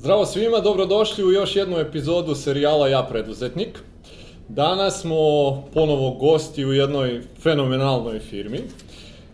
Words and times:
Zdravo 0.00 0.26
svima, 0.26 0.60
dobrodošli 0.60 1.24
u 1.24 1.32
još 1.32 1.56
jednu 1.56 1.78
epizodu 1.78 2.34
serijala 2.34 2.88
Ja 2.88 3.02
preduzetnik. 3.10 3.78
Danas 4.48 5.00
smo 5.00 5.16
ponovo 5.74 6.10
gosti 6.10 6.64
u 6.64 6.72
jednoj 6.72 7.22
fenomenalnoj 7.42 8.18
firmi 8.18 8.60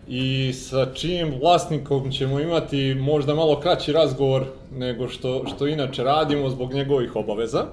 i 0.07 0.53
sa 0.53 0.85
čijim 0.93 1.33
vlasnikom 1.41 2.11
ćemo 2.11 2.39
imati 2.39 2.93
možda 2.93 3.35
malo 3.35 3.59
kraći 3.59 3.91
razgovor 3.91 4.45
nego 4.75 5.07
što, 5.07 5.43
što 5.55 5.67
inače 5.67 6.03
radimo 6.03 6.49
zbog 6.49 6.73
njegovih 6.73 7.15
obaveza. 7.15 7.65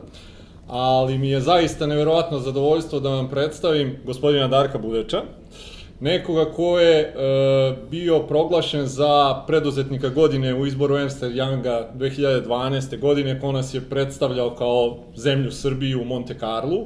Ali 0.68 1.18
mi 1.18 1.30
je 1.30 1.40
zaista 1.40 1.86
neverovatno 1.86 2.38
zadovoljstvo 2.38 3.00
da 3.00 3.09
vam 3.09 3.30
predstavim 3.30 3.96
gospodina 4.04 4.48
Darka 4.48 4.79
Budeča, 4.79 5.22
nekoga 6.03 6.45
ko 6.45 6.79
je 6.79 7.00
e, 7.00 7.12
bio 7.91 8.19
proglašen 8.19 8.87
za 8.87 9.45
preduzetnika 9.46 10.09
godine 10.09 10.55
u 10.55 10.66
izboru 10.66 10.96
Ernst 10.96 11.23
Younga 11.23 11.84
2012. 11.95 12.98
godine, 12.98 13.41
ko 13.41 13.52
nas 13.52 13.75
je 13.75 13.80
predstavljao 13.80 14.55
kao 14.55 14.98
zemlju 15.16 15.51
Srbiju 15.51 16.01
u 16.01 16.05
Monte 16.05 16.34
Carlo. 16.41 16.84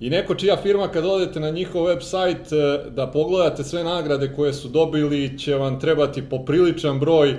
I 0.00 0.10
neko 0.10 0.34
čija 0.34 0.56
firma 0.56 0.88
kad 0.88 1.06
odete 1.06 1.40
na 1.40 1.50
njihov 1.50 1.82
website 1.82 2.54
e, 2.56 2.90
da 2.90 3.06
pogledate 3.06 3.64
sve 3.64 3.84
nagrade 3.84 4.32
koje 4.36 4.52
su 4.52 4.68
dobili, 4.68 5.38
će 5.38 5.54
vam 5.54 5.80
trebati 5.80 6.22
popriličan 6.22 7.00
broj 7.00 7.30
e, 7.30 7.38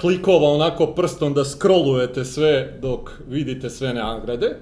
klikova 0.00 0.48
onako 0.48 0.86
prstom 0.86 1.34
da 1.34 1.44
scrollujete 1.44 2.24
sve 2.24 2.78
dok 2.82 3.10
vidite 3.28 3.70
sve 3.70 3.94
nagrade. 3.94 4.56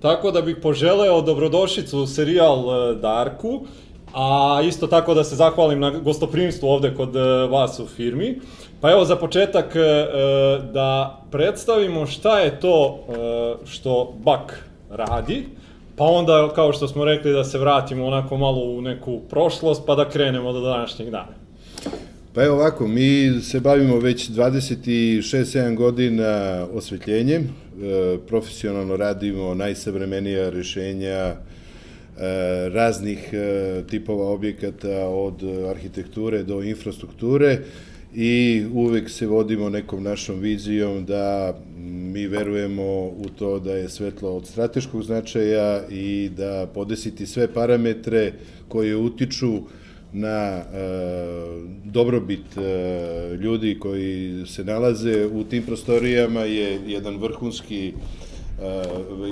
Tako 0.00 0.30
da 0.30 0.42
bih 0.42 0.56
poželeo 0.62 1.22
dobrodošlicu 1.22 1.98
u 1.98 2.06
serijal 2.06 2.64
Darku 2.94 3.66
A 4.14 4.60
isto 4.64 4.86
tako 4.86 5.14
da 5.14 5.24
se 5.24 5.36
zahvalim 5.36 5.80
na 5.80 5.90
gostoprimstvu 5.90 6.68
ovde 6.68 6.94
kod 6.94 7.16
e, 7.16 7.20
vas 7.46 7.78
u 7.78 7.86
firmi. 7.86 8.40
Pa 8.80 8.90
evo 8.90 9.04
za 9.04 9.16
početak 9.16 9.76
e, 9.76 9.78
e, 9.78 10.06
da 10.72 11.20
predstavimo 11.30 12.06
šta 12.06 12.38
je 12.38 12.60
to 12.60 12.98
što 13.64 14.14
BAK 14.24 14.64
radi, 14.90 15.44
pa 15.96 16.04
onda 16.04 16.48
kao 16.54 16.72
što 16.72 16.88
smo 16.88 17.04
rekli 17.04 17.32
da 17.32 17.44
se 17.44 17.58
vratimo 17.58 18.06
onako 18.06 18.36
malo 18.36 18.60
u 18.64 18.80
neku 18.80 19.20
prošlost 19.30 19.82
pa 19.86 19.94
da 19.94 20.08
krenemo 20.08 20.52
do 20.52 20.60
današnjeg 20.60 21.10
dana. 21.10 21.40
Pa 22.34 22.44
evo 22.44 22.56
ovako, 22.56 22.88
mi 22.88 23.40
se 23.42 23.60
bavimo 23.60 23.98
već 23.98 24.30
26-7 24.30 25.76
godina 25.76 26.66
osvetljenjem, 26.74 27.54
profesionalno 28.28 28.96
radimo 28.96 29.54
najsavremenija 29.54 30.50
rešenja 30.50 31.34
raznih 32.72 33.28
e, 33.32 33.82
tipova 33.90 34.30
objekata 34.30 35.08
od 35.08 35.42
arhitekture 35.70 36.42
do 36.42 36.62
infrastrukture 36.62 37.58
i 38.14 38.64
uvek 38.72 39.10
se 39.10 39.26
vodimo 39.26 39.68
nekom 39.68 40.02
našom 40.02 40.40
vizijom 40.40 41.04
da 41.04 41.54
mi 42.12 42.26
verujemo 42.26 42.82
u 43.02 43.24
to 43.38 43.58
da 43.58 43.72
je 43.72 43.88
svetlo 43.88 44.36
od 44.36 44.46
strateškog 44.46 45.02
značaja 45.02 45.82
i 45.90 46.30
da 46.36 46.66
podesiti 46.74 47.26
sve 47.26 47.52
parametre 47.52 48.32
koje 48.68 48.96
utiču 48.96 49.62
na 50.12 50.28
e, 50.28 50.64
dobrobit 51.84 52.56
e, 52.56 53.36
ljudi 53.36 53.78
koji 53.78 54.42
se 54.46 54.64
nalaze 54.64 55.26
u 55.26 55.44
tim 55.44 55.62
prostorijama 55.62 56.40
je 56.40 56.80
jedan 56.86 57.16
vrhunski 57.16 57.88
e, 57.88 57.92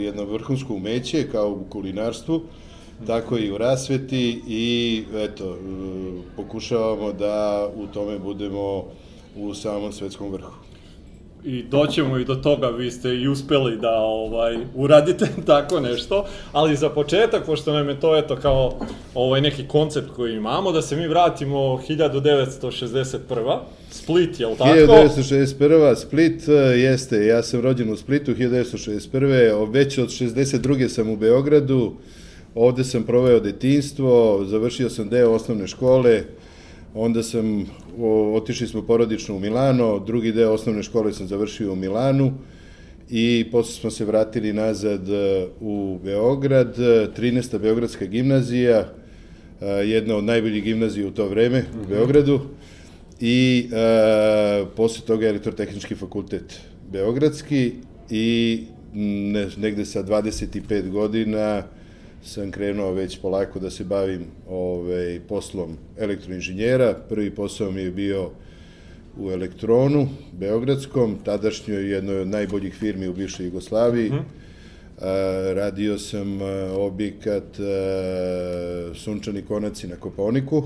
jedno 0.00 0.25
vrhunsko 0.25 0.75
umeće 0.75 1.27
kao 1.33 1.50
u 1.50 1.70
kulinarstvu 1.70 2.42
tako 3.06 3.38
i 3.38 3.50
u 3.50 3.58
rasveti 3.58 4.42
i 4.48 5.02
eto, 5.14 5.58
pokušavamo 6.36 7.12
da 7.12 7.68
u 7.77 7.86
tome 7.86 8.18
budemo 8.18 8.84
u 9.36 9.55
samom 9.55 9.92
svetskom 9.92 10.32
vrhu. 10.32 10.52
I 11.44 11.62
doćemo 11.62 12.18
i 12.18 12.24
do 12.24 12.34
toga, 12.34 12.68
vi 12.68 12.90
ste 12.90 13.14
i 13.14 13.28
uspeli 13.28 13.77
da 13.77 13.90
ovaj 13.90 14.56
uradite 14.74 15.28
tako 15.46 15.80
nešto, 15.80 16.27
ali 16.52 16.77
za 16.77 16.88
početak, 16.88 17.46
pošto 17.46 17.72
nam 17.72 17.88
je 17.88 18.00
to 18.00 18.16
eto 18.16 18.36
kao 18.36 18.72
ovaj 19.14 19.40
neki 19.40 19.68
koncept 19.68 20.08
koji 20.16 20.34
imamo, 20.34 20.73
da 20.73 20.83
se 20.83 20.96
mi 20.96 21.08
vratimo 21.08 21.58
1961. 21.58 23.58
Split, 23.90 24.40
je 24.40 24.46
li 24.46 24.56
tako? 24.56 24.70
1961. 24.70 25.96
Split 25.96 26.48
e, 26.48 26.52
jeste, 26.52 27.27
ja 27.27 27.42
sam 27.42 27.61
rođen 27.61 27.92
u 27.92 27.96
Splitu 27.96 28.34
1961. 28.34 29.73
Već 29.73 29.98
od 29.98 30.08
62. 30.08 30.89
sam 30.89 31.11
u 31.11 31.17
Beogradu, 31.17 31.92
Ovde 32.55 32.85
sam 32.85 33.03
proveo 33.03 33.41
detinstvo, 33.41 34.45
završio 34.45 34.91
sam 34.91 35.09
deo 35.09 35.31
osnovne 35.31 35.67
škole, 35.67 36.23
onda 36.95 37.23
sam, 37.23 37.67
o, 37.98 38.33
otišli 38.36 38.67
smo 38.67 38.83
porodično 38.83 39.36
u 39.36 39.41
Milano, 39.41 39.98
drugi 39.98 40.33
deo 40.33 40.53
osnovne 40.53 40.83
škole 40.83 41.13
sam 41.13 41.27
završio 41.27 41.73
u 41.73 41.77
Milanu 41.77 42.33
i 43.11 43.47
posle 43.53 43.75
smo 43.75 43.91
se 43.91 44.05
vratili 44.05 44.53
nazad 44.53 45.09
e, 45.09 45.47
u 45.61 45.98
Beograd, 46.05 46.77
13. 46.77 47.59
Beogradska 47.59 48.05
gimnazija, 48.05 48.79
e, 49.61 49.67
jedna 49.67 50.17
od 50.17 50.25
najboljih 50.25 50.65
gimnazija 50.65 51.09
u 51.09 51.11
to 51.11 51.29
vreme 51.29 51.65
u 51.75 51.83
mhm. 51.83 51.89
Beogradu 51.89 52.41
i 53.20 53.69
e, 53.73 54.65
posle 54.77 55.07
toga 55.07 55.29
elektrotehnički 55.29 55.95
fakultet 55.95 56.61
Beogradski 56.92 57.73
i 58.11 58.61
ne, 58.95 59.48
negde 59.57 59.85
sa 59.85 60.03
25 60.03 60.91
godina 60.91 61.63
sam 62.24 62.51
krenuo 62.51 62.92
već 62.92 63.18
polako 63.18 63.58
da 63.58 63.70
se 63.70 63.84
bavim 63.84 64.27
ovaj, 64.48 65.20
poslom 65.29 65.77
elektroinženjera. 65.98 66.95
Prvi 67.08 67.30
posao 67.30 67.70
mi 67.70 67.80
je 67.80 67.90
bio 67.90 68.30
u 69.18 69.30
Elektronu, 69.30 70.08
Beogradskom, 70.33 71.18
tadašnjoj 71.24 71.92
jednoj 71.92 72.20
od 72.20 72.29
najboljih 72.29 72.74
firmi 72.74 73.08
u 73.08 73.12
bivšoj 73.12 73.46
Jugoslaviji. 73.46 74.11
Mm. 74.11 74.14
A, 74.14 75.52
radio 75.55 75.98
sam 75.98 76.42
a, 76.42 76.73
objekat 76.77 77.61
a, 77.61 78.90
Sunčani 78.95 79.42
konaci 79.42 79.89
na 79.89 79.96
Koponiku 79.96 80.64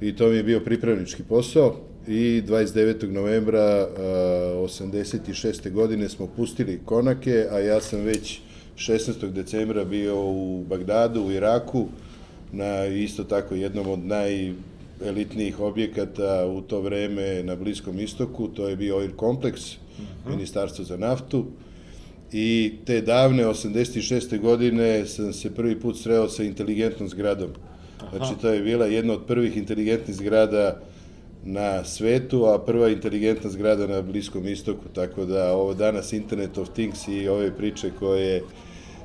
i 0.00 0.16
to 0.16 0.28
mi 0.28 0.36
je 0.36 0.42
bio 0.42 0.60
pripravnički 0.60 1.22
posao 1.22 1.76
i 2.06 2.42
29. 2.46 3.10
novembra 3.10 3.88
86. 3.98 5.72
godine 5.72 6.08
smo 6.08 6.26
pustili 6.26 6.80
konake, 6.84 7.46
a 7.50 7.58
ja 7.58 7.80
sam 7.80 8.00
već 8.00 8.40
16. 8.78 9.30
decembra 9.30 9.84
bio 9.84 10.24
u 10.24 10.64
Bagdadu, 10.68 11.22
u 11.22 11.32
Iraku, 11.32 11.86
na 12.52 12.86
isto 12.86 13.24
tako 13.24 13.54
jednom 13.54 13.88
od 13.88 13.98
najelitnijih 13.98 15.60
objekata 15.60 16.46
u 16.46 16.60
to 16.60 16.80
vreme 16.80 17.42
na 17.42 17.56
Bliskom 17.56 18.00
istoku, 18.00 18.48
to 18.48 18.68
je 18.68 18.76
bio 18.76 18.96
Oil 18.96 19.10
Complex, 19.16 19.54
uh 19.54 20.04
-huh. 20.26 20.30
Ministarstvo 20.30 20.84
za 20.84 20.96
naftu. 20.96 21.44
I 22.32 22.72
te 22.84 23.00
davne 23.00 23.46
86. 23.46 24.40
godine 24.40 25.06
sam 25.06 25.32
se 25.32 25.54
prvi 25.54 25.80
put 25.80 25.98
sreo 25.98 26.28
sa 26.28 26.42
inteligentnom 26.42 27.08
zgradom. 27.08 27.50
Aha. 28.00 28.16
Znači, 28.16 28.40
to 28.40 28.48
je 28.48 28.60
bila 28.60 28.86
jedna 28.86 29.12
od 29.12 29.24
prvih 29.26 29.56
inteligentnih 29.56 30.16
zgrada 30.16 30.80
na 31.44 31.84
svetu, 31.84 32.46
a 32.46 32.58
prva 32.58 32.88
inteligentna 32.88 33.50
zgrada 33.50 33.86
na 33.86 34.02
Bliskom 34.02 34.48
istoku, 34.48 34.88
tako 34.94 35.24
da 35.24 35.52
ovo 35.52 35.74
danas 35.74 36.12
Internet 36.12 36.58
of 36.58 36.68
Things 36.68 37.08
i 37.08 37.28
ove 37.28 37.56
priče 37.56 37.90
koje 37.98 38.42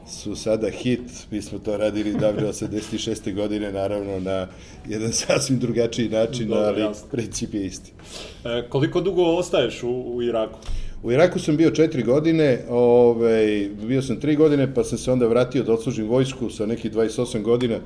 su 0.08 0.36
sada 0.36 0.70
hit, 0.70 1.02
mi 1.32 1.42
smo 1.42 1.60
to 1.60 1.78
radili 1.78 2.14
davne 2.14 2.44
86. 2.44 3.36
godine, 3.36 3.72
naravno 3.72 4.20
na 4.20 4.48
jedan 4.88 5.12
sasvim 5.22 5.60
drugačiji 5.60 6.10
način, 6.10 6.48
Dobre, 6.48 6.64
ali 6.64 6.82
jasno. 6.82 7.08
princip 7.12 7.54
je 7.54 7.66
isti. 7.66 7.92
E, 8.46 8.64
koliko 8.70 9.02
dugo 9.02 9.24
ostaješ 9.24 9.84
u, 9.84 9.90
u 9.90 10.22
Iraku? 10.22 10.60
U 11.04 11.12
Iraku 11.12 11.40
sam 11.40 11.58
bio 11.58 11.72
četiri 11.72 12.04
godine, 12.04 12.60
ovaj, 12.70 13.70
bio 13.84 14.02
sam 14.02 14.20
tri 14.20 14.36
godine, 14.36 14.74
pa 14.74 14.84
sam 14.84 14.98
se 14.98 15.12
onda 15.12 15.28
vratio 15.28 15.64
da 15.64 15.74
odslužim 15.74 16.08
vojsku 16.08 16.50
sa 16.50 16.66
nekih 16.66 16.92
28 16.92 17.42
godina, 17.42 17.80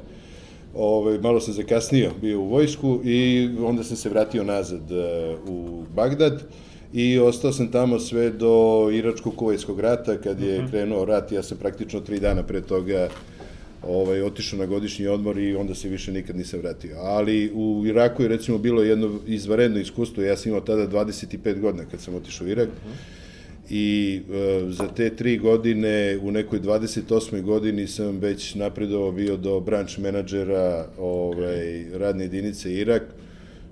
ovaj, 0.76 1.18
malo 1.18 1.40
sam 1.40 1.54
zakasnio 1.54 2.12
bio 2.22 2.40
u 2.40 2.48
vojsku 2.48 3.02
i 3.04 3.50
onda 3.60 3.84
sam 3.84 3.98
se 3.98 4.10
vratio 4.10 4.44
nazad 4.44 4.92
uh, 4.92 5.50
u 5.50 5.84
Bagdad. 5.96 6.44
I 6.94 7.20
ostao 7.20 7.52
sam 7.52 7.72
tamo 7.72 8.00
sve 8.00 8.30
do 8.30 8.88
Iračko-Kuvajskog 8.92 9.80
rata, 9.80 10.18
kad 10.18 10.42
je 10.42 10.62
mhm. 10.62 10.70
krenuo 10.70 11.06
rat, 11.06 11.32
ja 11.32 11.44
sam 11.44 11.58
praktično 11.58 12.00
tri 12.00 12.20
dana 12.20 12.44
pre 12.44 12.62
toga 12.62 13.10
ovaj, 13.84 14.22
otišao 14.22 14.60
na 14.60 14.66
godišnji 14.66 15.08
odmor 15.08 15.40
i 15.40 15.56
onda 15.56 15.76
se 15.76 15.90
više 15.90 16.12
nikad 16.12 16.36
nisam 16.36 16.60
vratio. 16.60 16.98
Ali 17.00 17.52
u 17.54 17.84
Iraku 17.86 18.24
je 18.24 18.28
recimo 18.28 18.58
bilo 18.58 18.84
jedno 18.84 19.20
izvaredno 19.28 19.80
iskustvo, 19.80 20.24
ja 20.24 20.38
sam 20.38 20.50
imao 20.50 20.62
tada 20.62 20.88
25 20.88 21.60
godina 21.60 21.86
kad 21.92 22.02
sam 22.02 22.16
otišao 22.16 22.48
u 22.48 22.50
Irak, 22.50 22.70
mhm. 22.86 22.94
i 23.70 24.20
e, 24.34 24.72
za 24.72 24.88
te 24.88 25.16
tri 25.16 25.38
godine, 25.38 26.20
u 26.22 26.32
nekoj 26.32 26.60
28. 26.60 27.42
godini 27.42 27.88
sam 27.88 28.18
već 28.18 28.56
napredovao 28.56 29.12
bio 29.12 29.38
do 29.38 29.60
branch 29.60 30.00
menadžera 30.00 30.86
ovaj, 30.98 31.86
radne 31.94 32.24
jedinice 32.24 32.74
Irak, 32.74 33.04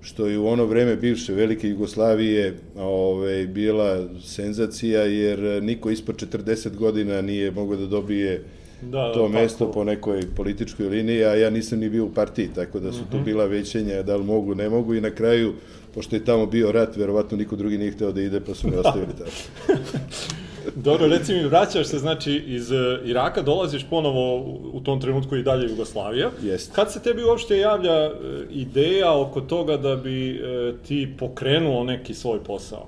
što 0.05 0.27
je 0.27 0.37
u 0.39 0.47
ono 0.47 0.65
vreme 0.65 0.95
bivše 0.95 1.33
velike 1.33 1.69
Jugoslavije 1.69 2.57
ove, 2.75 3.47
bila 3.47 4.07
senzacija, 4.23 5.01
jer 5.01 5.63
niko 5.63 5.89
ispod 5.89 6.15
40 6.15 6.75
godina 6.75 7.21
nije 7.21 7.51
mogao 7.51 7.77
da 7.77 7.85
dobije 7.85 8.43
da, 8.81 9.13
to 9.13 9.21
da, 9.21 9.39
mesto 9.39 9.65
tako. 9.65 9.71
po 9.71 9.83
nekoj 9.83 10.21
političkoj 10.35 10.89
liniji, 10.89 11.23
a 11.23 11.35
ja 11.35 11.49
nisam 11.49 11.79
ni 11.79 11.89
bio 11.89 12.05
u 12.05 12.13
partiji, 12.13 12.49
tako 12.55 12.79
da 12.79 12.91
su 12.91 13.01
uh 13.01 13.07
-huh. 13.07 13.11
tu 13.11 13.23
bila 13.25 13.45
većenja 13.45 14.03
da 14.03 14.15
li 14.15 14.23
mogu, 14.23 14.55
ne 14.55 14.69
mogu 14.69 14.95
i 14.95 15.01
na 15.01 15.09
kraju, 15.09 15.53
pošto 15.93 16.15
je 16.15 16.25
tamo 16.25 16.45
bio 16.45 16.71
rat, 16.71 16.97
verovatno 16.97 17.37
niko 17.37 17.55
drugi 17.55 17.77
nije 17.77 17.91
hteo 17.91 18.11
da 18.11 18.21
ide, 18.21 18.39
pa 18.39 18.53
su 18.53 18.67
me 18.67 18.77
ostavili 18.77 19.13
tako. 19.19 19.31
Dobro, 20.75 21.07
reci 21.07 21.33
mi, 21.33 21.44
vraćaš 21.44 21.88
se, 21.88 22.00
znači, 22.00 22.44
iz 22.47 22.71
e, 22.71 23.00
Iraka, 23.06 23.41
dolaziš 23.41 23.85
ponovo 23.89 24.38
u, 24.73 24.81
tom 24.83 25.01
trenutku 25.01 25.35
i 25.35 25.44
dalje 25.44 25.69
Jugoslavija. 25.69 26.31
Jest. 26.44 26.75
Kad 26.75 26.91
se 26.91 27.01
tebi 27.01 27.23
uopšte 27.23 27.57
javlja 27.57 27.94
e, 27.94 28.12
ideja 28.51 29.19
oko 29.19 29.41
toga 29.41 29.77
da 29.77 29.95
bi 29.95 30.31
e, 30.31 30.73
ti 30.88 31.13
pokrenuo 31.19 31.83
neki 31.83 32.13
svoj 32.13 32.44
posao? 32.44 32.88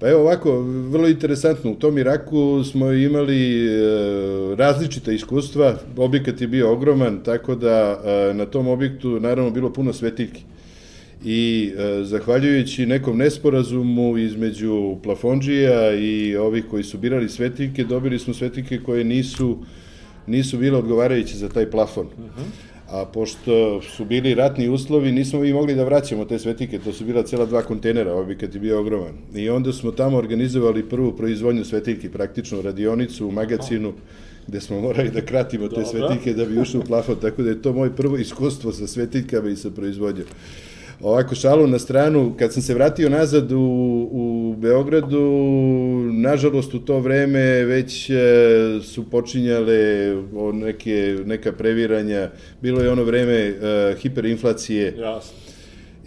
Pa 0.00 0.08
evo 0.08 0.20
ovako, 0.20 0.60
vrlo 0.90 1.08
interesantno, 1.08 1.70
u 1.70 1.74
tom 1.74 1.98
Iraku 1.98 2.64
smo 2.64 2.92
imali 2.92 3.66
e, 3.66 3.70
različita 4.56 5.12
iskustva, 5.12 5.74
objekat 5.96 6.40
je 6.40 6.48
bio 6.48 6.72
ogroman, 6.72 7.20
tako 7.24 7.54
da 7.54 8.00
e, 8.04 8.34
na 8.34 8.46
tom 8.46 8.68
objektu 8.68 9.20
naravno 9.20 9.50
bilo 9.50 9.72
puno 9.72 9.92
svetiljki. 9.92 10.42
I 11.28 11.72
e, 11.78 12.04
zahvaljujući 12.04 12.86
nekom 12.86 13.18
nesporazumu 13.18 14.18
između 14.18 14.96
plafonđija 15.02 15.94
i 15.94 16.36
ovih 16.36 16.64
koji 16.70 16.84
su 16.84 16.98
birali 16.98 17.28
svetiljke, 17.28 17.84
dobili 17.84 18.18
smo 18.18 18.34
svetiljke 18.34 18.78
koje 18.78 19.04
nisu, 19.04 19.58
nisu 20.26 20.58
bile 20.58 20.78
odgovarajuće 20.78 21.36
za 21.36 21.48
taj 21.48 21.70
plafon. 21.70 22.06
A 22.90 23.04
pošto 23.04 23.82
su 23.82 24.04
bili 24.04 24.34
ratni 24.34 24.68
uslovi, 24.68 25.12
nismo 25.12 25.40
mi 25.40 25.52
mogli 25.52 25.74
da 25.74 25.84
vraćamo 25.84 26.24
te 26.24 26.38
svetike, 26.38 26.78
to 26.78 26.92
su 26.92 27.04
bila 27.04 27.22
cela 27.22 27.46
dva 27.46 27.62
kontejnera, 27.62 28.14
objekat 28.14 28.54
je 28.54 28.60
bio 28.60 28.80
ogroman. 28.80 29.14
I 29.34 29.48
onda 29.50 29.72
smo 29.72 29.90
tamo 29.90 30.16
organizovali 30.16 30.88
prvu 30.88 31.16
proizvodnju 31.16 31.64
svetilki, 31.64 32.08
praktično 32.08 32.62
radionicu 32.62 33.28
u 33.28 33.32
magacinu, 33.32 33.92
gde 34.46 34.60
smo 34.60 34.80
morali 34.80 35.10
da 35.10 35.20
kratimo 35.20 35.68
te 35.68 35.84
svetilke 35.84 36.34
da 36.34 36.44
bi 36.44 36.60
ušli 36.60 36.80
u 36.80 36.84
plafon, 36.84 37.16
tako 37.20 37.42
da 37.42 37.50
je 37.50 37.62
to 37.62 37.72
moje 37.72 37.96
prvo 37.96 38.16
iskustvo 38.16 38.72
sa 38.72 38.86
svetiljkama 38.86 39.48
i 39.48 39.56
sa 39.56 39.70
proizvodnjom. 39.70 40.26
Ovako, 41.00 41.34
šalu 41.34 41.66
na 41.66 41.78
stranu, 41.78 42.34
kad 42.38 42.52
sam 42.52 42.62
se 42.62 42.74
vratio 42.74 43.08
nazad 43.08 43.52
u, 43.52 43.58
u 44.12 44.54
Beogradu, 44.58 45.20
nažalost 46.12 46.74
u 46.74 46.78
to 46.78 47.00
vreme 47.00 47.64
već 47.64 48.10
e, 48.10 48.14
su 48.82 49.10
počinjale 49.10 50.12
neke, 50.52 51.18
neka 51.26 51.52
previranja, 51.52 52.30
bilo 52.62 52.80
je 52.80 52.90
ono 52.90 53.04
vreme 53.04 53.32
e, 53.32 53.94
hiperinflacije. 53.98 54.94
Jasno. 54.98 55.38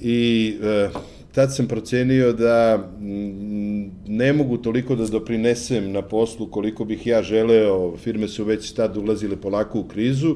i 0.01 0.53
e, 0.63 0.89
tad 1.31 1.55
sam 1.55 1.67
procenio 1.67 2.33
da 2.33 2.77
mm, 2.99 3.83
ne 4.07 4.33
mogu 4.33 4.57
toliko 4.57 4.95
da 4.95 5.05
doprinesem 5.07 5.91
na 5.91 6.01
poslu 6.01 6.47
koliko 6.47 6.85
bih 6.85 7.07
ja 7.07 7.21
želeo, 7.23 7.97
firme 7.97 8.27
su 8.27 8.43
već 8.43 8.71
tad 8.71 8.97
ulazile 8.97 9.35
polako 9.35 9.79
u 9.79 9.83
krizu 9.83 10.35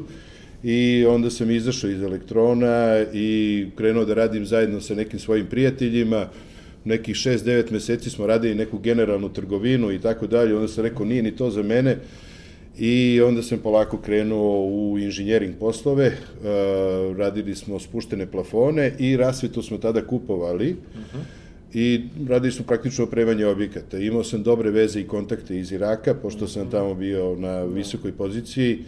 i 0.63 1.05
onda 1.05 1.29
sam 1.29 1.51
izašao 1.51 1.89
iz 1.89 2.01
elektrona 2.01 3.05
i 3.13 3.67
krenuo 3.75 4.05
da 4.05 4.13
radim 4.13 4.45
zajedno 4.45 4.81
sa 4.81 4.95
nekim 4.95 5.19
svojim 5.19 5.45
prijateljima, 5.45 6.27
nekih 6.85 7.15
6-9 7.15 7.71
meseci 7.71 8.09
smo 8.09 8.27
radili 8.27 8.55
neku 8.55 8.79
generalnu 8.79 9.29
trgovinu 9.33 9.91
i 9.91 9.99
tako 9.99 10.27
dalje, 10.27 10.55
onda 10.55 10.67
sam 10.67 10.83
rekao 10.83 11.05
nije 11.05 11.23
ni 11.23 11.35
to 11.35 11.49
za 11.49 11.63
mene, 11.63 11.97
I 12.77 13.21
onda 13.21 13.41
sam 13.41 13.59
polako 13.59 13.97
krenuo 13.97 14.65
u 14.65 14.99
inženjering 14.99 15.55
poslove, 15.59 16.05
e, 16.05 16.13
radili 17.17 17.55
smo 17.55 17.79
spuštene 17.79 18.25
plafone 18.25 18.95
i 18.99 19.17
rasvetu 19.17 19.61
smo 19.61 19.77
tada 19.77 20.01
kupovali. 20.07 20.75
I 21.73 22.01
radili 22.29 22.51
smo 22.51 22.65
praktično 22.65 23.03
opremanje 23.03 23.45
objekata. 23.45 23.97
Imao 23.97 24.23
sam 24.23 24.43
dobre 24.43 24.71
veze 24.71 25.01
i 25.01 25.07
kontakte 25.07 25.59
iz 25.59 25.71
Iraka, 25.71 26.13
pošto 26.13 26.47
sam 26.47 26.69
tamo 26.69 26.95
bio 26.95 27.35
na 27.35 27.63
visokoj 27.63 28.11
poziciji 28.11 28.79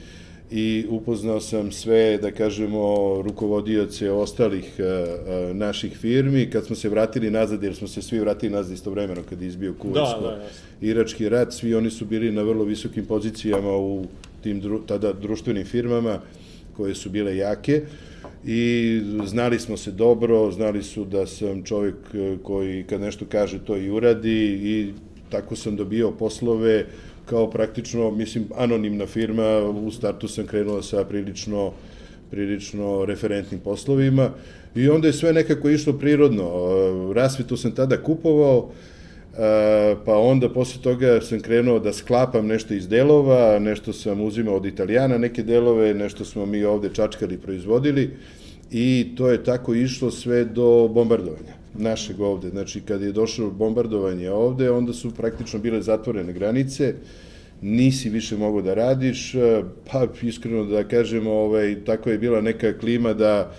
i 0.52 0.86
upoznao 0.90 1.40
sam 1.42 1.72
sve, 1.72 2.18
da 2.18 2.32
kažemo, 2.32 2.82
rukovodioce 3.22 4.12
ostalih 4.12 4.80
e, 4.80 4.84
e, 4.84 5.54
naših 5.54 5.98
firmi. 5.98 6.50
Kad 6.50 6.66
smo 6.66 6.76
se 6.76 6.90
vratili 6.90 7.32
nazad, 7.32 7.64
jer 7.64 7.76
smo 7.76 7.88
se 7.88 8.02
svi 8.02 8.20
vratili 8.20 8.52
nazad 8.52 8.74
istovremeno 8.74 9.22
kad 9.30 9.42
je 9.42 9.48
izbio 9.48 9.72
Da, 9.72 9.78
Kuvajsko, 9.80 10.22
da, 10.22 10.30
jasno. 10.30 10.46
Irački 10.82 11.30
rat, 11.30 11.54
svi 11.54 11.76
oni 11.76 11.90
su 11.90 12.06
bili 12.06 12.32
na 12.32 12.42
vrlo 12.42 12.64
visokim 12.64 13.06
pozicijama 13.06 13.78
u 13.78 14.06
tim 14.44 14.60
dru, 14.60 14.80
tada 14.88 15.14
društvenim 15.14 15.66
firmama 15.66 16.20
koje 16.78 16.96
su 16.96 17.10
bile 17.10 17.38
jake 17.38 17.82
i 18.46 19.02
znali 19.26 19.60
smo 19.60 19.78
se 19.78 19.92
dobro, 19.92 20.52
znali 20.52 20.84
su 20.84 21.06
da 21.06 21.28
sam 21.28 21.64
čovjek 21.64 21.96
e, 22.14 22.38
koji 22.44 22.84
kad 22.84 23.02
nešto 23.02 23.26
kaže 23.30 23.60
to 23.66 23.78
i 23.78 23.90
uradi 23.90 24.60
i 24.64 24.94
tako 25.30 25.56
sam 25.56 25.76
dobio 25.76 26.12
poslove 26.12 26.86
kao 27.26 27.50
praktično, 27.50 28.12
mislim, 28.12 28.46
anonimna 28.58 29.06
firma, 29.06 29.60
u 29.60 29.92
startu 29.92 30.28
sam 30.28 30.48
krenuo 30.48 30.82
sa 30.82 31.04
prilično 31.06 31.72
prilično 32.32 33.06
referentnim 33.06 33.60
poslovima 33.60 34.30
i 34.76 34.90
onda 34.90 35.08
je 35.08 35.14
sve 35.14 35.34
nekako 35.34 35.70
išlo 35.70 35.94
prirodno. 35.94 36.52
Rasvetu 37.14 37.58
sam 37.58 37.72
tada 37.72 38.04
kupovao, 38.04 38.70
E, 39.38 39.96
pa 40.06 40.18
onda 40.18 40.50
posle 40.50 40.82
toga 40.82 41.22
sam 41.22 41.40
krenuo 41.40 41.80
da 41.80 41.94
sklapam 41.94 42.48
nešto 42.48 42.74
iz 42.74 42.88
delova, 42.88 43.60
nešto 43.60 43.94
sam 43.94 44.22
uzimao 44.22 44.56
od 44.56 44.66
Italijana 44.66 45.18
neke 45.18 45.44
delove, 45.44 45.94
nešto 45.94 46.26
smo 46.26 46.46
mi 46.46 46.64
ovde 46.64 46.90
čačkali, 46.94 47.38
proizvodili 47.38 48.10
i 48.72 49.08
to 49.18 49.30
je 49.30 49.44
tako 49.44 49.74
išlo 49.74 50.12
sve 50.12 50.46
do 50.46 50.88
bombardovanja 50.88 51.55
našeg 51.78 52.22
ovde. 52.22 52.50
Znači, 52.50 52.82
kad 52.82 53.02
je 53.02 53.12
došlo 53.12 53.50
bombardovanje 53.52 54.32
ovde, 54.32 54.72
onda 54.72 54.94
su 54.94 55.12
praktično 55.12 55.60
bile 55.60 55.82
zatvorene 55.82 56.34
granice, 56.34 56.94
nisi 57.62 58.10
više 58.10 58.38
mogao 58.38 58.62
da 58.62 58.74
radiš, 58.74 59.36
e, 59.36 59.64
pa 59.92 60.08
iskreno 60.22 60.66
da 60.66 60.84
kažemo, 60.84 61.32
ovaj, 61.32 61.76
tako 61.86 62.10
je 62.10 62.18
bila 62.18 62.42
neka 62.42 62.78
klima 62.78 63.14
da 63.14 63.52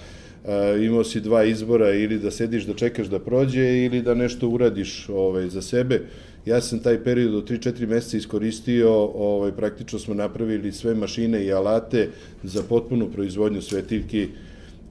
a, 0.45 0.77
imao 0.81 1.05
si 1.05 1.21
dva 1.21 1.45
izbora 1.45 1.95
ili 1.95 2.19
da 2.19 2.31
sediš 2.31 2.65
da 2.65 2.75
čekaš 2.75 3.07
da 3.07 3.19
prođe 3.19 3.85
ili 3.85 4.03
da 4.03 4.15
nešto 4.15 4.49
uradiš 4.49 5.09
ovaj, 5.09 5.49
za 5.49 5.63
sebe. 5.63 6.03
Ja 6.47 6.61
sam 6.61 6.79
taj 6.79 7.05
period 7.05 7.35
od 7.35 7.51
3-4 7.51 7.87
meseca 7.87 8.17
iskoristio, 8.17 8.93
ovaj, 9.05 9.53
praktično 9.53 9.99
smo 9.99 10.15
napravili 10.15 10.73
sve 10.73 10.95
mašine 10.95 11.45
i 11.45 11.53
alate 11.53 12.09
za 12.43 12.63
potpunu 12.63 13.11
proizvodnju 13.11 13.63
svetiljki 13.63 14.29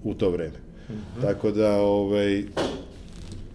u 0.03 0.13
to 0.13 0.29
vreme. 0.29 0.65
Tako 1.21 1.51
da, 1.51 1.77
ovaj, 1.77 2.43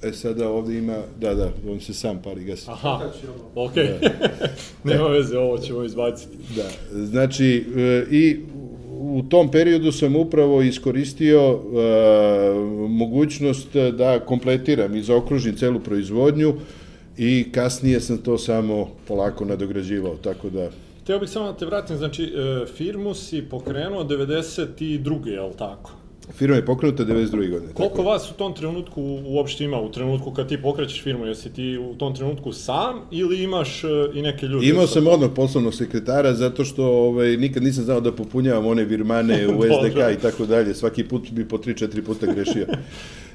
e 0.02 0.12
sada 0.12 0.48
ovde 0.48 0.78
ima, 0.78 0.98
da, 1.20 1.34
da, 1.34 1.52
on 1.70 1.80
se 1.80 1.94
sam 1.94 2.22
pali 2.22 2.44
gasi. 2.44 2.70
Aha, 2.70 3.10
okej. 3.54 3.88
Nema 4.84 5.06
veze, 5.08 5.38
ovo 5.38 5.58
ćemo 5.58 5.84
izbaciti. 5.84 6.36
Da, 6.56 6.96
znači 7.04 7.64
e, 7.76 8.06
i 8.10 8.40
u 8.90 9.22
tom 9.28 9.50
periodu 9.50 9.92
sam 9.92 10.16
upravo 10.16 10.62
iskoristio 10.62 11.40
e, 11.40 11.58
mogućnost 12.88 13.76
da 13.98 14.20
kompletiram 14.20 14.96
i 14.96 15.02
zaokružim 15.02 15.56
celu 15.56 15.80
proizvodnju 15.80 16.54
i 17.18 17.52
kasnije 17.52 18.00
sam 18.00 18.18
to 18.18 18.38
samo 18.38 18.88
polako 19.08 19.44
nadograđivao, 19.44 20.16
tako 20.16 20.50
da 20.50 20.70
Teo 21.06 21.18
bih 21.18 21.30
samo 21.30 21.46
da 21.46 21.58
te 21.58 21.66
vratim, 21.66 21.96
znači, 21.96 22.24
e, 22.24 22.66
firmu 22.66 23.14
si 23.14 23.42
pokrenuo 23.50 24.04
92. 24.04 25.26
je 25.26 25.40
li 25.40 25.52
tako? 25.58 25.99
Firma 26.32 26.56
je 26.56 26.66
pokrenuta 26.66 27.04
92. 27.04 27.50
godine. 27.50 27.72
Koliko 27.74 27.96
tako. 27.96 28.08
vas 28.08 28.30
u 28.30 28.34
tom 28.34 28.54
trenutku 28.54 29.02
uopšte 29.26 29.64
ima, 29.64 29.80
u 29.80 29.92
trenutku 29.92 30.30
kad 30.30 30.48
ti 30.48 30.62
pokrećeš 30.62 31.02
firmu, 31.02 31.26
jesi 31.26 31.52
ti 31.52 31.78
u 31.78 31.94
tom 31.94 32.14
trenutku 32.14 32.52
sam 32.52 33.00
ili 33.10 33.42
imaš 33.42 33.84
e, 33.84 33.88
i 34.14 34.22
neke 34.22 34.46
ljude? 34.46 34.68
Imao 34.68 34.86
sa 34.86 34.92
sam 34.92 35.06
odmah 35.06 35.30
poslovnog 35.36 35.74
sekretara 35.74 36.34
zato 36.34 36.64
što 36.64 36.84
ovaj, 36.86 37.36
nikad 37.36 37.62
nisam 37.62 37.84
znao 37.84 38.00
da 38.00 38.12
popunjavam 38.12 38.66
one 38.66 38.84
virmane 38.84 39.48
u. 39.48 39.62
SDK 39.80 39.96
i 40.18 40.22
tako 40.22 40.46
dalje. 40.46 40.74
Svaki 40.74 41.04
put 41.04 41.30
bi 41.30 41.48
po 41.48 41.58
3-4 41.58 42.02
puta 42.02 42.26
grešio. 42.26 42.66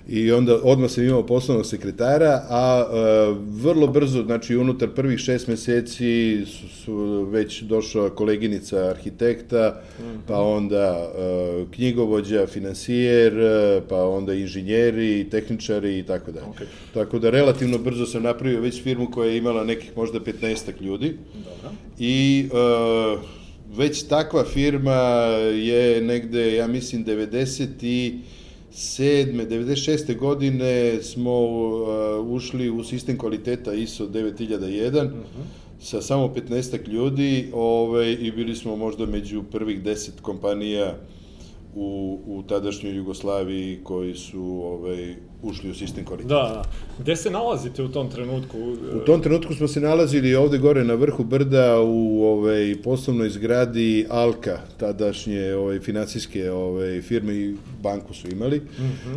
I 0.07 0.31
onda 0.31 0.59
odmah 0.63 0.91
sam 0.91 1.03
imao 1.03 1.25
poslovnog 1.25 1.65
sekretara, 1.65 2.41
a 2.49 2.85
e, 2.85 3.35
vrlo 3.49 3.87
brzo, 3.87 4.23
znači 4.23 4.55
unutar 4.55 4.89
prvih 4.89 5.19
šest 5.19 5.47
meseci 5.47 6.43
su, 6.45 6.67
su 6.67 7.27
već 7.31 7.61
došla 7.61 8.09
koleginica 8.09 8.77
arhitekta, 8.77 9.81
pa 10.27 10.39
onda 10.39 11.11
e, 11.17 11.65
knjigovođa, 11.71 12.47
finansijer, 12.47 13.39
e, 13.39 13.81
pa 13.89 14.07
onda 14.07 14.33
inženjeri, 14.33 15.27
tehničari 15.31 15.99
i 15.99 16.03
tako 16.03 16.31
dalje. 16.31 16.45
Tako 16.93 17.19
da 17.19 17.29
relativno 17.29 17.77
brzo 17.77 18.05
sam 18.05 18.23
napravio 18.23 18.61
već 18.61 18.83
firmu 18.83 19.11
koja 19.11 19.29
je 19.29 19.37
imala 19.37 19.63
nekih 19.63 19.97
možda 19.97 20.19
15 20.19 20.81
ljudi. 20.81 21.17
Dobro. 21.33 21.75
I 21.99 22.45
e, 22.53 23.17
već 23.77 24.03
takva 24.03 24.43
firma 24.43 25.01
je 25.55 26.01
negde, 26.01 26.55
ja 26.55 26.67
mislim, 26.67 27.03
97. 28.75 29.47
96. 29.47 30.17
godine 30.17 31.03
smo 31.03 31.31
e, 31.31 32.19
ušli 32.19 32.69
u 32.69 32.83
sistem 32.83 33.17
kvaliteta 33.17 33.73
ISO 33.73 34.07
9001 34.07 35.09
sa 35.81 36.01
samo 36.01 36.33
15 36.49 36.87
ljudi 36.87 37.49
ovaj, 37.53 38.17
i 38.19 38.31
bili 38.31 38.55
smo 38.55 38.75
možda 38.75 39.05
među 39.05 39.43
prvih 39.51 39.83
10 39.83 40.09
kompanija 40.21 40.95
u, 41.75 42.19
u 42.25 42.43
tadašnjoj 42.43 42.95
Jugoslaviji 42.95 43.79
koji 43.83 44.15
su 44.15 44.41
ovaj, 44.43 45.15
ušli 45.43 45.69
u 45.69 45.73
sistem 45.73 46.05
kvaliteta. 46.05 46.35
Da, 46.35 46.49
da. 46.49 46.63
Gde 46.99 47.15
se 47.15 47.31
nalazite 47.31 47.83
u 47.83 47.87
tom 47.87 48.09
trenutku? 48.09 48.57
U 48.95 48.99
tom 49.05 49.21
trenutku 49.21 49.53
smo 49.53 49.67
se 49.67 49.81
nalazili 49.81 50.35
ovde 50.35 50.57
gore 50.57 50.83
na 50.83 50.93
vrhu 50.93 51.23
brda 51.23 51.79
u 51.81 52.23
ovaj 52.23 52.75
poslovnoj 52.83 53.29
zgradi 53.29 54.05
Alka, 54.09 54.59
tadašnje 54.77 55.53
ovaj 55.55 55.79
finansijske 55.79 56.51
ovaj 56.51 57.01
firme 57.01 57.33
i 57.33 57.55
banku 57.83 58.13
su 58.13 58.27
imali. 58.27 58.61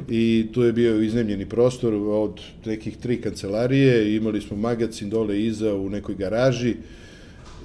I 0.09 0.47
tu 0.53 0.62
je 0.62 0.73
bio 0.73 1.03
iznajmljeni 1.03 1.49
prostor 1.49 1.95
od 1.95 2.41
nekih 2.65 2.97
tri 2.97 3.21
kancelarije, 3.21 4.17
imali 4.17 4.41
smo 4.41 4.57
magacin 4.57 5.11
dole 5.11 5.43
iza 5.43 5.75
u 5.75 5.91
nekoj 5.91 6.15
garaži. 6.15 6.77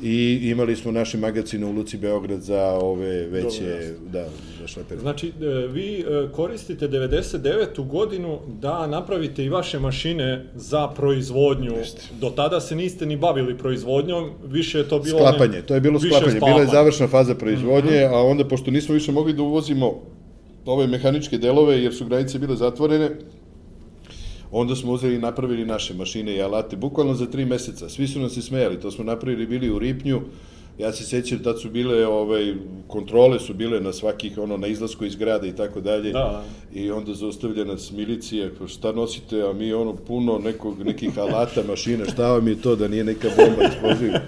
I 0.02 0.40
imali 0.44 0.76
smo 0.76 0.92
naše 0.92 1.18
magazine 1.18 1.66
u 1.66 1.72
Luci 1.72 1.98
Beograd 1.98 2.42
za 2.42 2.64
ove 2.64 3.28
veće, 3.28 3.94
da, 4.12 4.26
za 4.62 4.68
šlepere. 4.68 5.00
Znači, 5.00 5.28
e, 5.28 5.68
vi 5.68 6.00
e, 6.00 6.28
koristite 6.32 6.88
99. 6.88 7.88
godinu 7.88 8.40
da 8.62 8.88
napravite 8.88 9.46
i 9.46 9.50
vaše 9.50 9.80
mašine 9.80 10.46
za 10.56 10.88
proizvodnju. 10.88 11.74
Jeste. 11.78 12.02
Do 12.20 12.30
tada 12.30 12.60
se 12.60 12.76
niste 12.76 13.06
ni 13.06 13.18
bavili 13.18 13.58
proizvodnjom, 13.58 14.30
više 14.48 14.78
je 14.78 14.90
to 14.90 15.00
bilo... 15.00 15.20
Sklapanje, 15.20 15.58
ne- 15.58 15.62
to 15.62 15.74
je 15.74 15.82
bilo 15.82 16.00
više 16.00 16.16
sklapanje, 16.16 16.40
bila 16.40 16.50
je 16.50 16.54
sklapanje. 16.54 16.72
završna 16.72 17.08
faza 17.08 17.36
proizvodnje, 17.36 18.04
a 18.04 18.22
onda 18.22 18.48
pošto 18.48 18.72
nismo 18.72 18.94
više 18.94 19.12
mogli 19.12 19.34
da 19.34 19.42
uvozimo 19.42 20.02
ove 20.66 20.88
mehaničke 20.88 21.38
delove 21.38 21.84
jer 21.84 21.94
su 21.94 22.06
granice 22.06 22.40
bile 22.40 22.56
zatvorene, 22.56 23.10
onda 24.54 24.76
smo 24.76 24.92
uzeli 24.92 25.16
i 25.16 25.20
napravili 25.20 25.66
naše 25.66 25.94
mašine 25.94 26.36
i 26.36 26.42
alate, 26.42 26.76
bukvalno 26.76 27.14
za 27.14 27.26
tri 27.26 27.46
meseca. 27.46 27.90
Svi 27.90 28.08
su 28.08 28.20
nam 28.20 28.30
se 28.30 28.42
smejali, 28.42 28.80
to 28.80 28.92
smo 28.92 29.04
napravili 29.04 29.48
bili 29.48 29.70
u 29.70 29.80
Ripnju, 29.80 30.22
ja 30.78 30.92
se 30.92 31.04
sećam, 31.04 31.40
tad 31.40 31.62
su 31.62 31.70
bile, 31.70 32.08
ovaj, 32.08 32.54
kontrole 32.88 33.40
su 33.40 33.54
bile 33.54 33.82
na 33.82 33.94
svakih, 33.94 34.38
ono, 34.38 34.58
na 34.58 34.68
izlasku 34.68 35.06
iz 35.06 35.16
grada 35.16 35.48
i 35.48 35.56
tako 35.56 35.82
dalje. 35.82 36.12
Da. 36.12 36.44
I 36.74 36.92
onda 36.92 37.14
zaustavlja 37.14 37.66
nas 37.66 37.92
milicija, 37.92 38.50
pa 38.60 38.68
šta 38.68 38.92
nosite, 38.92 39.42
a 39.42 39.54
mi 39.54 39.74
ono 39.74 39.96
puno 39.96 40.40
nekog, 40.40 40.86
nekih 40.86 41.20
alata, 41.20 41.64
mašina, 41.70 42.06
šta 42.06 42.32
vam 42.32 42.48
je 42.48 42.62
to 42.62 42.76
da 42.76 42.88
nije 42.88 43.04
neka 43.04 43.30
bomba 43.38 43.64
eksploziva. 43.64 44.20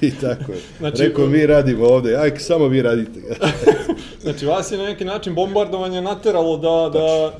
I 0.00 0.10
tako 0.20 0.52
je. 0.52 0.58
Znači, 0.78 0.96
Znači, 0.96 1.02
Rekao, 1.02 1.26
mi 1.26 1.46
radimo 1.46 1.84
ovde, 1.84 2.16
aj, 2.16 2.38
samo 2.38 2.68
vi 2.68 2.82
radite. 2.82 3.20
Znači, 4.22 4.46
vas 4.46 4.72
je 4.72 4.78
na 4.78 4.84
neki 4.84 5.04
način 5.04 5.34
bombardovanje 5.34 6.02
nateralo 6.02 6.56
da, 6.56 6.98
da, 6.98 7.32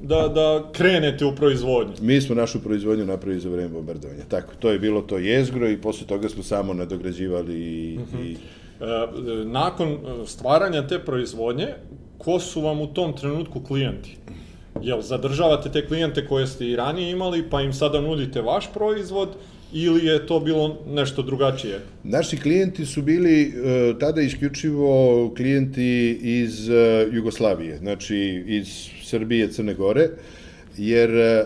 da, 0.00 0.28
da 0.28 0.68
krenete 0.72 1.24
u 1.24 1.34
proizvodnju. 1.34 1.92
mi 2.00 2.20
smo 2.20 2.34
našu 2.34 2.62
proizvodnju 2.62 3.06
napravili 3.06 3.40
za 3.40 3.48
vreme 3.48 3.68
bombardovanja. 3.68 4.24
Tako, 4.28 4.52
to 4.58 4.70
je 4.70 4.78
bilo 4.78 5.02
to 5.02 5.18
jezgro 5.18 5.68
i 5.68 5.80
posle 5.80 6.06
toga 6.06 6.28
smo 6.28 6.42
samo 6.42 6.74
nadograđivali 6.74 7.54
i, 7.54 7.98
i 8.22 8.36
E, 8.80 9.44
nakon 9.44 9.88
e, 9.88 9.96
stvaranja 10.26 10.86
te 10.86 10.98
proizvodnje, 10.98 11.66
ko 12.18 12.40
su 12.40 12.60
vam 12.60 12.80
u 12.80 12.86
tom 12.86 13.12
trenutku 13.16 13.60
klijenti? 13.60 14.16
Jel 14.82 15.00
zadržavate 15.00 15.70
te 15.72 15.86
klijente 15.86 16.26
koje 16.26 16.46
ste 16.46 16.66
i 16.66 16.76
ranije 16.76 17.10
imali, 17.10 17.50
pa 17.50 17.62
im 17.62 17.72
sada 17.72 18.00
nudite 18.00 18.40
vaš 18.40 18.72
proizvod, 18.74 19.28
ili 19.72 20.06
je 20.06 20.26
to 20.26 20.40
bilo 20.40 20.76
nešto 20.86 21.22
drugačije? 21.22 21.80
Naši 22.04 22.36
klijenti 22.36 22.86
su 22.86 23.02
bili 23.02 23.42
e, 23.42 23.98
tada 24.00 24.20
isključivo 24.20 25.32
klijenti 25.36 26.18
iz 26.22 26.70
e, 26.70 27.06
Jugoslavije, 27.12 27.78
znači 27.78 28.44
iz 28.46 28.88
Srbije, 29.08 29.48
Crne 29.52 29.74
Gore, 29.74 30.08
jer 30.78 31.10
e, 31.10 31.44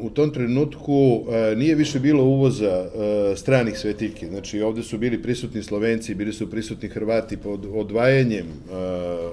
u 0.00 0.10
tom 0.10 0.30
trenutku 0.30 1.24
e, 1.30 1.56
nije 1.56 1.74
više 1.74 2.00
bilo 2.00 2.24
uvoza 2.24 2.86
e, 2.86 3.36
stranih 3.36 3.78
svetiljki. 3.78 4.26
Znači 4.26 4.60
ovde 4.60 4.82
su 4.82 4.98
bili 4.98 5.22
prisutni 5.22 5.62
Slovenci, 5.62 6.14
bili 6.14 6.32
su 6.32 6.50
prisutni 6.50 6.88
Hrvati 6.88 7.36
pod 7.36 7.66
odvajanjem. 7.74 8.46
E, 8.46 8.74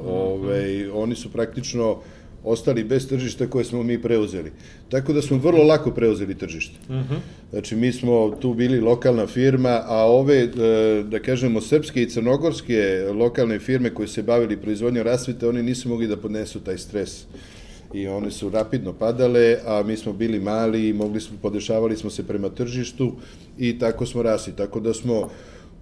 ovaj, 0.08 0.90
oni 0.90 1.16
su 1.16 1.32
praktično 1.32 1.98
ostali 2.46 2.84
bez 2.84 3.08
tržišta 3.08 3.48
koje 3.48 3.66
smo 3.66 3.84
mi 3.84 4.02
preuzeli. 4.02 4.52
Tako 4.90 5.14
da 5.14 5.22
smo 5.22 5.38
vrlo 5.38 5.64
lako 5.64 5.92
preuzeli 5.92 6.36
tržište. 6.38 6.76
Znači, 7.52 7.76
mi 7.76 7.92
smo 7.92 8.38
tu 8.42 8.54
bili 8.54 8.80
lokalna 8.80 9.28
firma, 9.28 9.82
a 9.86 10.06
ove, 10.06 10.38
e, 10.38 10.50
da 11.04 11.20
kažemo, 11.20 11.62
srpske 11.62 12.02
i 12.02 12.10
crnogorske 12.10 13.08
lokalne 13.14 13.60
firme 13.60 13.94
koje 13.94 14.08
se 14.08 14.24
bavili 14.24 14.58
proizvodnjom 14.58 15.06
rasvete, 15.06 15.48
oni 15.48 15.64
nisu 15.64 15.90
mogli 15.90 16.08
da 16.08 16.18
podnesu 16.18 16.60
taj 16.60 16.78
stres. 16.78 17.26
I 17.94 18.08
one 18.08 18.32
su 18.32 18.50
rapidno 18.50 18.94
padale, 18.94 19.58
a 19.66 19.84
mi 19.84 19.98
smo 19.98 20.14
bili 20.14 20.40
mali 20.40 20.90
i 20.90 20.94
mogli 20.94 21.22
smo, 21.22 21.38
podešavali 21.42 21.98
smo 21.98 22.10
se 22.10 22.28
prema 22.28 22.50
tržištu 22.50 23.14
i 23.58 23.80
tako 23.80 24.06
smo 24.06 24.24
rasli. 24.24 24.54
Tako 24.56 24.80
da 24.80 24.94
smo 24.94 25.30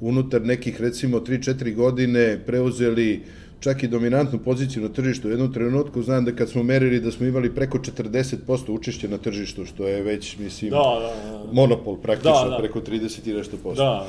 unutar 0.01 0.41
nekih, 0.41 0.82
recimo, 0.82 1.20
3-4 1.20 1.75
godine 1.75 2.39
preuzeli 2.46 3.22
čak 3.63 3.84
i 3.84 3.88
dominantnu 3.88 4.39
poziciju 4.39 4.84
na 4.84 4.89
tržištu. 4.89 5.27
U 5.27 5.32
jednom 5.32 5.53
trenutku 5.53 6.01
znam 6.03 6.25
da 6.25 6.32
kad 6.36 6.50
smo 6.50 6.63
merili 6.63 7.00
da 7.00 7.12
smo 7.12 7.25
imali 7.25 7.55
preko 7.55 7.77
40% 7.77 8.72
učešća 8.72 9.08
na 9.08 9.17
tržištu, 9.17 9.65
što 9.65 9.88
je 9.88 10.03
već, 10.03 10.38
mislim, 10.38 10.72
Da, 10.72 10.77
da, 10.77 11.32
da. 11.32 11.43
monopol 11.51 11.98
praktično, 11.98 12.43
Da, 12.43 12.50
da. 12.50 12.58
preko 12.58 12.79
30 12.79 13.29
i 13.29 13.34
nešto 13.34 13.58
posto. 13.63 13.84
Da. 13.84 14.05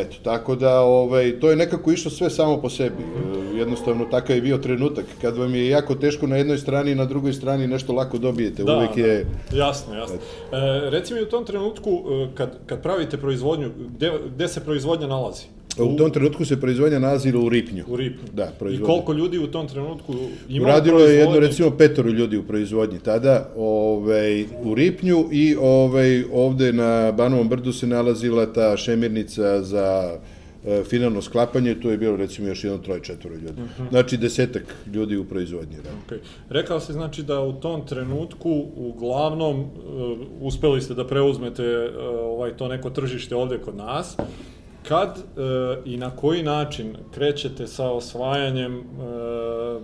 Eto, 0.00 0.16
tako 0.22 0.56
da, 0.56 0.80
ovaj, 0.80 1.40
to 1.40 1.50
je 1.50 1.56
nekako 1.56 1.92
išlo 1.92 2.10
sve 2.10 2.30
samo 2.30 2.60
po 2.60 2.70
sebi. 2.70 3.02
E, 3.02 3.58
Jednostavno, 3.58 4.04
takav 4.04 4.36
je 4.36 4.42
bio 4.42 4.58
trenutak. 4.58 5.04
Kad 5.20 5.36
vam 5.36 5.54
je 5.54 5.68
jako 5.68 5.94
teško 5.94 6.26
na 6.26 6.36
jednoj 6.36 6.58
strani, 6.58 6.94
na 6.94 7.04
drugoj 7.04 7.32
strani 7.32 7.66
nešto 7.66 7.92
lako 7.92 8.18
dobijete. 8.18 8.64
Da, 8.64 8.76
Uvek 8.76 8.96
je... 8.96 9.24
da. 9.50 9.56
Jasno, 9.56 9.94
jasno. 9.94 10.16
E, 10.16 10.90
reci 10.90 11.14
mi 11.14 11.22
u 11.22 11.26
tom 11.28 11.44
trenutku, 11.44 11.90
e, 11.90 12.28
kad, 12.34 12.58
kad 12.66 12.82
pravite 12.82 13.16
proizvodnju, 13.16 13.70
gde, 13.96 14.12
gde 14.34 14.48
se 14.48 14.64
proizvodnja 14.64 15.06
nalazi? 15.06 15.53
U 15.78 15.96
tom 15.96 16.10
trenutku 16.10 16.44
se 16.44 16.60
proizvodnja 16.60 16.98
nalazila 16.98 17.40
u 17.44 17.48
Ripnju. 17.48 17.84
U 17.88 17.96
Ripnju. 17.96 18.28
Da, 18.32 18.44
I 18.44 18.58
proizvodnja. 18.58 18.86
koliko 18.86 19.12
ljudi 19.12 19.38
u 19.38 19.46
tom 19.46 19.68
trenutku 19.68 20.14
ima 20.48 20.64
Uradilo 20.64 21.00
je 21.00 21.16
jedno, 21.16 21.40
recimo, 21.40 21.70
petoro 21.70 22.10
ljudi 22.10 22.36
u 22.36 22.42
proizvodnji 22.42 22.98
tada, 22.98 23.48
ovaj, 23.56 24.42
u 24.42 24.74
Ripnju 24.74 25.28
i 25.32 25.56
ovaj, 25.60 26.24
ovde 26.32 26.72
na 26.72 27.12
Banovom 27.12 27.48
brdu 27.48 27.72
se 27.72 27.86
nalazila 27.86 28.52
ta 28.52 28.76
šemirnica 28.76 29.62
za 29.62 30.18
e, 30.66 30.82
finalno 30.84 31.22
sklapanje, 31.22 31.80
tu 31.80 31.90
je 31.90 31.98
bilo 31.98 32.16
recimo 32.16 32.48
još 32.48 32.64
jedno 32.64 32.78
troje, 32.78 33.00
četvoro 33.00 33.36
ljudi. 33.36 33.62
Znači 33.90 34.16
desetak 34.16 34.74
ljudi 34.94 35.16
u 35.16 35.24
proizvodnji. 35.24 35.76
Da. 35.76 35.90
Okay. 35.90 36.18
Rekao 36.48 36.80
se 36.80 36.92
znači 36.92 37.22
da 37.22 37.40
u 37.40 37.52
tom 37.52 37.86
trenutku 37.86 38.64
uglavnom 38.76 39.60
uh, 39.60 39.68
uspeli 40.40 40.80
ste 40.80 40.94
da 40.94 41.06
preuzmete 41.06 41.62
uh, 41.62 41.90
ovaj 42.22 42.56
to 42.56 42.68
neko 42.68 42.90
tržište 42.90 43.36
ovde 43.36 43.58
kod 43.58 43.76
nas. 43.76 44.16
Kad 44.88 45.18
uh, 45.18 45.44
i 45.84 45.96
na 45.96 46.10
koji 46.10 46.42
način 46.42 46.96
krećete 47.14 47.66
sa 47.66 47.90
osvajanjem 47.90 48.78
uh, 48.78 49.82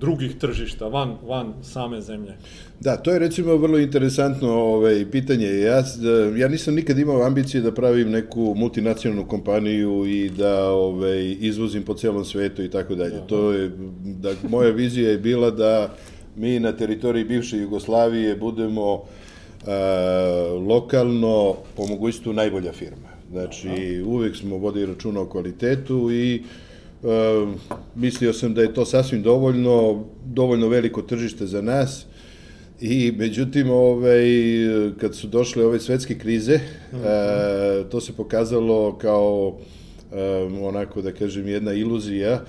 drugih 0.00 0.38
tržišta 0.38 0.88
van 0.88 1.16
van 1.26 1.52
same 1.62 2.00
zemlje? 2.00 2.34
Da, 2.80 2.96
to 2.96 3.10
je 3.12 3.18
recimo 3.18 3.56
vrlo 3.56 3.78
interesantno 3.78 4.48
ovaj, 4.52 5.10
pitanje. 5.10 5.46
Ja, 5.46 5.82
da, 5.82 6.38
ja 6.38 6.48
nisam 6.48 6.74
nikad 6.74 6.98
imao 6.98 7.22
ambicije 7.22 7.60
da 7.60 7.74
pravim 7.74 8.10
neku 8.10 8.54
multinacionalnu 8.56 9.28
kompaniju 9.28 10.06
i 10.06 10.30
da 10.30 10.70
ovaj, 10.70 11.36
izvozim 11.40 11.82
po 11.82 11.94
celom 11.94 12.24
svetu 12.24 12.62
i 12.62 12.70
tako 12.70 12.94
dalje. 12.94 13.26
To 13.26 13.52
je, 13.52 13.70
da, 14.04 14.32
moja 14.48 14.70
vizija 14.70 15.10
je 15.10 15.18
bila 15.18 15.50
da 15.50 15.94
mi 16.36 16.60
na 16.60 16.72
teritoriji 16.72 17.24
bivše 17.24 17.58
Jugoslavije 17.58 18.36
budemo 18.36 19.02
a, 19.66 20.60
lokalno, 20.68 21.56
po 21.76 21.86
mogućstvu, 21.86 22.32
najbolja 22.32 22.72
firma. 22.72 23.15
Znači, 23.30 24.02
uvek 24.06 24.36
smo 24.36 24.56
vodili 24.56 24.86
računa 24.86 25.20
o 25.20 25.26
kvalitetu 25.26 26.10
i 26.12 26.34
e, 26.34 26.40
mislio 27.94 28.32
sam 28.32 28.54
da 28.54 28.62
je 28.62 28.74
to 28.74 28.84
sasvim 28.84 29.22
dovoljno, 29.22 30.04
dovoljno 30.24 30.68
veliko 30.68 31.02
tržište 31.02 31.46
za 31.46 31.62
nas. 31.62 32.06
I 32.80 33.12
međutim, 33.16 33.70
ovaj, 33.70 34.24
kad 35.00 35.14
su 35.14 35.26
došle 35.26 35.64
ove 35.66 35.80
svetske 35.80 36.18
krize, 36.18 36.54
e, 36.54 36.60
to 37.90 38.00
se 38.00 38.12
pokazalo 38.12 38.98
kao 38.98 39.58
e, 40.12 40.22
onako 40.62 41.02
da 41.02 41.12
kažem 41.12 41.48
jedna 41.48 41.72
iluzija 41.72 42.32
e, 42.32 42.42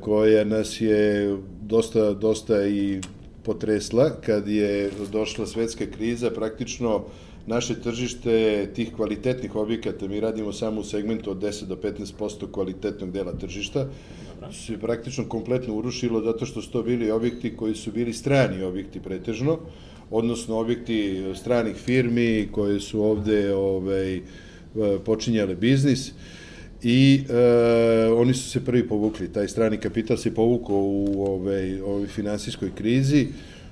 koja 0.00 0.44
nas 0.44 0.80
je 0.80 1.36
dosta, 1.62 2.12
dosta 2.12 2.66
i 2.66 3.00
potresla 3.42 4.10
kad 4.26 4.48
je 4.48 4.90
došla 5.12 5.46
svetska 5.46 5.86
kriza, 5.86 6.30
praktično 6.30 7.04
naše 7.46 7.80
tržište 7.80 8.66
tih 8.74 8.92
kvalitetnih 8.92 9.56
objekata, 9.56 10.08
mi 10.08 10.20
radimo 10.20 10.52
samo 10.52 10.80
u 10.80 10.84
segmentu 10.84 11.30
od 11.30 11.36
10 11.42 11.64
do 11.64 11.76
15% 11.76 12.50
kvalitetnog 12.50 13.12
dela 13.12 13.32
tržišta, 13.32 13.88
se 14.52 14.78
praktično 14.78 15.28
kompletno 15.28 15.74
urušilo 15.74 16.20
zato 16.20 16.46
što 16.46 16.62
su 16.62 16.70
to 16.70 16.82
bili 16.82 17.10
objekti 17.10 17.56
koji 17.56 17.74
su 17.74 17.92
bili 17.92 18.12
strani 18.12 18.62
objekti 18.62 19.00
pretežno, 19.00 19.58
odnosno 20.10 20.58
objekti 20.58 21.24
stranih 21.34 21.76
firmi 21.76 22.48
koje 22.52 22.80
su 22.80 23.02
ovde 23.02 23.54
ovaj, 23.54 24.20
počinjale 25.04 25.54
biznis 25.54 26.12
i 26.82 27.20
e, 27.28 28.12
oni 28.12 28.34
su 28.34 28.50
se 28.50 28.64
prvi 28.64 28.88
povukli. 28.88 29.32
Taj 29.32 29.48
strani 29.48 29.76
kapital 29.76 30.16
se 30.16 30.34
povukao 30.34 30.76
u 30.76 31.24
ovaj, 31.26 31.80
ovoj 31.80 32.06
finansijskoj 32.06 32.70
krizi, 32.74 33.28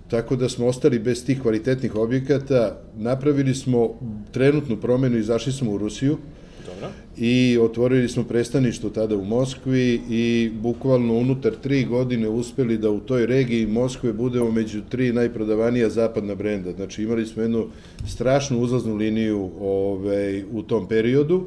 tako 0.09 0.37
da 0.37 0.49
smo 0.49 0.67
ostali 0.67 0.99
bez 0.99 1.25
tih 1.27 1.43
kvalitetnih 1.43 1.95
objekata. 1.97 2.79
Napravili 2.97 3.55
smo 3.55 3.89
trenutnu 4.33 4.77
promenu, 4.77 5.19
izašli 5.19 5.53
smo 5.53 5.73
u 5.73 5.79
Rusiju, 5.79 6.19
Dobro. 6.67 6.89
i 7.17 7.59
otvorili 7.59 8.09
smo 8.09 8.25
predstavništvo 8.25 8.91
tada 8.91 9.17
u 9.17 9.25
Moskvi 9.25 10.01
i 10.11 10.51
bukvalno 10.55 11.15
unutar 11.15 11.53
tri 11.63 11.85
godine 11.85 12.29
uspeli 12.29 12.79
da 12.79 12.91
u 12.91 13.01
toj 13.01 13.27
regiji 13.27 13.67
Moskve 13.67 14.13
budemo 14.13 14.51
među 14.51 14.81
tri 14.89 15.13
najprodavanija 15.13 15.89
zapadna 15.89 16.35
brenda. 16.35 16.73
Znači 16.73 17.03
imali 17.03 17.27
smo 17.27 17.43
jednu 17.43 17.67
strašnu 18.09 18.61
uzlaznu 18.61 18.95
liniju 18.95 19.51
ovaj, 19.61 20.43
u 20.53 20.63
tom 20.63 20.89
periodu. 20.89 21.47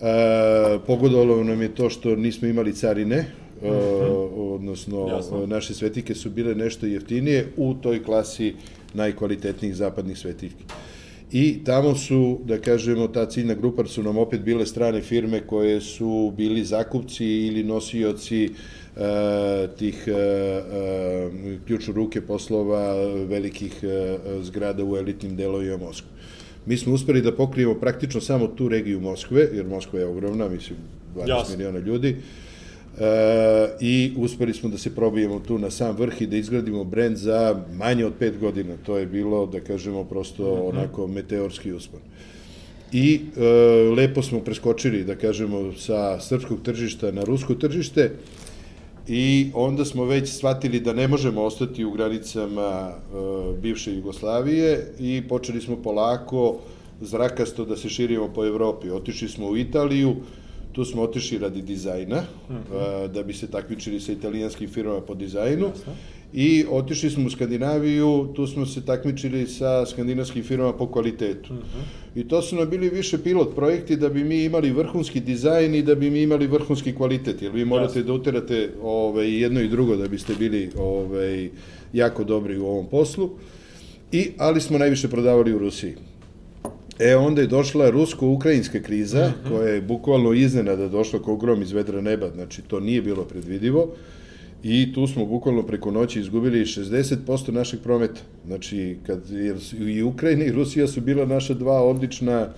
E, 0.00 0.78
pogodovalo 0.86 1.44
nam 1.44 1.62
je 1.62 1.74
to 1.74 1.90
što 1.90 2.16
nismo 2.16 2.48
imali 2.48 2.72
carine, 2.72 3.26
e, 3.62 3.70
odnosno 4.36 5.08
Jasno. 5.08 5.46
naše 5.46 5.74
svetike 5.74 6.14
su 6.14 6.30
bile 6.30 6.54
nešto 6.54 6.86
jeftinije 6.86 7.46
u 7.56 7.74
toj 7.74 8.02
klasi 8.02 8.54
najkvalitetnijih 8.94 9.76
zapadnih 9.76 10.18
svetiljki. 10.18 10.64
I 11.32 11.64
tamo 11.64 11.94
su, 11.94 12.38
da 12.44 12.58
kažemo, 12.58 13.08
ta 13.08 13.26
ciljna 13.26 13.54
grupa 13.54 13.84
su 13.84 14.02
nam 14.02 14.18
opet 14.18 14.40
bile 14.40 14.66
strane 14.66 15.00
firme 15.00 15.40
koje 15.46 15.80
su 15.80 16.32
bili 16.36 16.64
zakupci 16.64 17.26
ili 17.26 17.64
nosioci 17.64 18.44
e, 18.44 18.50
tih 19.78 20.04
e, 20.06 20.12
e, 20.12 21.58
ključu 21.66 21.92
ruke 21.92 22.20
poslova 22.20 22.94
velikih 23.28 23.78
e, 23.82 24.18
zgrada 24.42 24.84
u 24.84 24.96
elitnim 24.96 25.36
delovima 25.36 25.76
Moskve. 25.76 26.08
Mi 26.66 26.76
smo 26.76 26.94
uspeli 26.94 27.22
da 27.22 27.36
pokrijemo 27.36 27.74
praktično 27.74 28.20
samo 28.20 28.46
tu 28.46 28.68
regiju 28.68 29.00
Moskve, 29.00 29.48
jer 29.52 29.66
Moskva 29.66 29.98
je 29.98 30.06
ogromna, 30.06 30.48
mislim, 30.48 30.78
12 31.16 31.28
Jasno. 31.28 31.56
miliona 31.56 31.78
ljudi. 31.78 32.16
I 33.80 34.12
uspeli 34.16 34.54
smo 34.54 34.68
da 34.68 34.78
se 34.78 34.94
probijemo 34.94 35.40
tu 35.40 35.58
na 35.58 35.70
sam 35.70 35.96
vrh 35.96 36.22
i 36.22 36.26
da 36.26 36.36
izgradimo 36.36 36.84
brend 36.84 37.16
za 37.16 37.64
manje 37.78 38.06
od 38.06 38.12
pet 38.18 38.38
godina. 38.38 38.74
To 38.86 38.96
je 38.96 39.06
bilo, 39.06 39.46
da 39.46 39.60
kažemo, 39.60 40.04
prosto 40.04 40.52
onako 40.52 41.06
meteorski 41.06 41.72
uspon. 41.72 42.00
I 42.92 43.20
e, 43.36 43.40
lepo 43.96 44.22
smo 44.22 44.40
preskočili, 44.40 45.04
da 45.04 45.14
kažemo, 45.14 45.72
sa 45.78 46.20
srpskog 46.20 46.62
tržišta 46.62 47.12
na 47.12 47.24
rusko 47.24 47.54
tržište 47.54 48.10
i 49.08 49.50
onda 49.54 49.84
smo 49.84 50.04
već 50.04 50.28
shvatili 50.28 50.80
da 50.80 50.92
ne 50.92 51.08
možemo 51.08 51.42
ostati 51.42 51.84
u 51.84 51.90
granicama 51.90 52.90
e, 52.90 52.94
bivše 53.62 53.94
Jugoslavije 53.94 54.92
i 54.98 55.22
počeli 55.28 55.60
smo 55.60 55.76
polako 55.76 56.58
zrakasto 57.00 57.64
da 57.64 57.76
se 57.76 57.88
širimo 57.88 58.28
po 58.28 58.46
Evropi. 58.46 58.90
Otišli 58.90 59.28
smo 59.28 59.46
u 59.46 59.56
Italiju, 59.56 60.16
tu 60.72 60.84
smo 60.84 61.02
otišli 61.02 61.38
radi 61.38 61.62
dizajna, 61.62 62.16
e, 62.16 63.08
da 63.08 63.22
bi 63.22 63.32
se 63.32 63.46
takmičili 63.46 64.00
sa 64.00 64.12
italijanskim 64.12 64.68
firmama 64.68 65.00
po 65.00 65.14
dizajnu. 65.14 65.70
I 66.32 66.64
otišli 66.70 67.10
smo 67.10 67.26
u 67.26 67.30
Skandinaviju, 67.30 68.32
tu 68.36 68.46
smo 68.46 68.66
se 68.66 68.84
takmičili 68.86 69.46
sa 69.46 69.86
skandinavskim 69.86 70.42
firmama 70.42 70.72
po 70.72 70.86
kvalitetu. 70.86 71.54
I 72.14 72.28
to 72.28 72.42
su 72.42 72.56
nam 72.56 72.70
bili 72.70 72.88
više 72.88 73.18
pilot 73.22 73.54
projekti 73.54 73.96
da 73.96 74.08
bi 74.08 74.24
mi 74.24 74.44
imali 74.44 74.70
vrhunski 74.70 75.20
dizajn 75.20 75.74
i 75.74 75.82
da 75.82 75.94
bi 75.94 76.10
mi 76.10 76.22
imali 76.22 76.46
vrhunski 76.46 76.94
kvalitet, 76.94 77.42
jer 77.42 77.52
vi 77.52 77.64
morate 77.64 77.98
Jasno. 77.98 78.02
da 78.02 78.12
uterate 78.12 78.70
ovaj, 78.82 79.40
jedno 79.40 79.60
i 79.60 79.68
drugo 79.68 79.96
da 79.96 80.08
biste 80.08 80.34
bili 80.38 80.70
ovaj, 80.78 81.50
jako 81.92 82.24
dobri 82.24 82.58
u 82.58 82.66
ovom 82.66 82.86
poslu. 82.86 83.30
I, 84.12 84.30
ali 84.38 84.60
smo 84.60 84.78
najviše 84.78 85.08
prodavali 85.08 85.54
u 85.54 85.58
Rusiji. 85.58 85.94
E, 87.00 87.16
onda 87.16 87.40
je 87.40 87.46
došla 87.46 87.90
rusko-ukrajinska 87.90 88.82
kriza, 88.82 89.32
koja 89.48 89.68
je 89.68 89.80
bukvalno 89.80 90.32
iznenada 90.32 90.88
došla 90.88 91.22
kao 91.22 91.36
grom 91.36 91.62
iz 91.62 91.72
vedra 91.72 92.00
neba, 92.00 92.30
znači 92.34 92.62
to 92.62 92.80
nije 92.80 93.02
bilo 93.02 93.24
predvidivo. 93.24 93.94
I 94.62 94.92
tu 94.92 95.06
smo 95.06 95.26
bukvalno 95.26 95.62
preko 95.62 95.90
noći 95.90 96.20
izgubili 96.20 96.64
60% 96.64 97.50
našeg 97.50 97.80
prometa. 97.80 98.20
Znači, 98.46 98.96
kad, 99.06 99.20
jer 99.30 99.56
i 99.88 100.02
Ukrajina 100.02 100.44
i 100.44 100.52
Rusija 100.52 100.86
su 100.86 101.00
bila 101.00 101.26
naša 101.26 101.54
dva 101.54 101.82
odlična 101.82 102.48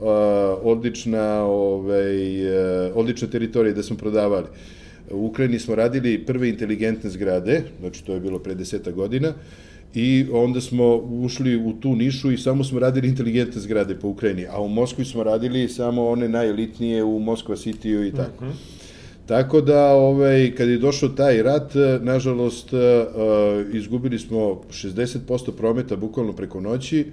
uh, 0.00 0.06
odlična, 0.62 1.42
ovaj, 1.44 2.46
uh, 2.46 2.96
odlična 2.96 3.28
teritorija 3.28 3.74
da 3.74 3.82
smo 3.82 3.96
prodavali. 3.96 4.46
U 5.10 5.26
Ukrajini 5.26 5.58
smo 5.58 5.74
radili 5.74 6.26
prve 6.26 6.48
inteligentne 6.48 7.10
zgrade, 7.10 7.62
znači 7.80 8.04
to 8.04 8.14
je 8.14 8.20
bilo 8.20 8.38
pre 8.38 8.54
deseta 8.54 8.90
godina, 8.90 9.34
i 9.94 10.26
onda 10.32 10.60
smo 10.60 10.96
ušli 10.96 11.56
u 11.56 11.72
tu 11.72 11.96
nišu 11.96 12.32
i 12.32 12.38
samo 12.38 12.64
smo 12.64 12.78
radili 12.78 13.08
inteligentne 13.08 13.60
zgrade 13.60 13.94
po 13.94 14.08
Ukrajini, 14.08 14.46
a 14.50 14.60
u 14.60 14.68
Moskvi 14.68 15.04
smo 15.04 15.22
radili 15.22 15.68
samo 15.68 16.08
one 16.08 16.28
najelitnije 16.28 17.04
u 17.04 17.18
Moskva 17.18 17.56
Cityu 17.56 18.08
i 18.08 18.12
tako. 18.12 18.44
Tako 19.26 19.60
da, 19.60 19.92
ovaj, 19.92 20.54
kad 20.56 20.68
je 20.68 20.78
došao 20.78 21.08
taj 21.08 21.42
rat, 21.42 21.72
nažalost, 22.00 22.72
eh, 22.72 22.76
eh, 22.76 23.76
izgubili 23.76 24.18
smo 24.18 24.60
60% 24.70 25.52
prometa 25.52 25.96
bukvalno 25.96 26.32
preko 26.32 26.60
noći 26.60 27.06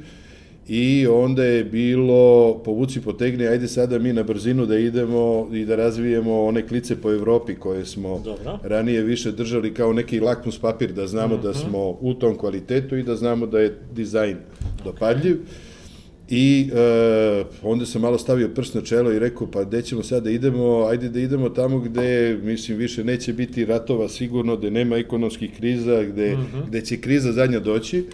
i 0.67 1.07
onda 1.07 1.43
je 1.43 1.63
bilo 1.63 2.53
povuci 2.63 3.01
potegni, 3.01 3.47
ajde 3.47 3.67
sada 3.67 3.99
mi 3.99 4.13
na 4.13 4.23
brzinu 4.23 4.65
da 4.65 4.77
idemo 4.77 5.49
i 5.53 5.65
da 5.65 5.75
razvijemo 5.75 6.43
one 6.43 6.67
klice 6.67 7.01
po 7.01 7.11
Evropi 7.11 7.55
koje 7.55 7.85
smo 7.85 8.21
Dobro. 8.23 8.59
ranije 8.63 9.01
više 9.01 9.31
držali 9.31 9.73
kao 9.73 9.93
neki 9.93 10.19
lakmus 10.19 10.59
papir, 10.59 10.93
da 10.93 11.07
znamo 11.07 11.37
da 11.37 11.53
smo 11.53 11.97
u 12.01 12.13
tom 12.13 12.37
kvalitetu 12.37 12.97
i 12.97 13.03
da 13.03 13.15
znamo 13.15 13.45
da 13.45 13.59
je 13.59 13.77
dizajn 13.95 14.37
dopadljiv. 14.83 15.37
I 16.29 16.69
e, 16.73 17.43
onda 17.63 17.85
sam 17.85 18.01
malo 18.01 18.17
stavio 18.17 18.49
prst 18.49 18.73
na 18.73 18.81
čelo 18.81 19.11
i 19.11 19.19
rekao, 19.19 19.51
pa 19.51 19.63
gde 19.63 19.81
ćemo 19.81 20.03
sad 20.03 20.23
da 20.23 20.29
idemo, 20.29 20.85
ajde 20.89 21.09
da 21.09 21.19
idemo 21.19 21.49
tamo 21.49 21.79
gde, 21.79 22.37
mislim, 22.43 22.77
više 22.77 23.03
neće 23.03 23.33
biti 23.33 23.65
ratova 23.65 24.09
sigurno, 24.09 24.57
gde 24.57 24.71
nema 24.71 24.97
ekonomskih 24.97 25.51
kriza, 25.57 26.03
gde, 26.03 26.37
gde 26.67 26.81
će 26.81 26.97
kriza 26.97 27.31
zadnja 27.31 27.59
doći. 27.59 28.05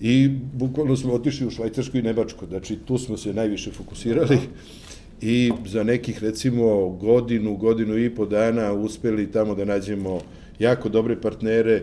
I 0.00 0.28
bukvalno 0.52 0.96
smo 0.96 1.12
otišli 1.12 1.46
u 1.46 1.50
Švajcarsku 1.50 1.98
i 1.98 2.02
Nemačku, 2.02 2.46
znači 2.46 2.76
tu 2.76 2.98
smo 2.98 3.16
se 3.16 3.34
najviše 3.34 3.70
fokusirali. 3.70 4.38
I 5.20 5.52
za 5.66 5.82
nekih, 5.82 6.22
recimo, 6.22 6.88
godinu, 6.88 7.56
godinu 7.56 7.98
i 7.98 8.14
po 8.14 8.26
dana 8.26 8.72
uspeli 8.72 9.30
tamo 9.32 9.54
da 9.54 9.64
nađemo 9.64 10.20
jako 10.58 10.88
dobre 10.88 11.20
partnere, 11.20 11.82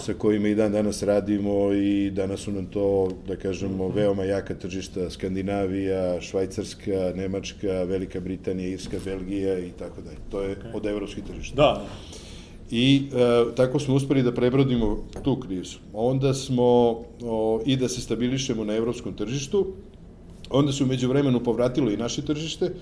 sa 0.00 0.14
kojima 0.14 0.48
i 0.48 0.54
dan 0.54 0.72
danas 0.72 1.02
radimo 1.02 1.72
i 1.72 2.10
danas 2.10 2.40
su 2.40 2.52
nam 2.52 2.66
to, 2.66 3.08
da 3.28 3.36
kažemo, 3.36 3.88
veoma 3.88 4.24
jaka 4.24 4.54
tržišta, 4.54 5.10
Skandinavija, 5.10 6.20
Švajcarska, 6.20 7.12
Nemačka, 7.16 7.82
Velika 7.82 8.20
Britanija, 8.20 8.68
Irska, 8.68 8.96
Belgija 9.04 9.58
i 9.58 9.70
tako 9.78 10.00
dalje. 10.02 10.16
To 10.30 10.42
je 10.42 10.56
od 10.74 10.86
evropskih 10.86 11.24
tržišta. 11.24 11.56
Da, 11.56 11.86
I 12.72 13.02
e, 13.12 13.54
tako 13.54 13.78
smo 13.78 13.94
uspeli 13.94 14.22
da 14.22 14.32
prebrodimo 14.32 15.04
tu 15.22 15.36
krizu. 15.36 15.78
Onda 15.92 16.34
smo 16.34 16.64
o, 17.22 17.60
i 17.66 17.76
da 17.76 17.88
se 17.88 18.00
stabilišemo 18.00 18.64
na 18.64 18.74
evropskom 18.74 19.12
tržištu, 19.12 19.66
onda 20.50 20.72
se 20.72 20.84
umeđu 20.84 21.08
vremenu 21.08 21.40
povratilo 21.40 21.90
i 21.90 21.96
naše 21.96 22.24
tržište, 22.24 22.72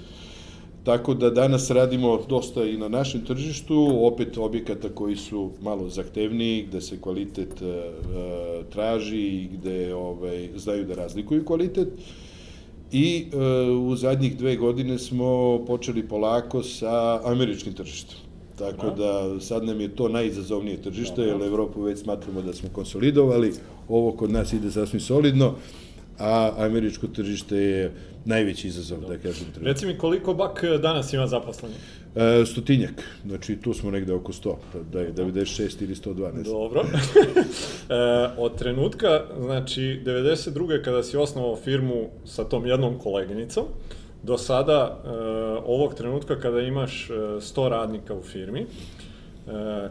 tako 0.84 1.14
da 1.14 1.30
danas 1.30 1.70
radimo 1.70 2.20
dosta 2.28 2.64
i 2.64 2.76
na 2.76 2.88
našem 2.88 3.24
tržištu, 3.24 3.98
opet 4.02 4.38
objekata 4.38 4.88
koji 4.88 5.16
su 5.16 5.50
malo 5.62 5.88
zahtevniji, 5.88 6.62
gde 6.68 6.80
se 6.80 7.00
kvalitet 7.00 7.62
e, 7.62 7.66
e, 7.66 7.90
traži 8.70 9.26
i 9.26 9.48
gde 9.52 9.94
ovaj, 9.94 10.48
znaju 10.56 10.86
da 10.86 10.94
razlikuju 10.94 11.44
kvalitet. 11.44 11.88
I 12.92 13.26
e, 13.32 13.70
u 13.70 13.96
zadnjih 13.96 14.36
dve 14.36 14.56
godine 14.56 14.98
smo 14.98 15.58
počeli 15.66 16.08
polako 16.08 16.62
sa 16.62 17.20
američkim 17.24 17.72
tržištem. 17.72 18.29
Tako 18.60 18.90
da 18.90 19.40
sad 19.40 19.64
nam 19.64 19.80
je 19.80 19.96
to 19.96 20.08
najizazovnije 20.08 20.82
tržište, 20.82 21.22
jer 21.22 21.42
Evropu 21.42 21.82
već 21.82 21.98
smatramo 21.98 22.42
da 22.42 22.52
smo 22.52 22.68
konsolidovali, 22.72 23.52
ovo 23.88 24.12
kod 24.12 24.30
nas 24.30 24.52
ide 24.52 24.70
sasvim 24.70 25.00
solidno, 25.00 25.54
a 26.18 26.52
američko 26.58 27.06
tržište 27.06 27.56
je 27.56 27.92
najveći 28.24 28.68
izazov, 28.68 29.00
da 29.00 29.18
kažem. 29.18 29.46
Reci 29.62 29.86
mi 29.86 29.98
koliko 29.98 30.34
Bak 30.34 30.64
danas 30.82 31.12
ima 31.12 31.26
zaposlenih? 31.26 31.78
E, 32.16 32.46
stotinjak, 32.46 33.02
znači 33.26 33.56
tu 33.56 33.74
smo 33.74 33.90
negde 33.90 34.12
oko 34.12 34.32
100, 34.32 34.54
da 34.92 35.00
je 35.00 35.14
96 35.14 35.82
ili 35.82 35.94
112. 35.94 36.44
Dobro. 36.44 36.82
e, 36.86 37.94
od 38.38 38.58
trenutka, 38.58 39.24
znači, 39.40 40.00
92. 40.04 40.84
kada 40.84 41.02
si 41.02 41.16
osnovao 41.16 41.56
firmu 41.56 42.08
sa 42.24 42.44
tom 42.44 42.66
jednom 42.66 42.98
koleginicom, 42.98 43.64
do 44.22 44.38
sada, 44.38 45.00
e, 45.04 45.08
ovog 45.66 45.94
trenutka 45.94 46.40
kada 46.40 46.60
imaš 46.60 47.10
e, 47.10 47.14
100 47.14 47.68
radnika 47.68 48.14
u 48.14 48.22
firmi, 48.22 48.60
e, 48.60 48.66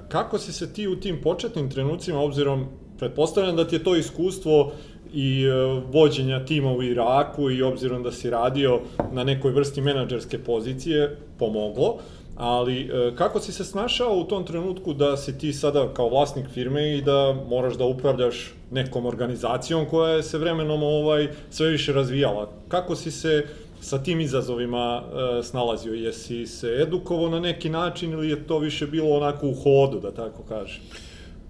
kako 0.09 0.37
si 0.37 0.53
se 0.53 0.73
ti 0.73 0.87
u 0.87 0.99
tim 0.99 1.21
početnim 1.21 1.69
trenucima, 1.69 2.19
obzirom, 2.19 2.65
pretpostavljam 2.99 3.55
da 3.55 3.67
ti 3.67 3.75
je 3.75 3.83
to 3.83 3.95
iskustvo 3.95 4.71
i 5.13 5.43
e, 5.43 5.51
vođenja 5.91 6.45
tima 6.45 6.71
u 6.71 6.83
Iraku 6.83 7.51
i 7.51 7.61
obzirom 7.61 8.03
da 8.03 8.11
si 8.11 8.29
radio 8.29 8.79
na 9.11 9.23
nekoj 9.23 9.51
vrsti 9.51 9.81
menadžerske 9.81 10.39
pozicije, 10.39 11.17
pomoglo, 11.39 11.97
ali 12.35 12.81
e, 12.81 13.15
kako 13.15 13.39
si 13.39 13.51
se 13.51 13.63
snašao 13.63 14.17
u 14.17 14.23
tom 14.23 14.45
trenutku 14.45 14.93
da 14.93 15.17
si 15.17 15.37
ti 15.37 15.53
sada 15.53 15.93
kao 15.93 16.09
vlasnik 16.09 16.49
firme 16.53 16.97
i 16.97 17.01
da 17.01 17.35
moraš 17.49 17.73
da 17.77 17.85
upravljaš 17.85 18.53
nekom 18.71 19.05
organizacijom 19.05 19.85
koja 19.89 20.13
je 20.13 20.23
se 20.23 20.37
vremenom 20.37 20.83
ovaj 20.83 21.27
sve 21.49 21.69
više 21.69 21.93
razvijala? 21.93 22.49
Kako 22.67 22.95
si 22.95 23.11
se 23.11 23.45
sa 23.81 24.03
tim 24.03 24.19
izazovima 24.19 25.03
e, 25.03 25.43
snalazio? 25.43 25.93
Jesi 25.93 26.45
se 26.45 26.67
edukovao 26.81 27.29
na 27.29 27.39
neki 27.39 27.69
način 27.69 28.11
ili 28.11 28.29
je 28.29 28.47
to 28.47 28.59
više 28.59 28.87
bilo 28.87 29.17
onako 29.17 29.47
u 29.47 29.53
hodu, 29.53 29.99
da 29.99 30.11
tako 30.11 30.43
kažem? 30.43 30.81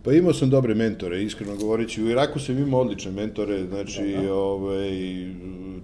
Pa 0.03 0.13
imao 0.13 0.33
sam 0.33 0.49
dobre 0.49 0.75
mentore, 0.75 1.23
iskreno 1.23 1.55
govoreći. 1.55 2.03
U 2.03 2.09
Iraku 2.09 2.39
sam 2.39 2.57
imao 2.57 2.81
odlične 2.81 3.11
mentore, 3.11 3.65
znači 3.65 4.15
ovaj, 4.31 4.91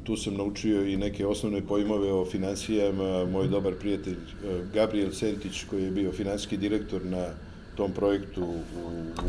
tu 0.04 0.16
sam 0.16 0.34
naučio 0.34 0.86
i 0.86 0.98
neke 0.98 1.26
osnovne 1.26 1.62
pojmove 1.62 2.14
o 2.14 2.26
finansijama. 2.26 3.26
Moj 3.26 3.48
dobar 3.48 3.74
prijatelj 3.80 4.14
eh, 4.14 4.62
Gabriel 4.74 5.12
Sentić, 5.12 5.64
koji 5.70 5.84
je 5.84 5.92
bio 5.92 6.12
finansijski 6.12 6.58
direktor 6.58 7.06
na 7.06 7.28
tom 7.76 7.92
projektu 7.92 8.44
u, 8.44 8.56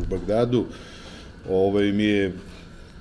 u 0.01 0.07
Bagdadu, 0.11 0.65
ovaj, 1.51 1.93
mi 1.93 2.05
je 2.05 2.33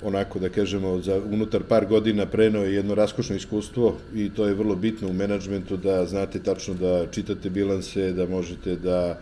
onako 0.04 0.40
da 0.40 0.50
kažemo 0.50 1.02
za 1.02 1.22
unutar 1.32 1.64
par 1.64 1.86
godina 1.86 2.26
preneo 2.26 2.64
je 2.64 2.74
jedno 2.74 2.96
raskošno 2.96 3.36
iskustvo 3.36 3.96
i 4.16 4.30
to 4.30 4.48
je 4.48 4.54
vrlo 4.54 4.76
bitno 4.76 5.08
u 5.08 5.14
menadžmentu 5.14 5.78
da 5.78 6.06
znate 6.06 6.40
tačno 6.40 6.74
da 6.74 7.06
čitate 7.12 7.50
bilanse, 7.50 8.12
da 8.12 8.28
možete 8.28 8.76
da 8.76 9.20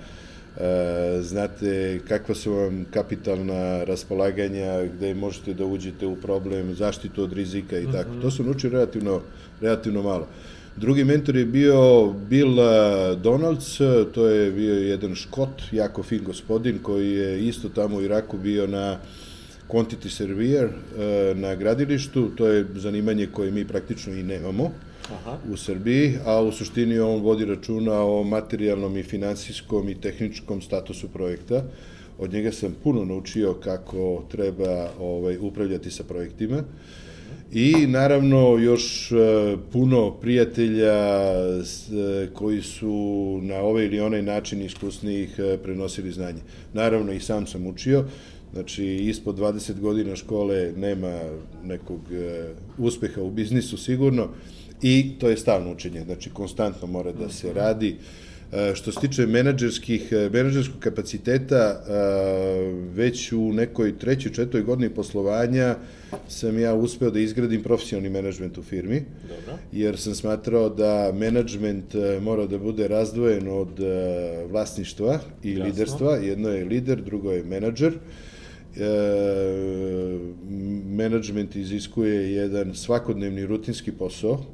e, 0.57 1.21
znate 1.21 1.99
kakva 2.07 2.35
su 2.35 2.53
vam 2.53 2.85
kapitalna 2.91 3.83
raspolaganja, 3.83 4.85
gde 4.85 5.13
možete 5.13 5.53
da 5.53 5.65
uđete 5.65 6.05
u 6.05 6.15
problem, 6.15 6.75
zaštitu 6.75 7.23
od 7.23 7.33
rizika 7.33 7.79
i 7.79 7.91
tako. 7.91 8.09
To 8.21 8.31
su 8.31 8.43
naučili 8.43 8.73
relativno, 8.73 9.21
relativno 9.61 10.01
malo. 10.01 10.27
Drugi 10.77 11.03
mentor 11.03 11.35
je 11.35 11.45
bio 11.45 12.07
Bill 12.29 12.55
Donalds, 13.15 13.77
to 14.13 14.27
je 14.27 14.51
bio 14.51 14.73
jedan 14.73 15.15
škot, 15.15 15.61
jako 15.71 16.03
fin 16.03 16.23
gospodin, 16.23 16.79
koji 16.79 17.11
je 17.11 17.47
isto 17.47 17.69
tamo 17.69 17.97
u 17.97 18.01
Iraku 18.01 18.37
bio 18.37 18.67
na 18.67 18.97
quantity 19.73 20.09
surveyor 20.09 20.69
na 21.35 21.55
gradilištu, 21.55 22.29
to 22.35 22.47
je 22.47 22.65
zanimanje 22.75 23.27
koje 23.27 23.51
mi 23.51 23.67
praktično 23.67 24.13
i 24.13 24.23
nemamo 24.23 24.71
Aha. 25.11 25.37
u 25.51 25.57
Srbiji, 25.57 26.17
a 26.25 26.41
u 26.41 26.51
suštini 26.51 26.99
on 26.99 27.21
vodi 27.21 27.45
računa 27.45 28.03
o 28.05 28.23
materijalnom 28.23 28.97
i 28.97 29.03
finansijskom 29.03 29.89
i 29.89 29.95
tehničkom 30.01 30.61
statusu 30.61 31.07
projekta. 31.09 31.63
Od 32.17 32.33
njega 32.33 32.51
sam 32.51 32.75
puno 32.83 33.05
naučio 33.05 33.53
kako 33.53 34.23
treba 34.31 34.89
ovaj, 34.99 35.37
upravljati 35.37 35.91
sa 35.91 36.03
projektima. 36.03 36.63
I 37.53 37.87
naravno 37.87 38.57
još 38.57 39.11
e, 39.11 39.15
puno 39.71 40.11
prijatelja 40.11 40.93
e, 40.93 41.63
koji 42.33 42.61
su 42.61 43.39
na 43.43 43.55
ovaj 43.55 43.85
ili 43.85 43.99
onaj 43.99 44.21
način 44.21 44.61
iskusnijih 44.61 45.39
e, 45.39 45.57
prenosili 45.57 46.11
znanje. 46.11 46.41
Naravno 46.73 47.13
i 47.13 47.19
sam 47.19 47.47
sam 47.47 47.67
učio, 47.67 48.05
znači 48.53 48.85
ispod 48.85 49.37
20 49.37 49.79
godina 49.79 50.15
škole 50.15 50.73
nema 50.77 51.19
nekog 51.63 52.01
uspeha 52.77 53.21
u 53.21 53.31
biznisu 53.31 53.77
sigurno 53.77 54.29
i 54.81 55.11
to 55.19 55.29
je 55.29 55.37
stalno 55.37 55.71
učenje, 55.71 56.03
znači 56.03 56.29
konstantno 56.29 56.87
mora 56.87 57.11
da 57.11 57.29
se 57.29 57.53
radi. 57.53 57.97
E, 58.53 58.75
što 58.75 58.91
se 58.91 58.99
tiče 58.99 59.25
menadžerskih, 59.25 60.11
e, 60.11 60.29
menadžerskog 60.29 60.79
kapaciteta, 60.79 61.55
e, 61.55 61.93
već 62.95 63.31
u 63.31 63.53
nekoj 63.53 63.97
trećoj, 63.97 64.31
četvrtoj 64.31 64.61
godini 64.61 64.89
poslovanja 64.89 65.75
sam 66.27 66.59
ja 66.59 66.73
uspeo 66.73 67.09
da 67.09 67.19
izgradim 67.19 67.63
profesionalni 67.63 68.09
menadžment 68.09 68.57
u 68.57 68.63
firmi, 68.63 69.03
Dobro. 69.21 69.57
jer 69.71 69.97
sam 69.97 70.15
smatrao 70.15 70.69
da 70.69 71.11
menadžment 71.13 71.95
mora 72.21 72.45
da 72.47 72.57
bude 72.57 72.87
razdvojen 72.87 73.47
od 73.47 73.79
vlasništva 74.49 75.19
i 75.43 75.51
Jasno. 75.51 75.65
liderstva. 75.65 76.15
Jedno 76.15 76.49
je 76.49 76.65
lider, 76.65 77.01
drugo 77.01 77.31
je 77.31 77.43
menadžer. 77.43 77.93
E, 77.93 78.32
menadžment 80.85 81.55
iziskuje 81.55 82.33
jedan 82.33 82.75
svakodnevni 82.75 83.45
rutinski 83.45 83.91
posao, 83.91 84.45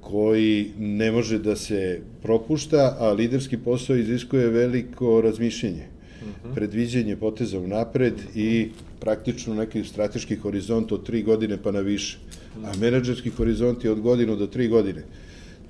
koji 0.00 0.70
ne 0.78 1.12
može 1.12 1.38
da 1.38 1.56
se 1.56 2.00
propušta, 2.22 2.96
a 2.98 3.12
liderski 3.12 3.58
posao 3.58 3.96
iziskuje 3.96 4.48
veliko 4.48 5.20
razmišljenje, 5.20 5.86
uh 5.86 6.28
mhm. 6.28 6.48
-huh. 6.48 6.54
predviđenje 6.54 7.16
poteza 7.16 7.60
napred 7.60 8.14
i 8.34 8.68
praktično 9.00 9.54
neki 9.54 9.84
strateški 9.84 10.36
horizont 10.36 10.92
od 10.92 11.06
tri 11.06 11.22
godine 11.22 11.58
pa 11.62 11.70
na 11.70 11.80
više. 11.80 12.18
A 12.64 12.70
mhm. 12.70 12.80
menadžerski 12.80 13.30
horizont 13.30 13.84
je 13.84 13.90
od 13.90 14.00
godinu 14.00 14.36
do 14.36 14.46
tri 14.46 14.68
godine. 14.68 15.02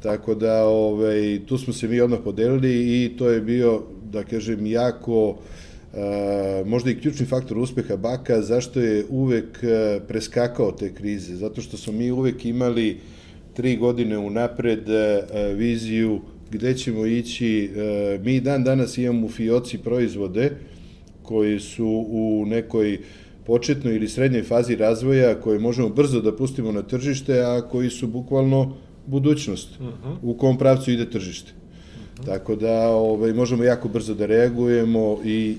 Tako 0.03 0.35
da 0.35 0.65
ovaj, 0.65 1.41
tu 1.47 1.59
smo 1.59 1.73
se 1.73 1.89
mi 1.89 2.01
odmah 2.01 2.21
podelili 2.25 3.05
i 3.05 3.17
to 3.19 3.31
je 3.31 3.41
bio, 3.41 3.83
da 4.13 4.25
kažem, 4.25 4.67
jako 4.67 5.29
Uh, 5.29 5.37
možda 6.67 6.91
i 6.91 7.01
ključni 7.01 7.27
faktor 7.27 7.59
uspeha 7.59 7.97
Baka, 7.97 8.43
zašto 8.43 8.81
je 8.81 9.05
uvek 9.09 9.45
uh, 9.63 10.03
preskakao 10.09 10.73
te 10.73 10.95
krize, 10.95 11.37
zato 11.37 11.61
što 11.61 11.77
smo 11.77 11.93
mi 11.93 12.11
uvek 12.11 12.45
imali 12.45 12.99
tri 13.55 13.77
godine 13.77 14.19
unapred 14.19 14.89
e, 14.89 15.23
viziju 15.55 16.21
gde 16.51 16.75
ćemo 16.75 17.07
ići. 17.07 17.71
E, 17.77 18.19
mi 18.23 18.41
dan 18.41 18.65
danas 18.65 18.99
imamo 18.99 19.27
u 19.27 19.29
Fioci 19.31 19.79
proizvode 19.79 20.53
koji 21.23 21.61
su 21.61 22.07
u 22.09 22.45
nekoj 22.47 22.99
početnoj 23.47 23.97
ili 23.97 24.09
srednjoj 24.09 24.43
fazi 24.43 24.77
razvoja 24.77 25.41
koje 25.41 25.59
možemo 25.59 25.89
brzo 25.89 26.21
da 26.21 26.37
pustimo 26.37 26.73
na 26.73 26.83
tržište, 26.83 27.41
a 27.41 27.61
koji 27.69 27.91
su 27.91 28.07
bukvalno 28.07 28.77
budućnost 29.07 29.81
uh 29.81 29.87
-huh. 29.87 30.17
u 30.23 30.35
kom 30.35 30.59
pravcu 30.59 30.91
ide 30.91 31.11
tržište. 31.11 31.53
-huh. 31.53 32.27
Tako 32.27 32.57
da 32.57 32.89
ovaj, 32.89 33.33
možemo 33.33 33.65
jako 33.65 33.89
brzo 33.89 34.15
da 34.15 34.27
reagujemo 34.27 35.19
i 35.25 35.57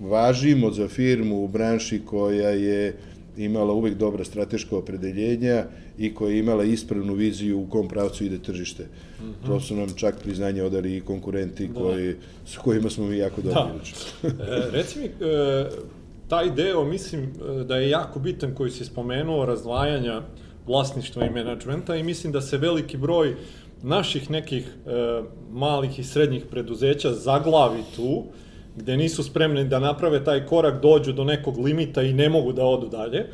važimo 0.00 0.70
za 0.70 0.88
firmu 0.88 1.44
u 1.44 1.48
branši 1.48 2.00
koja 2.06 2.50
je 2.50 2.96
imala 3.36 3.72
uvek 3.72 3.94
dobra 3.94 4.24
strateška 4.24 4.76
opredeljenja 4.76 5.64
i 5.98 6.14
koja 6.14 6.32
je 6.32 6.38
imala 6.38 6.64
ispravnu 6.64 7.14
viziju 7.14 7.60
u 7.60 7.66
kom 7.66 7.88
pravcu 7.88 8.24
ide 8.24 8.38
tržište. 8.38 8.82
Mm 8.82 9.24
-hmm. 9.24 9.46
To 9.46 9.60
su 9.60 9.76
nam 9.76 9.88
čak 9.96 10.22
priznanje 10.22 10.62
odali 10.62 10.96
i 10.96 11.00
konkurenti 11.00 11.68
da. 11.68 11.74
koji, 11.74 12.14
s 12.46 12.56
kojima 12.56 12.90
smo 12.90 13.06
mi 13.06 13.18
jako 13.18 13.42
dobro 13.42 13.70
da. 14.22 14.28
e, 14.28 14.70
reci 14.72 14.98
mi, 14.98 15.04
e, 15.04 15.10
taj 16.28 16.50
deo 16.50 16.84
mislim 16.84 17.22
e, 17.22 17.64
da 17.64 17.76
je 17.76 17.90
jako 17.90 18.18
bitan 18.20 18.54
koji 18.54 18.70
si 18.70 18.84
spomenuo 18.84 19.46
razdvajanja 19.46 20.22
vlasništva 20.66 21.26
i 21.26 21.30
menadžmenta 21.30 21.96
i 21.96 22.02
mislim 22.02 22.32
da 22.32 22.40
se 22.40 22.58
veliki 22.58 22.96
broj 22.96 23.36
naših 23.82 24.30
nekih 24.30 24.66
e, 24.86 25.22
malih 25.50 25.98
i 25.98 26.04
srednjih 26.04 26.44
preduzeća 26.50 27.12
zaglavi 27.12 27.82
tu, 27.96 28.24
gde 28.78 28.96
nisu 28.96 29.22
spremni 29.22 29.64
da 29.64 29.78
naprave 29.78 30.24
taj 30.24 30.46
korak, 30.46 30.82
dođu 30.82 31.12
do 31.12 31.24
nekog 31.24 31.58
limita 31.58 32.02
i 32.02 32.12
ne 32.12 32.28
mogu 32.28 32.52
da 32.52 32.64
odu 32.64 32.88
dalje. 32.88 33.26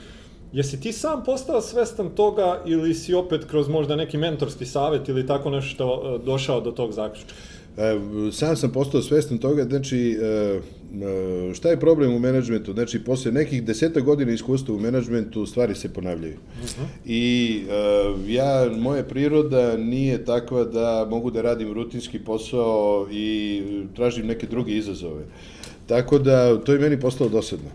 Jesi 0.53 0.81
ti 0.81 0.93
sam 0.93 1.25
postao 1.25 1.61
svestan 1.61 2.11
toga 2.11 2.63
ili 2.67 2.95
si 2.95 3.15
opet 3.15 3.45
kroz 3.45 3.69
možda 3.69 3.97
neki 3.97 4.19
mentorski 4.19 4.67
savet 4.67 5.09
ili 5.09 5.27
tako 5.27 5.51
nešto 5.51 6.03
e, 6.05 6.25
došao 6.25 6.61
do 6.61 6.71
tog 6.71 6.93
zaključka? 6.93 7.33
E, 7.77 7.99
sam 8.33 8.57
sam 8.57 8.73
postao 8.73 9.03
svestan 9.03 9.39
toga, 9.39 9.65
znači, 9.65 10.19
e, 10.23 10.61
šta 11.55 11.71
je 11.71 11.81
problem 11.81 12.15
u 12.15 12.19
menadžmentu? 12.19 12.73
Znači, 12.73 13.05
posle 13.05 13.33
nekih 13.33 13.65
deseta 13.65 14.01
godina 14.01 14.33
iskustva 14.33 14.75
u 14.75 14.81
menadžmentu 14.81 15.47
stvari 15.47 15.75
se 15.75 15.93
ponavljaju. 15.93 16.35
Uh 16.35 16.59
mhm. 16.59 16.83
-huh. 16.83 16.87
I 17.07 17.63
ja, 18.27 18.71
moja 18.79 19.05
priroda 19.05 19.77
nije 19.77 20.25
takva 20.25 20.65
da 20.65 21.07
mogu 21.11 21.31
da 21.31 21.43
radim 21.43 21.73
rutinski 21.73 22.19
posao 22.19 23.07
i 23.13 23.63
tražim 23.97 24.27
neke 24.27 24.47
druge 24.47 24.73
izazove. 24.73 25.25
Tako 25.87 26.19
da, 26.19 26.61
to 26.61 26.73
je 26.73 26.79
meni 26.79 27.01
postalo 27.01 27.31
dosadno. 27.31 27.71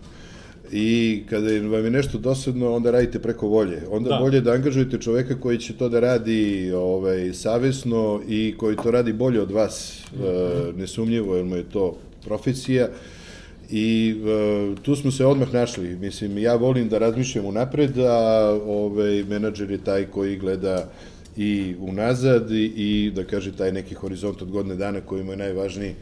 I 0.72 1.22
kada 1.30 1.46
vam 1.46 1.84
je 1.84 1.90
nešto 1.90 2.18
dosadno, 2.18 2.74
onda 2.74 2.90
radite 2.90 3.18
preko 3.18 3.48
volje. 3.48 3.82
Onda 3.90 4.08
da. 4.08 4.18
bolje 4.20 4.40
da 4.40 4.52
angažujete 4.52 4.98
čoveka 4.98 5.40
koji 5.40 5.58
će 5.58 5.76
to 5.76 5.88
da 5.88 6.00
radi 6.00 6.72
ovaj, 6.72 7.32
savesno 7.32 8.20
i 8.28 8.54
koji 8.58 8.76
to 8.76 8.90
radi 8.90 9.12
bolje 9.12 9.40
od 9.40 9.50
vas, 9.50 10.04
mm 10.12 10.22
-hmm. 10.22 10.76
nesumnjivo, 10.76 11.36
jer 11.36 11.44
mu 11.44 11.56
je 11.56 11.64
to 11.70 11.96
profesija. 12.24 12.88
I 13.70 14.14
e, 14.26 14.82
tu 14.82 14.96
smo 14.96 15.10
se 15.10 15.26
odmah 15.26 15.52
našli. 15.54 15.96
Mislim, 15.96 16.38
ja 16.38 16.54
volim 16.54 16.88
da 16.88 16.98
razmišljam 16.98 17.44
unapred, 17.44 17.98
a 17.98 18.58
ovaj, 18.66 19.24
menadžer 19.24 19.70
je 19.70 19.84
taj 19.84 20.06
koji 20.06 20.38
gleda 20.38 20.88
i 21.36 21.74
unazad 21.78 22.50
i, 22.50 22.72
i 22.76 23.10
da 23.14 23.24
kaže 23.24 23.52
taj 23.52 23.72
neki 23.72 23.94
horizont 23.94 24.42
od 24.42 24.50
godine 24.50 24.76
dana 24.76 25.00
koji 25.00 25.24
mu 25.24 25.32
je 25.32 25.36
najvažniji 25.36 25.94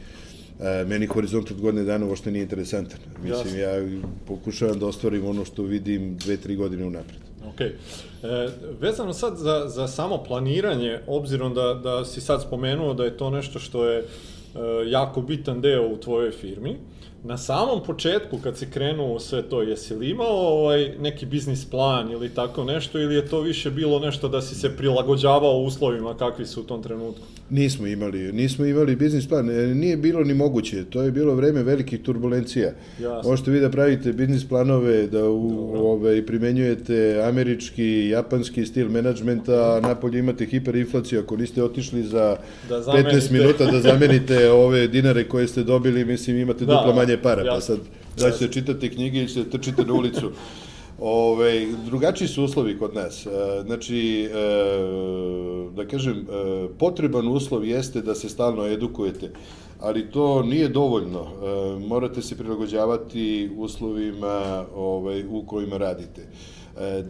E, 0.61 0.85
meni 0.85 1.07
horizont 1.07 1.51
od 1.51 1.61
godine 1.61 1.85
dana 1.85 2.07
uopšte 2.07 2.31
nije 2.31 2.43
interesantan. 2.43 2.99
Mislim, 3.23 3.61
ja 3.61 3.71
pokušavam 4.27 4.79
da 4.79 4.87
ostvarim 4.87 5.27
ono 5.27 5.45
što 5.45 5.63
vidim 5.63 6.17
dve, 6.17 6.37
tri 6.37 6.57
godine 6.57 6.85
unapred. 6.85 7.19
Ok. 7.49 7.61
E, 7.61 7.75
vezano 8.81 9.13
sad 9.13 9.37
za, 9.37 9.65
za 9.69 9.89
samo 9.89 10.25
planiranje, 10.25 10.99
obzirom 11.07 11.55
da, 11.55 11.75
da 11.75 12.05
si 12.05 12.21
sad 12.21 12.43
spomenuo 12.43 12.95
da 12.95 13.05
je 13.05 13.17
to 13.17 13.31
nešto 13.31 13.59
što 13.59 13.87
je 13.87 14.05
jako 14.87 15.23
bitan 15.23 15.61
deo 15.61 15.89
u 15.89 15.97
tvojoj 15.97 16.31
firmi, 16.31 16.77
na 17.25 17.39
samom 17.39 17.83
početku 17.87 18.39
kad 18.39 18.57
si 18.57 18.71
krenuo 18.71 19.15
u 19.15 19.21
sve 19.21 19.43
to, 19.43 19.63
jesi 19.63 19.95
li 19.95 20.11
imao 20.11 20.37
ovaj, 20.37 20.93
neki 21.01 21.27
biznis 21.27 21.65
plan 21.65 22.11
ili 22.11 22.29
tako 22.29 22.65
nešto 22.65 22.99
ili 22.99 23.15
je 23.15 23.27
to 23.27 23.41
više 23.41 23.71
bilo 23.71 23.99
nešto 23.99 24.29
da 24.29 24.43
si 24.43 24.55
se 24.55 24.77
prilagođavao 24.77 25.59
uslovima 25.59 26.17
kakvi 26.17 26.47
su 26.47 26.61
u 26.61 26.65
tom 26.65 26.83
trenutku? 26.83 27.23
Nismo 27.51 27.87
imali, 27.87 28.33
nismo 28.33 28.65
imali 28.65 28.97
biznis 28.97 29.29
plan, 29.29 29.51
e, 29.51 29.75
nije 29.75 29.97
bilo 29.97 30.25
ni 30.25 30.35
moguće, 30.35 30.85
to 30.85 31.03
je 31.03 31.11
bilo 31.11 31.35
vreme 31.35 31.63
velikih 31.63 32.03
turbulencija. 32.03 32.73
Jasno. 33.01 33.31
Možete 33.31 33.51
vi 33.51 33.61
da 33.61 33.71
pravite 33.71 34.13
biznis 34.13 34.49
planove, 34.49 35.07
da 35.07 35.29
u, 35.29 35.71
ove, 35.75 35.81
ovaj, 35.81 36.27
primenjujete 36.27 37.23
američki, 37.25 38.09
japanski 38.09 38.67
stil 38.67 38.89
menadžmenta, 38.89 39.53
a 39.53 39.81
napolje 39.81 40.19
imate 40.19 40.47
hiperinflaciju, 40.47 41.21
ako 41.21 41.37
niste 41.37 41.63
otišli 41.63 42.03
za 42.03 42.37
da 42.69 42.77
15 42.77 43.31
minuta 43.33 43.65
da 43.65 43.81
zamenite 43.91 44.51
ove 44.51 44.89
dinare 44.89 45.25
koje 45.25 45.49
ste 45.49 45.63
dobili, 45.63 46.05
mislim 46.05 46.39
imate 46.39 46.65
da, 46.65 46.75
duplo 46.75 46.95
manje 46.95 47.08
para, 47.17 47.45
pa 47.55 47.61
sad 47.61 47.79
da 48.17 48.31
ćete 48.31 48.53
čitate 48.53 48.91
knjige 48.91 49.19
ili 49.19 49.29
ćete 49.29 49.51
trčite 49.51 49.85
na 49.85 49.93
ulicu. 49.93 50.31
Ove, 51.01 51.67
drugačiji 51.87 52.29
su 52.29 52.45
uslovi 52.45 52.79
kod 52.79 52.95
nas. 52.95 53.27
E, 53.27 53.31
znači, 53.67 54.25
e, 54.25 54.29
da 55.77 55.87
kažem, 55.87 56.17
e, 56.17 56.69
potreban 56.79 57.29
uslov 57.29 57.65
jeste 57.65 58.03
da 58.03 58.15
se 58.15 58.29
stalno 58.29 58.67
edukujete, 58.67 59.31
ali 59.81 60.11
to 60.11 60.43
nije 60.43 60.69
dovoljno. 60.69 61.27
Morate 61.87 62.23
se 62.23 62.39
prilagođavati 62.39 63.51
uslovima 63.57 64.65
ovaj, 64.75 65.25
u 65.31 65.43
kojima 65.47 65.77
radite. 65.77 66.27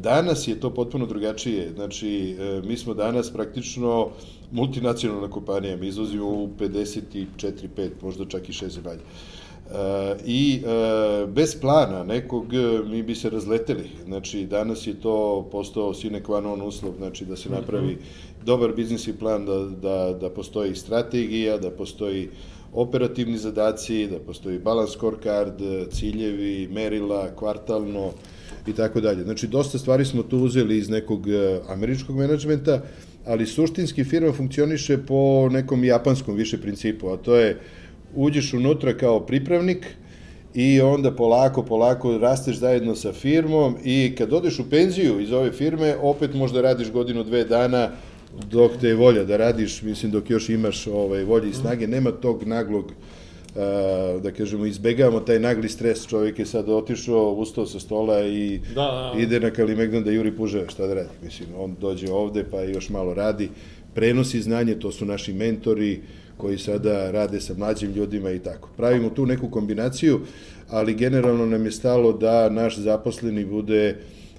Danas 0.00 0.48
je 0.48 0.60
to 0.60 0.70
potpuno 0.74 1.06
drugačije. 1.06 1.72
Znači, 1.74 2.36
mi 2.64 2.76
smo 2.76 2.94
danas 2.94 3.30
praktično 3.32 4.08
multinacionalna 4.52 5.30
kompanija. 5.30 5.76
Mi 5.76 5.88
izvozimo 5.88 6.26
u 6.26 6.48
54, 6.58 7.24
5, 7.76 7.90
možda 8.02 8.24
čak 8.24 8.48
i 8.48 8.52
6 8.52 8.68
zemalja. 8.68 9.00
I 10.26 10.62
e, 10.64 11.26
bez 11.26 11.60
plana 11.60 12.04
nekog 12.04 12.54
e, 12.54 12.80
mi 12.88 13.02
bi 13.02 13.14
se 13.14 13.30
razleteli. 13.30 13.90
Znači, 14.04 14.46
danas 14.46 14.86
je 14.86 15.00
to 15.00 15.48
postao 15.52 15.94
sine 15.94 16.22
qua 16.22 16.42
non 16.42 16.62
uslov, 16.62 16.92
znači 16.98 17.24
da 17.24 17.36
se 17.36 17.50
napravi 17.50 17.98
dobar 18.44 18.72
biznisni 18.72 19.12
plan, 19.12 19.46
da, 19.46 19.58
da, 19.58 20.18
da 20.20 20.30
postoji 20.30 20.74
strategija, 20.74 21.58
da 21.58 21.70
postoji 21.70 22.28
operativni 22.72 23.38
zadaci, 23.38 24.06
da 24.06 24.18
postoji 24.18 24.58
balance 24.58 24.92
scorecard, 24.92 25.54
ciljevi, 25.90 26.68
merila, 26.72 27.28
kvartalno 27.36 28.10
i 28.66 28.72
tako 28.72 29.00
dalje. 29.00 29.22
Znači, 29.22 29.46
dosta 29.46 29.78
stvari 29.78 30.04
smo 30.04 30.22
tu 30.22 30.38
uzeli 30.38 30.78
iz 30.78 30.88
nekog 30.88 31.28
e, 31.28 31.60
američkog 31.68 32.16
menadžmenta, 32.16 32.82
ali 33.26 33.46
suštinski 33.46 34.04
firma 34.04 34.32
funkcioniše 34.32 34.98
po 34.98 35.48
nekom 35.52 35.84
japanskom 35.84 36.36
više 36.36 36.60
principu, 36.60 37.08
a 37.08 37.16
to 37.16 37.36
je 37.36 37.60
uđeš 38.14 38.54
unutra 38.54 38.96
kao 38.96 39.20
pripravnik 39.20 39.86
i 40.54 40.80
onda 40.80 41.12
polako, 41.12 41.62
polako 41.62 42.18
rasteš 42.18 42.56
zajedno 42.56 42.94
sa 42.94 43.12
firmom 43.12 43.76
i 43.84 44.14
kad 44.18 44.32
odeš 44.32 44.58
u 44.58 44.70
penziju 44.70 45.20
iz 45.20 45.32
ove 45.32 45.52
firme, 45.52 45.96
opet 45.96 46.34
možda 46.34 46.60
radiš 46.60 46.90
godinu, 46.90 47.24
dve 47.24 47.44
dana 47.44 47.90
dok 48.50 48.72
te 48.80 48.88
je 48.88 48.94
volja 48.94 49.24
da 49.24 49.36
radiš, 49.36 49.82
mislim 49.82 50.12
dok 50.12 50.30
još 50.30 50.48
imaš 50.48 50.86
ovaj, 50.86 51.24
volje 51.24 51.50
i 51.50 51.54
snage, 51.54 51.86
nema 51.86 52.10
tog 52.10 52.46
naglog 52.46 52.92
da 54.22 54.30
kažemo, 54.36 54.66
izbegavamo 54.66 55.20
taj 55.20 55.38
nagli 55.38 55.68
stres, 55.68 56.06
čovjek 56.06 56.38
je 56.38 56.46
sad 56.46 56.68
otišao, 56.68 57.32
ustao 57.32 57.66
sa 57.66 57.80
stola 57.80 58.26
i 58.26 58.58
da, 58.58 58.74
da, 58.74 59.12
da. 59.14 59.20
ide 59.20 59.40
na 59.40 59.50
Kalimegdan 59.50 60.04
da 60.04 60.10
juri 60.10 60.32
puževe, 60.36 60.66
šta 60.68 60.86
da 60.86 60.94
radi, 60.94 61.08
mislim, 61.22 61.48
on 61.58 61.76
dođe 61.80 62.12
ovde 62.12 62.44
pa 62.50 62.62
još 62.62 62.88
malo 62.88 63.14
radi, 63.14 63.48
prenosi 63.94 64.42
znanje, 64.42 64.74
to 64.74 64.92
su 64.92 65.04
naši 65.04 65.32
mentori, 65.32 66.00
koji 66.38 66.58
sada 66.58 67.10
rade 67.10 67.40
sa 67.40 67.54
mlađim 67.54 67.92
ljudima 67.92 68.30
i 68.30 68.38
tako. 68.38 68.68
Pravimo 68.76 69.10
tu 69.10 69.26
neku 69.26 69.50
kombinaciju, 69.50 70.20
ali 70.68 70.94
generalno 70.94 71.46
nam 71.46 71.64
je 71.64 71.72
stalo 71.72 72.12
da 72.12 72.50
naš 72.50 72.78
zaposleni 72.78 73.44
bude 73.44 73.96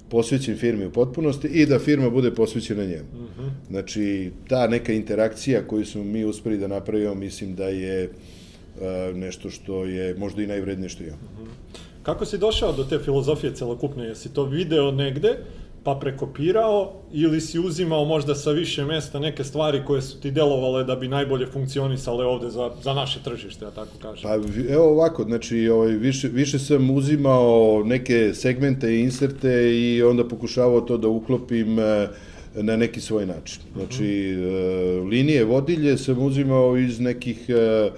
posvećen 0.09 0.57
firmi 0.57 0.85
u 0.85 0.91
potpunosti 0.91 1.47
i 1.47 1.65
da 1.65 1.79
firma 1.79 2.09
bude 2.09 2.31
posvećena 2.35 2.83
njemu. 2.85 3.09
Uh 3.13 3.19
mhm. 3.19 3.41
-huh. 3.41 3.49
Znači, 3.69 4.31
ta 4.47 4.67
neka 4.67 4.93
interakcija 4.93 5.67
koju 5.67 5.85
smo 5.85 6.03
mi 6.03 6.25
uspeli 6.25 6.57
da 6.57 6.67
napravimo, 6.67 7.15
mislim 7.15 7.55
da 7.55 7.67
je 7.67 8.09
uh, 8.09 9.15
nešto 9.15 9.49
što 9.49 9.85
je 9.85 10.15
možda 10.15 10.43
i 10.43 10.47
najvrednije 10.47 10.89
što 10.89 11.03
imamo. 11.03 11.21
Uh 11.33 11.39
mhm. 11.39 11.49
-huh. 11.49 11.79
Kako 12.03 12.25
si 12.25 12.37
došao 12.37 12.73
do 12.73 12.83
te 12.83 12.99
filozofije 12.99 13.55
celokupne? 13.55 14.05
Jesi 14.05 14.33
to 14.33 14.45
video 14.45 14.91
negde 14.91 15.37
pa 15.83 15.95
prekopirao 15.95 16.93
ili 17.11 17.41
si 17.41 17.59
uzimao 17.59 18.05
možda 18.05 18.35
sa 18.35 18.51
više 18.51 18.85
mesta 18.85 19.19
neke 19.19 19.43
stvari 19.43 19.81
koje 19.87 20.01
su 20.01 20.19
ti 20.19 20.31
delovale 20.31 20.83
da 20.83 20.95
bi 20.95 21.07
najbolje 21.07 21.47
funkcionisale 21.47 22.25
ovde 22.25 22.49
za, 22.49 22.71
za 22.83 22.93
naše 22.93 23.19
tržište, 23.23 23.65
ja 23.65 23.71
tako 23.71 23.91
kažem? 24.01 24.23
Pa 24.23 24.35
evo 24.73 24.89
ovako, 24.89 25.23
znači 25.23 25.69
ovaj, 25.69 25.91
više, 25.91 26.27
više 26.27 26.59
sam 26.59 26.89
uzimao 26.89 27.83
neke 27.85 28.31
segmente 28.33 28.95
i 28.95 28.99
inserte 28.99 29.79
i 29.79 30.03
onda 30.03 30.27
pokušavao 30.27 30.81
to 30.81 30.97
da 30.97 31.07
uklopim 31.07 31.79
e, 31.79 32.07
na 32.55 32.75
neki 32.75 33.01
svoj 33.01 33.25
način. 33.25 33.61
Znači, 33.75 34.35
uh 34.37 34.39
mhm. 34.39 34.49
-huh. 34.49 35.09
linije 35.09 35.45
vodilje 35.45 35.97
sam 35.97 36.19
uzimao 36.19 36.77
iz 36.77 36.99
nekih, 36.99 37.49
e, 37.49 37.89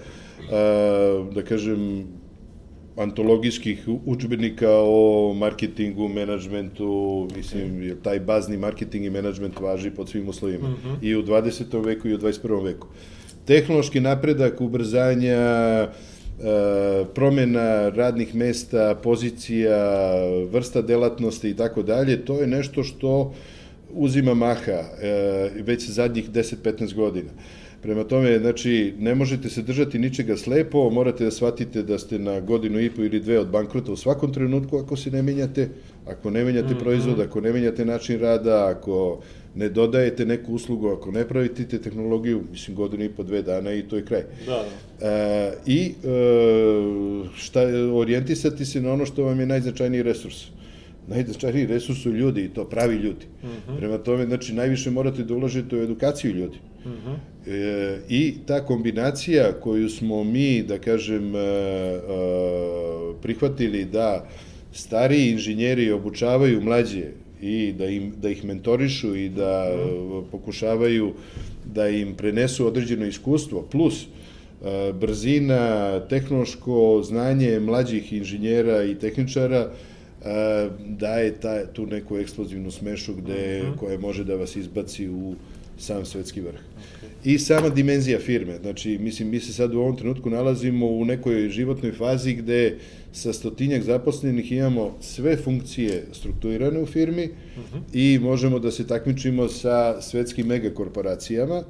da 1.33 1.41
kažem, 1.41 2.07
antologijskih 3.01 3.87
učbenika 4.05 4.69
o 4.71 5.33
marketingu, 5.33 6.07
menadžmentu, 6.07 7.27
mislim, 7.35 7.83
jer 7.83 8.01
taj 8.03 8.19
bazni 8.19 8.57
marketing 8.57 9.05
i 9.05 9.09
menadžment 9.09 9.59
važi 9.59 9.91
pod 9.91 10.09
svim 10.09 10.29
uslovima. 10.29 10.69
Mm 10.69 10.77
-hmm. 10.85 10.95
I 11.01 11.15
u 11.15 11.23
20. 11.23 11.85
veku 11.85 12.07
i 12.07 12.13
u 12.13 12.17
21. 12.17 12.63
veku. 12.63 12.87
Tehnološki 13.45 13.99
napredak, 13.99 14.61
ubrzanja, 14.61 15.37
e, 15.37 15.89
promena 17.15 17.89
radnih 17.89 18.35
mesta, 18.35 18.95
pozicija, 19.03 19.77
vrsta 20.51 20.81
delatnosti 20.81 21.49
i 21.49 21.55
tako 21.55 21.83
dalje, 21.83 22.25
to 22.25 22.41
je 22.41 22.47
nešto 22.47 22.83
što 22.83 23.33
uzima 23.93 24.33
maha 24.33 24.71
e, 24.71 25.49
već 25.55 25.89
zadnjih 25.89 26.29
10-15 26.29 26.93
godina. 26.93 27.29
Prema 27.81 28.03
tome, 28.03 28.39
znači, 28.39 28.93
ne 28.99 29.15
možete 29.15 29.49
se 29.49 29.61
držati 29.61 29.99
ničega 29.99 30.37
slepo, 30.37 30.89
morate 30.89 31.23
da 31.23 31.31
shvatite 31.31 31.83
da 31.83 31.99
ste 31.99 32.19
na 32.19 32.39
godinu 32.39 32.79
i 32.79 32.89
po 32.89 33.01
ili 33.01 33.19
dve 33.19 33.39
od 33.39 33.47
bankrota 33.47 33.91
u 33.91 33.95
svakom 33.95 34.33
trenutku 34.33 34.77
ako 34.77 34.95
se 34.95 35.11
ne 35.11 35.21
menjate, 35.21 35.69
ako 36.05 36.29
ne 36.29 36.43
menjate 36.43 36.73
mm 36.73 36.77
-hmm. 36.77 36.79
proizvod, 36.79 37.19
ako 37.19 37.41
ne 37.41 37.53
menjate 37.53 37.85
način 37.85 38.19
rada, 38.19 38.67
ako 38.67 39.21
ne 39.55 39.69
dodajete 39.69 40.25
neku 40.25 40.53
uslugu, 40.53 40.89
ako 40.89 41.11
ne 41.11 41.27
pravite 41.27 41.79
tehnologiju, 41.79 42.43
mislim 42.51 42.75
godinu 42.75 43.03
i 43.03 43.09
po 43.09 43.23
dve 43.23 43.41
dana 43.41 43.73
i 43.73 43.83
to 43.83 43.95
je 43.95 44.05
kraj. 44.05 44.23
Da, 44.45 44.65
da. 44.99 45.07
E, 45.07 45.53
I 45.65 45.79
e, 45.85 45.91
šta, 47.35 47.61
orijentisati 47.93 48.65
se 48.65 48.81
na 48.81 48.93
ono 48.93 49.05
što 49.05 49.23
vam 49.23 49.39
je 49.39 49.45
najznačajniji 49.45 50.03
resurs 50.03 50.45
najznačajniji 51.07 51.65
resurs 51.65 51.99
su 51.99 52.11
ljudi 52.11 52.43
i 52.43 52.49
to 52.49 52.65
pravi 52.65 52.95
ljudi. 52.95 53.25
Mhm. 53.43 53.51
-huh. 53.51 53.77
Prema 53.77 53.97
tome, 53.97 54.25
znači, 54.25 54.53
najviše 54.53 54.91
morate 54.91 55.23
da 55.23 55.35
ulažete 55.35 55.75
u 55.75 55.81
edukaciju 55.81 56.31
ljudi. 56.31 56.57
Uh. 56.85 56.91
-huh. 56.91 57.17
e, 57.47 57.99
I 58.09 58.33
ta 58.45 58.65
kombinacija 58.65 59.53
koju 59.53 59.89
smo 59.89 60.23
mi, 60.23 60.63
da 60.63 60.77
kažem, 60.79 61.35
e, 61.35 61.39
e, 61.39 62.01
prihvatili 63.21 63.85
da 63.85 64.27
stariji 64.73 65.31
inženjeri 65.31 65.91
obučavaju 65.91 66.61
mlađe 66.61 67.05
i 67.41 67.73
da, 67.77 67.85
im, 67.85 68.13
da 68.21 68.29
ih 68.29 68.45
mentorišu 68.45 69.15
i 69.15 69.29
da 69.29 69.71
uh 69.73 69.79
mhm. 69.79 69.99
-huh. 69.99 70.23
pokušavaju 70.31 71.13
da 71.73 71.89
im 71.89 72.15
prenesu 72.15 72.67
određeno 72.67 73.05
iskustvo, 73.05 73.61
plus 73.71 74.05
brzina, 74.99 75.99
tehnološko 75.99 77.01
znanje 77.03 77.59
mlađih 77.59 78.13
inženjera 78.13 78.83
i 78.83 78.95
tehničara, 78.95 79.71
daje 80.87 81.33
ta, 81.33 81.65
tu 81.65 81.85
neku 81.85 82.17
eksplozivnu 82.17 82.71
smešu 82.71 83.13
gde, 83.13 83.61
uh 83.61 83.67
mhm. 83.67 83.73
-huh. 83.73 83.79
koja 83.79 83.99
može 83.99 84.23
da 84.23 84.35
vas 84.35 84.55
izbaci 84.55 85.09
u 85.09 85.35
sam 85.81 86.05
svetski 86.05 86.41
vrh. 86.41 86.55
Okay. 86.55 87.33
I 87.33 87.39
sama 87.39 87.69
dimenzija 87.69 88.19
firme, 88.19 88.57
znači, 88.61 88.97
mislim, 88.97 89.29
mi 89.29 89.39
se 89.39 89.53
sad 89.53 89.73
u 89.75 89.79
ovom 89.79 89.97
trenutku 89.97 90.29
nalazimo 90.29 90.87
u 90.87 91.05
nekoj 91.05 91.49
životnoj 91.49 91.91
fazi 91.91 92.33
gde 92.33 92.77
sa 93.13 93.33
stotinjak 93.33 93.83
zaposlenih 93.83 94.51
imamo 94.51 94.97
sve 95.01 95.37
funkcije 95.37 96.05
strukturirane 96.11 96.79
u 96.79 96.85
firmi 96.85 97.23
uh. 97.23 97.63
-huh. 97.63 97.81
i 97.93 98.19
možemo 98.19 98.59
da 98.59 98.71
se 98.71 98.87
takmičimo 98.87 99.47
sa 99.47 100.01
svetskim 100.01 100.47
megakorporacijama 100.47 101.63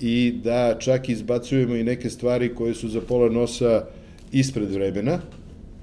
i 0.00 0.34
da 0.44 0.76
čak 0.78 1.08
izbacujemo 1.08 1.76
i 1.76 1.84
neke 1.84 2.10
stvari 2.10 2.54
koje 2.54 2.74
su 2.74 2.88
za 2.88 3.00
pola 3.00 3.30
nosa 3.30 3.84
ispred 4.32 4.70
vremena, 4.70 5.20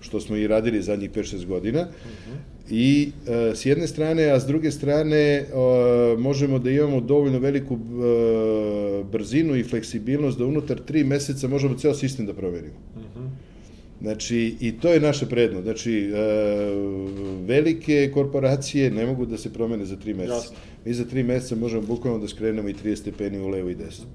što 0.01 0.19
smo 0.19 0.35
i 0.35 0.47
radili 0.47 0.81
zadnjih 0.81 1.11
5-6 1.11 1.45
godina. 1.45 1.81
Uh 1.81 1.87
-huh. 1.87 2.58
I 2.71 3.11
e, 3.27 3.55
s 3.55 3.65
jedne 3.65 3.87
strane, 3.87 4.31
a 4.31 4.39
s 4.39 4.45
druge 4.45 4.71
strane 4.71 5.17
e, 5.17 5.45
možemo 6.17 6.59
da 6.59 6.71
imamo 6.71 7.01
dovoljno 7.01 7.39
veliku 7.39 7.73
e, 7.73 9.03
brzinu 9.11 9.55
i 9.55 9.63
fleksibilnost 9.63 10.37
da 10.37 10.45
unutar 10.45 10.81
3 10.89 11.05
meseca 11.05 11.47
možemo 11.47 11.77
ceo 11.77 11.93
sistem 11.93 12.25
da 12.25 12.33
proverimo. 12.33 12.77
Uh 12.95 13.01
-huh. 13.01 13.29
Znači, 14.01 14.55
i 14.59 14.71
to 14.71 14.93
je 14.93 14.99
naša 14.99 15.25
prednost. 15.25 15.63
Znači, 15.63 15.93
e, 15.93 16.13
velike 17.45 18.11
korporacije 18.13 18.91
ne 18.91 19.05
mogu 19.05 19.25
da 19.25 19.37
se 19.37 19.53
promene 19.53 19.85
za 19.85 19.95
3 19.95 20.15
meseca. 20.15 20.33
Jasno. 20.33 20.55
Mi 20.85 20.93
za 20.93 21.05
3 21.05 21.23
meseca 21.23 21.55
možemo 21.55 21.81
bukvalno 21.81 22.19
da 22.19 22.27
skrenemo 22.27 22.69
i 22.69 22.73
30 22.73 22.95
stepeni 22.95 23.39
u 23.39 23.47
levo 23.47 23.69
i 23.69 23.75
desno. 23.75 24.05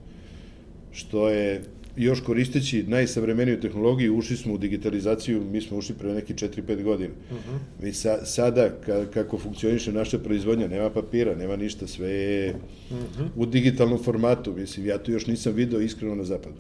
Što 0.93 1.29
je 1.29 1.63
još 1.97 2.21
koristeći 2.21 2.85
najsavremeniju 2.89 3.61
tehnologiju, 3.61 4.17
ušli 4.17 4.37
smo 4.37 4.55
u 4.55 4.59
digitalizaciju, 4.59 5.45
mi 5.45 5.61
smo 5.61 5.77
ušli 5.77 5.95
pre 5.95 6.15
neki 6.15 6.35
4-5 6.35 6.83
godina. 6.83 7.15
Uh 7.31 7.37
mhm. 7.37 7.55
-huh. 7.55 7.85
Mi 7.85 7.93
sa, 7.93 8.25
sada, 8.25 8.71
ka, 8.87 9.05
kako 9.15 9.39
funkcioniše 9.39 9.93
naša 9.93 10.19
proizvodnja, 10.19 10.69
nema 10.69 10.91
papira, 10.91 11.35
nema 11.35 11.57
ništa, 11.57 11.87
sve 11.87 12.11
je 12.11 12.55
uh 12.91 12.97
mhm. 12.97 13.23
-huh. 13.23 13.29
u 13.37 13.47
digitalnom 13.47 14.03
formatu, 14.03 14.53
mislim, 14.53 14.87
ja 14.87 14.99
to 14.99 15.13
još 15.13 15.27
nisam 15.27 15.53
video 15.53 15.81
iskreno 15.81 16.15
na 16.15 16.25
zapadu. 16.25 16.57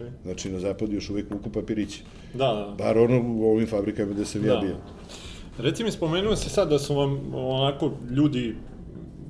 Okay. 0.00 0.08
Znači, 0.22 0.50
na 0.50 0.60
zapadu 0.60 0.94
još 0.94 1.10
uvek 1.10 1.30
vuku 1.30 1.50
papirići. 1.50 2.02
Da, 2.34 2.38
da. 2.38 2.74
Bar 2.78 2.98
ono 2.98 3.22
u 3.26 3.50
ovim 3.50 3.66
fabrikama 3.66 4.12
gde 4.12 4.24
sam 4.24 4.42
da. 4.42 4.48
ja 4.48 4.60
bio. 4.60 4.76
Reci 5.58 5.84
mi, 5.84 5.92
spomenuo 5.92 6.36
se 6.36 6.48
sad 6.48 6.68
da 6.70 6.78
su 6.78 6.94
vam 6.94 7.34
onako 7.34 7.92
ljudi 8.10 8.54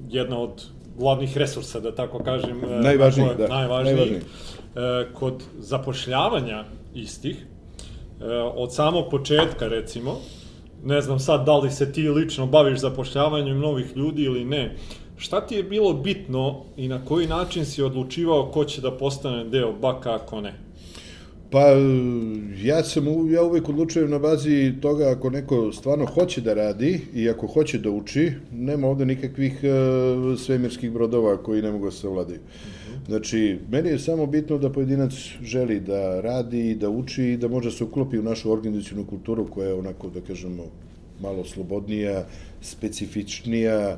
jedna 0.08 0.38
od 0.38 0.66
glavnih 1.00 1.36
resursa, 1.36 1.80
da 1.80 1.94
tako 1.94 2.18
kažem. 2.18 2.60
Najvažniji, 2.82 3.28
da. 3.38 3.48
Najvažniji. 3.48 3.94
najvažniji. 3.94 4.20
E, 4.20 5.06
kod 5.14 5.42
zapošljavanja 5.58 6.64
istih, 6.94 7.36
e, 8.20 8.24
od 8.36 8.74
samog 8.74 9.10
početka 9.10 9.68
recimo, 9.68 10.16
ne 10.84 11.00
znam 11.00 11.18
sad 11.18 11.46
da 11.46 11.56
li 11.56 11.70
se 11.70 11.92
ti 11.92 12.08
lično 12.08 12.46
baviš 12.46 12.78
zapošljavanjem 12.80 13.58
novih 13.58 13.96
ljudi 13.96 14.22
ili 14.22 14.44
ne, 14.44 14.76
šta 15.16 15.46
ti 15.46 15.54
je 15.54 15.62
bilo 15.62 15.92
bitno 15.92 16.64
i 16.76 16.88
na 16.88 17.04
koji 17.04 17.26
način 17.26 17.64
si 17.64 17.82
odlučivao 17.82 18.50
ko 18.50 18.64
će 18.64 18.80
da 18.80 18.90
postane 18.90 19.44
deo 19.44 19.72
baka, 19.72 20.14
ako 20.14 20.40
ne? 20.40 20.54
Pa, 21.50 21.66
ja 22.62 22.84
sam, 22.84 23.32
ja 23.32 23.42
uvek 23.42 23.68
odlučujem 23.68 24.10
na 24.10 24.18
bazi 24.18 24.72
toga 24.82 25.10
ako 25.10 25.30
neko 25.30 25.72
stvarno 25.72 26.06
hoće 26.06 26.40
da 26.40 26.54
radi 26.54 27.00
i 27.14 27.30
ako 27.30 27.46
hoće 27.46 27.78
da 27.78 27.90
uči, 27.90 28.32
nema 28.52 28.86
ovde 28.88 29.06
nikakvih 29.06 29.64
e, 29.64 29.68
svemirskih 30.36 30.92
brodova 30.92 31.36
koji 31.42 31.62
ne 31.62 31.72
mogu 31.72 31.84
da 31.84 31.90
se 31.90 32.08
ovladaju. 32.08 32.38
Znači, 33.06 33.58
meni 33.70 33.88
je 33.88 33.98
samo 33.98 34.26
bitno 34.26 34.58
da 34.58 34.70
pojedinac 34.70 35.12
želi 35.42 35.80
da 35.80 36.20
radi, 36.20 36.74
da 36.74 36.90
uči 36.90 37.24
i 37.24 37.36
da 37.36 37.48
može 37.48 37.70
da 37.70 37.76
se 37.76 37.84
uklopi 37.84 38.18
u 38.18 38.22
našu 38.22 38.52
organizacijnu 38.52 39.06
kulturu 39.06 39.46
koja 39.50 39.68
je 39.68 39.74
onako, 39.74 40.08
da 40.08 40.20
kažemo, 40.20 40.64
malo 41.22 41.44
slobodnija, 41.44 42.26
specifičnija, 42.60 43.78
e, 43.78 43.96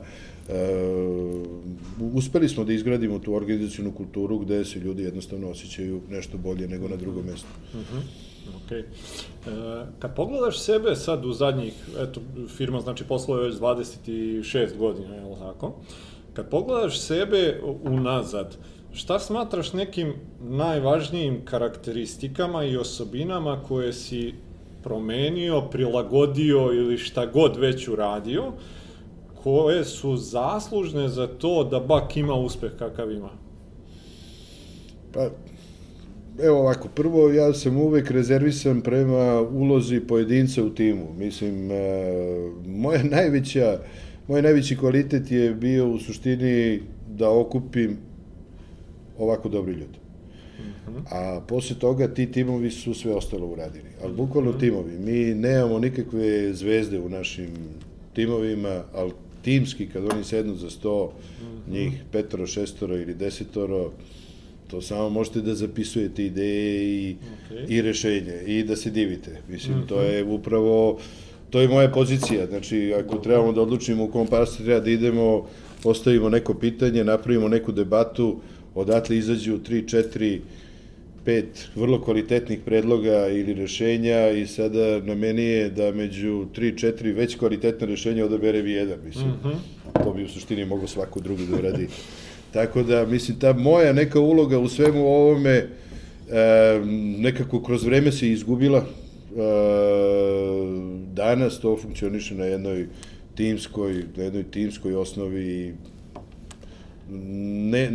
uspeli 2.14 2.48
smo 2.48 2.64
da 2.64 2.72
izgradimo 2.72 3.18
tu 3.18 3.34
organizacijnu 3.34 3.92
kulturu 3.92 4.38
gde 4.38 4.64
se 4.64 4.78
ljudi 4.78 5.02
jednostavno 5.02 5.50
osjećaju 5.50 6.00
nešto 6.10 6.38
bolje 6.38 6.68
nego 6.68 6.88
na 6.88 6.96
drugom 6.96 7.24
mestu. 7.24 7.48
Ok. 8.56 8.72
E, 8.72 8.84
kad 9.98 10.14
pogledaš 10.14 10.60
sebe 10.60 10.96
sad 10.96 11.24
u 11.24 11.32
zadnjih, 11.32 11.74
eto, 11.98 12.20
firma 12.56 12.80
znači 12.80 13.04
posluje 13.04 13.48
već 13.48 13.56
26 13.56 14.76
godina, 14.76 15.14
je 15.14 15.24
li 15.24 15.36
tako? 15.38 15.74
Kad 16.34 16.48
pogledaš 16.48 17.00
sebe 17.00 17.60
unazad, 17.82 18.56
šta 18.92 19.18
smatraš 19.18 19.72
nekim 19.72 20.14
najvažnijim 20.40 21.44
karakteristikama 21.44 22.64
i 22.64 22.76
osobinama 22.76 23.62
koje 23.62 23.92
si 23.92 24.34
promenio, 24.82 25.60
prilagodio 25.60 26.70
ili 26.72 26.98
šta 26.98 27.26
god 27.26 27.56
već 27.56 27.88
uradio, 27.88 28.52
koje 29.42 29.84
su 29.84 30.16
zaslužne 30.16 31.08
za 31.08 31.26
to 31.26 31.64
da 31.64 31.80
Bak 31.80 32.16
ima 32.16 32.34
uspeh 32.34 32.70
kakav 32.78 33.12
ima? 33.12 33.30
Pa, 35.12 35.28
evo 36.42 36.58
ovako, 36.58 36.88
prvo 36.94 37.30
ja 37.30 37.52
sam 37.52 37.76
uvek 37.76 38.10
rezervisan 38.10 38.80
prema 38.80 39.40
ulozi 39.40 40.00
pojedinca 40.00 40.64
u 40.64 40.70
timu. 40.70 41.06
Mislim, 41.18 41.70
e, 41.70 41.74
moja 42.66 43.02
najveća, 43.16 43.78
moj 44.28 44.42
najveći 44.42 44.76
kvalitet 44.76 45.30
je 45.30 45.54
bio 45.54 45.90
u 45.90 45.98
suštini 45.98 46.80
da 47.08 47.30
okupim 47.30 47.96
ovako 49.18 49.48
dobri 49.48 49.72
ljudi. 49.72 49.98
A 51.10 51.40
posle 51.48 51.78
toga 51.78 52.14
ti 52.14 52.32
timovi 52.32 52.70
su 52.70 52.94
sve 52.94 53.14
ostalo 53.14 53.46
uradili. 53.46 53.88
Ali 54.02 54.14
bukvalno 54.14 54.52
timovi. 54.52 54.98
Mi 54.98 55.34
nemamo 55.34 55.78
nikakve 55.78 56.54
zvezde 56.54 57.00
u 57.00 57.08
našim 57.08 57.48
timovima, 58.14 58.82
ali 58.94 59.12
timski, 59.42 59.86
kad 59.86 60.04
oni 60.12 60.24
sednu 60.24 60.56
za 60.56 60.70
sto, 60.70 61.12
njih 61.70 61.92
petoro, 62.12 62.46
šestoro 62.46 62.96
ili 62.96 63.14
desetoro, 63.14 63.90
to 64.70 64.82
samo 64.82 65.10
možete 65.10 65.40
da 65.40 65.54
zapisujete 65.54 66.24
ideje 66.24 66.84
i, 66.84 67.16
Okej. 67.46 67.66
i 67.68 67.82
rešenje 67.82 68.42
i 68.46 68.62
da 68.62 68.76
se 68.76 68.90
divite. 68.90 69.40
Mislim, 69.48 69.86
to 69.86 70.00
je 70.00 70.24
upravo, 70.24 70.98
to 71.50 71.60
je 71.60 71.68
moja 71.68 71.88
pozicija. 71.88 72.46
Znači, 72.46 72.94
ako 72.94 73.18
trebamo 73.18 73.52
da 73.52 73.62
odlučimo 73.62 74.04
u 74.04 74.08
kom 74.08 74.26
pravcu 74.26 74.64
treba 74.64 74.80
da 74.80 74.90
idemo, 74.90 75.46
postavimo 75.82 76.28
neko 76.28 76.54
pitanje, 76.54 77.04
napravimo 77.04 77.48
neku 77.48 77.72
debatu, 77.72 78.40
odatle 78.74 79.18
izađu 79.18 79.58
3, 79.58 79.84
4, 80.14 80.38
pet 81.24 81.68
vrlo 81.74 82.00
kvalitetnih 82.02 82.60
predloga 82.64 83.28
ili 83.28 83.54
rešenja 83.54 84.30
i 84.30 84.46
sada 84.46 85.00
na 85.00 85.14
meni 85.14 85.42
je 85.42 85.70
da 85.70 85.92
među 85.92 86.46
3, 86.54 86.94
4 86.96 87.14
već 87.14 87.36
kvalitetne 87.36 87.86
rešenja 87.86 88.24
odaberem 88.24 88.66
i 88.66 88.70
jedan, 88.70 88.98
mislim. 89.04 89.32
To 90.04 90.12
bi 90.12 90.24
u 90.24 90.28
suštini 90.28 90.64
mogo 90.64 90.86
svako 90.86 91.20
drugi 91.20 91.46
da 91.46 91.56
uradi. 91.56 91.88
Tako 92.52 92.82
da, 92.82 93.06
mislim, 93.06 93.38
ta 93.38 93.52
moja 93.52 93.92
neka 93.92 94.20
uloga 94.20 94.58
u 94.58 94.68
svemu 94.68 95.06
ovome 95.06 95.50
e, 95.50 95.66
nekako 97.18 97.62
kroz 97.62 97.84
vreme 97.84 98.12
se 98.12 98.28
izgubila. 98.28 98.78
E, 98.78 98.84
danas 101.12 101.60
to 101.60 101.76
funkcioniše 101.76 102.34
na 102.34 102.44
jednoj 102.44 102.86
timskoj, 103.34 104.04
na 104.16 104.22
jednoj 104.22 104.42
timskoj 104.42 104.94
osnovi 104.94 105.42
i 105.42 105.72
ne, 107.70 107.88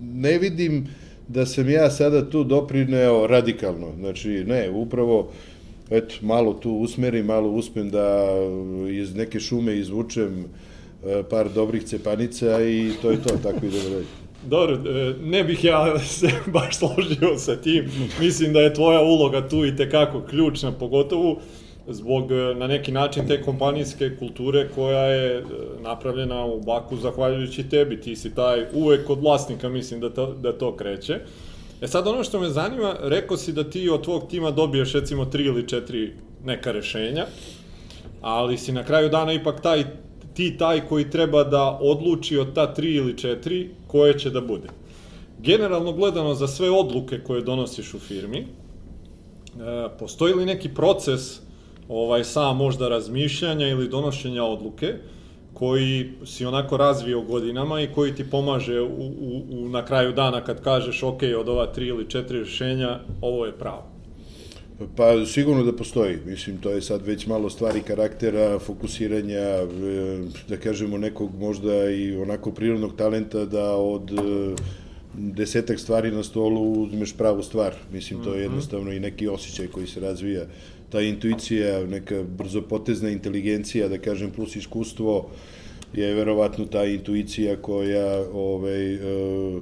ne 0.00 0.38
vidim 0.38 0.86
da 1.28 1.46
sam 1.46 1.70
ja 1.70 1.90
sada 1.90 2.30
tu 2.30 2.44
doprineo 2.44 3.26
radikalno. 3.26 3.92
Znači, 3.98 4.28
ne, 4.28 4.70
upravo, 4.70 5.30
eto, 5.90 6.14
malo 6.20 6.54
tu 6.54 6.70
usmerim, 6.70 7.26
malo 7.26 7.48
uspem 7.50 7.90
da 7.90 8.26
iz 8.90 9.14
neke 9.14 9.40
šume 9.40 9.78
izvučem 9.78 10.44
e, 11.04 11.22
par 11.30 11.48
dobrih 11.54 11.84
cepanica 11.84 12.60
i 12.62 12.90
to 13.02 13.10
je 13.10 13.22
to, 13.22 13.36
tako 13.42 13.66
i 13.66 13.70
dobro. 13.70 14.00
Dobro, 14.46 14.74
e, 14.74 15.14
ne 15.22 15.44
bih 15.44 15.64
ja 15.64 15.98
se 15.98 16.30
baš 16.54 16.78
složio 16.78 17.38
sa 17.38 17.56
tim. 17.56 17.90
Mislim 18.20 18.52
da 18.52 18.60
je 18.60 18.74
tvoja 18.74 19.00
uloga 19.00 19.48
tu 19.48 19.66
i 19.66 19.76
tekako 19.76 20.22
ključna, 20.30 20.72
pogotovo 20.72 21.40
zbog 21.88 22.32
e, 22.32 22.54
na 22.54 22.66
neki 22.66 22.92
način 22.92 23.26
te 23.26 23.42
kompanijske 23.42 24.16
kulture 24.16 24.68
koja 24.74 25.04
je 25.04 25.38
e, 25.38 25.44
napravljena 25.80 26.44
u 26.44 26.60
Baku 26.60 26.96
zahvaljujući 26.96 27.68
tebi. 27.68 28.00
Ti 28.00 28.16
si 28.16 28.34
taj 28.34 28.66
uvek 28.72 29.10
od 29.10 29.20
vlasnika, 29.20 29.68
mislim 29.68 30.00
da 30.00 30.10
to, 30.10 30.32
da 30.32 30.52
to 30.52 30.76
kreće. 30.76 31.20
E 31.80 31.88
sad 31.88 32.06
ono 32.06 32.24
što 32.24 32.40
me 32.40 32.48
zanima, 32.48 32.94
rekao 33.02 33.36
si 33.36 33.52
da 33.52 33.70
ti 33.70 33.88
od 33.88 34.04
tvog 34.04 34.28
tima 34.30 34.50
dobiješ 34.50 34.92
recimo 34.92 35.24
tri 35.24 35.44
ili 35.44 35.68
četiri 35.68 36.12
neka 36.44 36.72
rešenja, 36.72 37.26
ali 38.20 38.58
si 38.58 38.72
na 38.72 38.84
kraju 38.84 39.08
dana 39.08 39.32
ipak 39.32 39.62
taj, 39.62 39.84
ti 40.34 40.56
taj 40.58 40.86
koji 40.88 41.10
treba 41.10 41.44
da 41.44 41.78
odluči 41.82 42.38
od 42.38 42.54
ta 42.54 42.74
tri 42.74 42.94
ili 42.94 43.18
četiri 43.18 43.70
koje 43.86 44.18
će 44.18 44.30
da 44.30 44.40
bude. 44.40 44.68
Generalno 45.38 45.92
gledano 45.92 46.34
za 46.34 46.46
sve 46.46 46.70
odluke 46.70 47.18
koje 47.26 47.42
donosiš 47.42 47.94
u 47.94 47.98
firmi, 47.98 48.38
e, 48.38 48.46
postoji 49.98 50.34
li 50.34 50.46
neki 50.46 50.68
proces 50.74 51.47
ovaj 51.88 52.24
sam 52.24 52.56
možda 52.56 52.88
razmišljanja 52.88 53.68
ili 53.68 53.88
donošenja 53.88 54.44
odluke 54.44 54.94
koji 55.54 56.12
si 56.24 56.46
onako 56.46 56.76
razvio 56.76 57.20
godinama 57.20 57.80
i 57.80 57.88
koji 57.94 58.14
ti 58.14 58.30
pomaže 58.30 58.80
u, 58.80 58.86
u, 58.86 59.42
u, 59.50 59.68
na 59.68 59.84
kraju 59.84 60.12
dana 60.12 60.44
kad 60.44 60.62
kažeš 60.62 61.02
ok, 61.02 61.22
od 61.40 61.48
ova 61.48 61.66
tri 61.66 61.86
ili 61.86 62.10
četiri 62.10 62.38
rešenja, 62.38 62.98
ovo 63.20 63.46
je 63.46 63.52
pravo. 63.52 63.98
Pa 64.96 65.26
sigurno 65.26 65.62
da 65.62 65.72
postoji. 65.76 66.18
Mislim, 66.26 66.58
to 66.58 66.70
je 66.70 66.82
sad 66.82 67.06
već 67.06 67.26
malo 67.26 67.50
stvari 67.50 67.80
karaktera, 67.82 68.58
fokusiranja, 68.58 69.38
e, 69.38 69.66
da 70.48 70.56
kažemo 70.56 70.98
nekog 70.98 71.30
možda 71.38 71.90
i 71.90 72.16
onako 72.16 72.50
prirodnog 72.50 72.96
talenta 72.96 73.44
da 73.44 73.76
od 73.76 74.10
e, 74.10 74.54
desetak 75.18 75.80
stvari 75.80 76.10
na 76.10 76.22
stolu 76.22 76.72
uzmeš 76.72 77.12
pravu 77.16 77.42
stvar. 77.42 77.74
Mislim, 77.92 78.24
to 78.24 78.34
je 78.34 78.42
jednostavno 78.42 78.92
i 78.92 79.00
neki 79.00 79.28
osjećaj 79.28 79.66
koji 79.66 79.86
se 79.86 80.00
razvija. 80.00 80.46
Ta 80.90 81.00
intuicija, 81.00 81.86
neka 81.86 82.22
brzopotezna 82.22 83.10
inteligencija, 83.10 83.88
da 83.88 83.98
kažem, 83.98 84.30
plus 84.30 84.56
iskustvo, 84.56 85.28
je 85.92 86.14
verovatno 86.14 86.66
ta 86.66 86.84
intuicija 86.84 87.56
koja 87.56 88.24
ovaj, 88.32 88.94
e, 88.94 89.60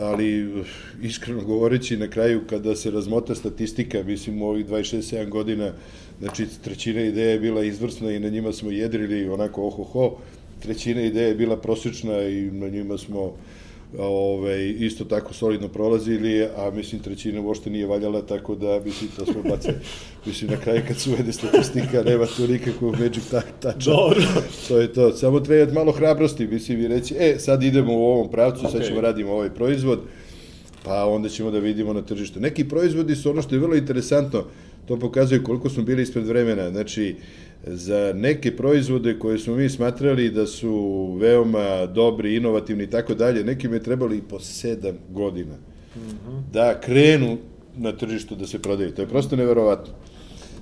ali 0.00 0.60
uh, 0.60 0.66
iskreno 1.02 1.44
govoreći 1.44 1.96
na 1.96 2.08
kraju 2.08 2.40
kada 2.50 2.76
se 2.76 2.90
razmota 2.90 3.34
statistika, 3.34 4.02
mislim 4.02 4.42
u 4.42 4.48
ovih 4.48 4.66
26-7 4.66 5.28
godina, 5.28 5.72
znači 6.20 6.46
trećina 6.64 7.00
ideja 7.00 7.30
je 7.30 7.40
bila 7.40 7.64
izvrsna 7.64 8.12
i 8.12 8.20
na 8.20 8.28
njima 8.28 8.52
smo 8.52 8.70
jedrili 8.70 9.28
onako 9.28 9.66
ohoho, 9.66 10.16
trećina 10.60 11.02
ideja 11.02 11.28
je 11.28 11.34
bila 11.34 11.56
prosječna 11.56 12.22
i 12.22 12.50
na 12.50 12.68
njima 12.68 12.98
smo 12.98 13.34
ove, 13.98 14.70
isto 14.70 15.04
tako 15.04 15.34
solidno 15.34 15.68
prolazili, 15.68 16.44
a 16.56 16.70
mislim 16.74 17.02
trećina 17.02 17.40
uopšte 17.40 17.70
nije 17.70 17.86
valjala, 17.86 18.22
tako 18.22 18.54
da 18.54 18.80
mislim 18.84 19.10
to 19.16 19.24
smo 19.24 19.42
bacili. 19.42 19.74
Mislim 20.26 20.50
na 20.50 20.56
kraju 20.56 20.82
kad 20.88 20.96
se 20.96 21.10
uvede 21.10 21.32
statistika, 21.32 22.02
nema 22.02 22.26
tu 22.26 22.48
nikakvog 22.48 23.00
magic 23.00 23.24
toucha. 23.30 23.78
Dobro. 23.84 24.22
to 24.68 24.78
je 24.78 24.92
to. 24.92 25.12
Samo 25.12 25.40
treba 25.40 25.72
malo 25.72 25.92
hrabrosti, 25.92 26.46
mislim 26.46 26.80
i 26.80 26.88
reći, 26.88 27.14
e, 27.18 27.38
sad 27.38 27.62
idemo 27.62 27.92
u 27.92 28.04
ovom 28.04 28.30
pravcu, 28.30 28.60
sad 28.60 28.74
Okej. 28.74 28.86
ćemo 28.88 29.00
radimo 29.00 29.32
ovaj 29.32 29.50
proizvod, 29.50 30.00
pa 30.84 31.04
onda 31.06 31.28
ćemo 31.28 31.50
da 31.50 31.58
vidimo 31.58 31.92
na 31.92 32.02
tržištu. 32.02 32.40
Neki 32.40 32.68
proizvodi 32.68 33.16
su 33.16 33.30
ono 33.30 33.42
što 33.42 33.54
je 33.54 33.60
vrlo 33.60 33.76
interesantno, 33.76 34.44
to 34.86 34.98
pokazuje 34.98 35.42
koliko 35.42 35.68
smo 35.70 35.82
bili 35.82 36.02
ispred 36.02 36.26
vremena. 36.26 36.70
Znači, 36.70 37.16
za 37.66 38.12
neke 38.16 38.56
proizvode 38.56 39.18
koje 39.18 39.38
smo 39.38 39.54
mi 39.54 39.68
smatrali 39.68 40.30
da 40.30 40.46
su 40.46 41.14
veoma 41.20 41.86
dobri, 41.86 42.36
inovativni 42.36 42.84
i 42.84 42.90
tako 42.90 43.14
dalje, 43.14 43.44
nekim 43.44 43.72
je 43.72 43.82
trebalo 43.82 44.14
i 44.14 44.22
po 44.28 44.40
sedam 44.40 44.98
godina 45.10 45.54
da 46.52 46.80
krenu 46.80 47.38
na 47.76 47.92
tržištu 47.92 48.34
da 48.34 48.46
se 48.46 48.58
prodaju. 48.58 48.90
To 48.90 49.02
je 49.02 49.08
prosto 49.08 49.36
neverovatno. 49.36 49.92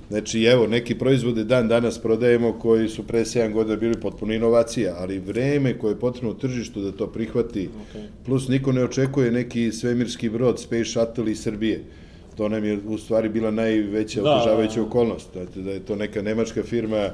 Znači, 0.09 0.43
evo, 0.43 0.67
neki 0.67 0.95
proizvode 0.95 1.43
dan 1.43 1.67
danas 1.67 1.99
prodajemo 1.99 2.59
koji 2.59 2.89
su 2.89 3.07
pre 3.07 3.19
7 3.19 3.53
godina 3.53 3.75
bili 3.75 3.99
potpuno 4.01 4.33
inovacija, 4.33 4.95
ali 4.97 5.19
vreme 5.19 5.77
koje 5.77 5.91
je 5.91 5.99
potrebno 5.99 6.33
tržištu 6.33 6.81
da 6.81 6.91
to 6.91 7.07
prihvati, 7.07 7.69
Okej. 7.89 8.01
plus 8.25 8.47
niko 8.47 8.71
ne 8.71 8.83
očekuje 8.83 9.31
neki 9.31 9.71
svemirski 9.71 10.29
brod, 10.29 10.59
Space 10.59 10.85
Shuttle 10.85 11.31
iz 11.31 11.41
Srbije. 11.41 11.83
To 12.37 12.49
nam 12.49 12.65
je 12.65 12.79
u 12.87 12.97
stvari 12.97 13.29
bila 13.29 13.51
najveća 13.51 14.21
Da, 14.21 14.35
otežavajuća 14.35 14.81
okolnost. 14.81 15.29
Znate, 15.33 15.61
da 15.61 15.71
je 15.71 15.79
to 15.79 15.95
neka 15.95 16.21
nemačka 16.21 16.63
firma 16.63 17.09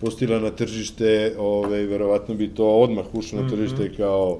pustila 0.00 0.38
na 0.38 0.50
tržište, 0.50 1.34
ovaj, 1.38 1.82
verovatno 1.86 2.34
bi 2.34 2.48
to 2.48 2.66
odmah 2.66 3.14
ušlo 3.14 3.42
na 3.42 3.48
tržište 3.48 3.92
kao 3.96 4.38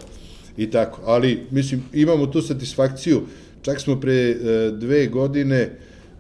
i 0.57 0.71
tako. 0.71 1.01
Ali, 1.05 1.47
mislim, 1.51 1.83
imamo 1.93 2.27
tu 2.27 2.43
satisfakciju. 2.43 3.23
Čak 3.63 3.81
smo 3.81 4.01
pre 4.01 4.13
e, 4.13 4.37
dve 4.73 5.07
godine 5.07 5.57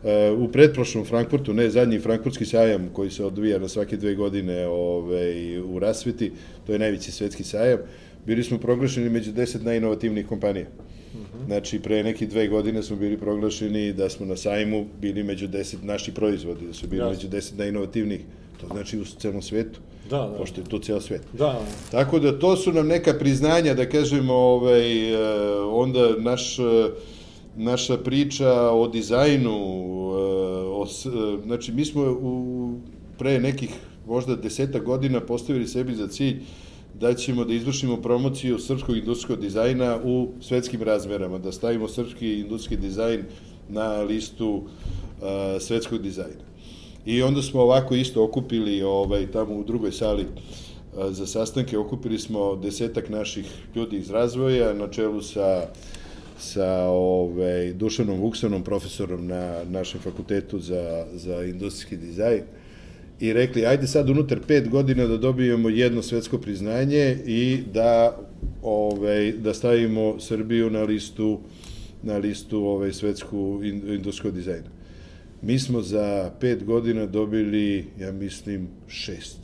e, 0.05 0.31
u 0.31 0.49
pretprošlom 0.49 1.05
Frankfurtu, 1.05 1.55
ne 1.55 1.71
zadnji 1.71 1.99
frankfurtski 1.99 2.45
sajam 2.45 2.89
koji 2.93 3.11
se 3.11 3.25
odvija 3.25 3.59
na 3.59 3.69
svake 3.69 3.97
dve 3.97 4.15
godine 4.15 4.67
ove, 4.67 5.61
u 5.63 5.79
rasveti, 5.79 6.33
to 6.67 6.73
je 6.73 6.79
najveći 6.79 7.13
svetski 7.13 7.45
sajam, 7.45 7.79
bili 8.27 8.45
smo 8.45 8.59
proglašeni 8.59 9.11
među 9.11 9.33
deset 9.33 9.65
najinovativnijih 9.65 10.27
kompanija. 10.27 10.67
Znači, 11.47 11.79
pre 11.81 12.03
neki 12.03 12.27
dve 12.27 12.49
godine 12.49 12.83
smo 12.83 12.97
bili 12.97 13.17
proglašeni 13.19 13.93
da 13.93 14.09
smo 14.09 14.27
na 14.27 14.37
sajmu 14.37 14.87
bili 15.01 15.23
među 15.23 15.49
deset 15.49 15.83
naši 15.83 16.15
proizvodi, 16.15 16.67
da 16.67 16.73
su 16.73 16.87
bili 16.87 17.01
Jasno. 17.01 17.11
među 17.13 17.29
deset 17.29 17.59
najinovativnijih. 17.59 18.21
To 18.61 18.67
znači 18.67 18.99
u 18.99 19.05
celom 19.05 19.43
svetu, 19.43 19.81
Da, 20.11 20.17
da. 20.19 20.35
pošto 20.39 20.61
je 20.61 20.65
to 20.69 20.79
ceo 20.79 21.01
svet. 21.01 21.23
Da, 21.33 21.61
Tako 21.91 22.19
da 22.19 22.39
to 22.39 22.57
su 22.57 22.73
nam 22.73 22.87
neka 22.87 23.15
priznanja, 23.19 23.75
da 23.75 23.89
kažemo, 23.89 24.35
ovaj, 24.35 25.13
e, 25.13 25.61
onda 25.61 26.15
naš, 26.19 26.59
e, 26.59 26.63
naša 27.57 27.97
priča 27.97 28.53
o 28.71 28.89
dizajnu, 28.89 29.51
e, 29.51 30.21
o, 30.67 30.87
znači 31.47 31.73
mi 31.73 31.85
smo 31.85 32.03
u, 32.03 32.75
pre 33.19 33.41
nekih 33.41 33.71
možda 34.07 34.37
deseta 34.37 34.79
godina 34.79 35.21
postavili 35.21 35.67
sebi 35.69 35.95
za 35.95 36.09
cilj 36.09 36.41
da 36.95 37.15
ćemo 37.15 37.45
da 37.45 37.55
izvršimo 37.55 37.97
promociju 37.97 38.59
srpskog 38.59 38.97
industrijskog 38.97 39.41
dizajna 39.41 39.99
u 40.05 40.29
svetskim 40.41 40.83
razmerama, 40.83 41.39
da 41.39 41.53
stavimo 41.53 41.89
srpski 41.89 42.41
industrijski 42.41 42.77
dizajn 42.77 43.25
na 43.69 44.03
listu 44.03 44.63
e, 45.23 45.61
svetskog 45.61 46.03
dizajna. 46.03 46.45
I 47.07 47.23
onda 47.23 47.43
smo 47.43 47.61
ovako 47.61 47.95
isto 47.95 48.25
okupili 48.25 48.83
ovaj, 48.83 49.27
tamo 49.27 49.55
u 49.55 49.65
drugoj 49.65 49.93
sali 49.93 50.27
a, 50.97 51.11
za 51.11 51.27
sastanke, 51.27 51.79
okupili 51.79 52.19
smo 52.19 52.57
desetak 52.57 53.09
naših 53.09 53.47
ljudi 53.75 53.97
iz 53.97 54.11
razvoja 54.11 54.75
na 54.75 54.89
čelu 54.89 55.23
sa 55.23 55.69
sa 56.41 56.89
ovaj, 56.89 57.73
Dušanom 57.73 58.21
Vuksanom, 58.21 58.65
profesorom 58.65 59.27
na 59.27 59.65
našem 59.65 60.01
fakultetu 60.01 60.59
za, 60.59 61.07
za 61.13 61.45
industrijski 61.45 61.97
dizajn 61.97 62.43
i 63.21 63.33
rekli, 63.33 63.67
ajde 63.67 63.87
sad 63.87 64.11
unutar 64.11 64.41
pet 64.47 64.69
godina 64.69 65.07
da 65.07 65.17
dobijemo 65.17 65.69
jedno 65.69 66.03
svetsko 66.03 66.39
priznanje 66.39 67.19
i 67.27 67.59
da, 67.75 68.19
ovaj, 68.63 69.33
da 69.33 69.55
stavimo 69.55 70.21
Srbiju 70.21 70.71
na 70.71 70.83
listu 70.83 71.39
na 72.03 72.17
listu 72.17 72.65
ovaj, 72.65 72.93
svetsku 72.93 73.61
in- 73.63 73.83
industrijskog 73.95 74.35
dizajna. 74.35 74.69
Mi 75.43 75.59
smo 75.59 75.83
za 75.83 76.31
pet 76.41 76.65
godina 76.65 77.07
dobili, 77.07 77.85
ja 78.01 78.13
mislim, 78.13 78.69
šest 78.89 79.39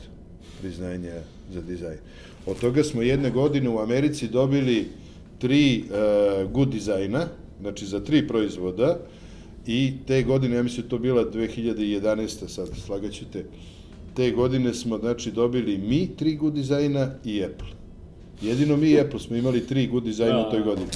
priznanja 0.61 1.21
za 1.53 1.61
dizajn. 1.61 1.97
Od 2.45 2.59
toga 2.59 2.83
smo 2.83 3.01
jedne 3.01 3.31
godine 3.31 3.69
u 3.69 3.79
Americi 3.79 4.27
dobili 4.27 4.87
tri 5.39 5.83
uh, 5.83 6.51
good 6.51 6.69
dizajna, 6.69 7.27
znači 7.61 7.85
za 7.85 7.99
tri 7.99 8.27
proizvoda, 8.27 8.99
i 9.67 9.93
te 10.07 10.23
godine, 10.23 10.55
ja 10.55 10.63
mislim, 10.63 10.87
to 10.89 10.97
bila 10.97 11.25
2011. 11.31 12.47
sad, 12.47 12.67
slagaću 12.85 13.25
te, 14.15 14.31
godine 14.31 14.73
smo, 14.73 14.97
znači, 14.97 15.31
dobili 15.31 15.77
mi 15.77 16.09
tri 16.15 16.35
good 16.35 16.53
dizajna 16.53 17.11
i 17.25 17.43
Apple. 17.43 17.67
Jedino 18.41 18.77
mi 18.77 18.89
i 18.89 18.99
Apple 18.99 19.19
smo 19.19 19.35
imali 19.35 19.67
tri 19.67 19.87
good 19.87 20.03
dizajna 20.03 20.47
u 20.47 20.51
toj 20.51 20.61
godini. 20.61 20.87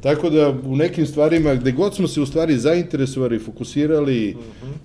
Tako 0.00 0.30
da 0.30 0.54
u 0.66 0.76
nekim 0.76 1.06
stvarima, 1.06 1.54
gde 1.54 1.72
god 1.72 1.94
smo 1.94 2.08
se 2.08 2.20
u 2.20 2.26
stvari 2.26 2.58
zainteresovali, 2.58 3.38
fokusirali 3.38 4.36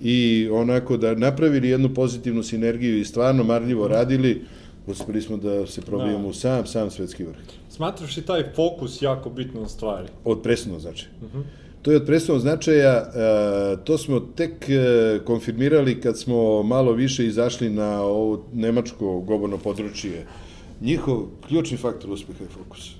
i 0.02 0.48
onako 0.52 0.96
da 0.96 1.14
napravili 1.14 1.68
jednu 1.68 1.94
pozitivnu 1.94 2.42
sinergiju 2.42 2.98
i 2.98 3.04
stvarno 3.04 3.44
marljivo 3.44 3.88
radili, 3.88 4.42
uspeli 4.86 5.22
smo 5.22 5.36
da 5.36 5.66
se 5.66 5.80
probijemo 5.80 6.22
Da. 6.22 6.28
u 6.28 6.32
sam, 6.32 6.66
sam 6.66 6.90
svetski 6.90 7.24
vrh. 7.24 7.36
Smatraš 7.70 8.18
i 8.18 8.22
taj 8.22 8.44
fokus 8.56 9.02
jako 9.02 9.30
bitnom 9.30 9.68
stvari? 9.68 10.08
Od 10.24 10.42
presudnog 10.42 10.80
značaja. 10.80 11.10
To 11.82 11.90
je 11.90 11.96
od 11.96 12.06
presudnog 12.06 12.40
značaja, 12.40 12.92
e, 12.92 13.76
to 13.84 13.98
smo 13.98 14.20
tek 14.20 14.68
e, 14.68 15.20
konfirmirali 15.24 16.00
kad 16.00 16.18
smo 16.18 16.62
malo 16.62 16.92
više 16.92 17.26
izašli 17.26 17.70
na 17.70 18.02
ovo 18.02 18.44
nemačko 18.52 19.20
govorno 19.20 19.58
područje. 19.58 20.26
Njihov 20.80 21.22
ključni 21.48 21.76
faktor 21.76 22.10
uspeha 22.10 22.44
je 22.44 22.48
fokus. 22.50 22.90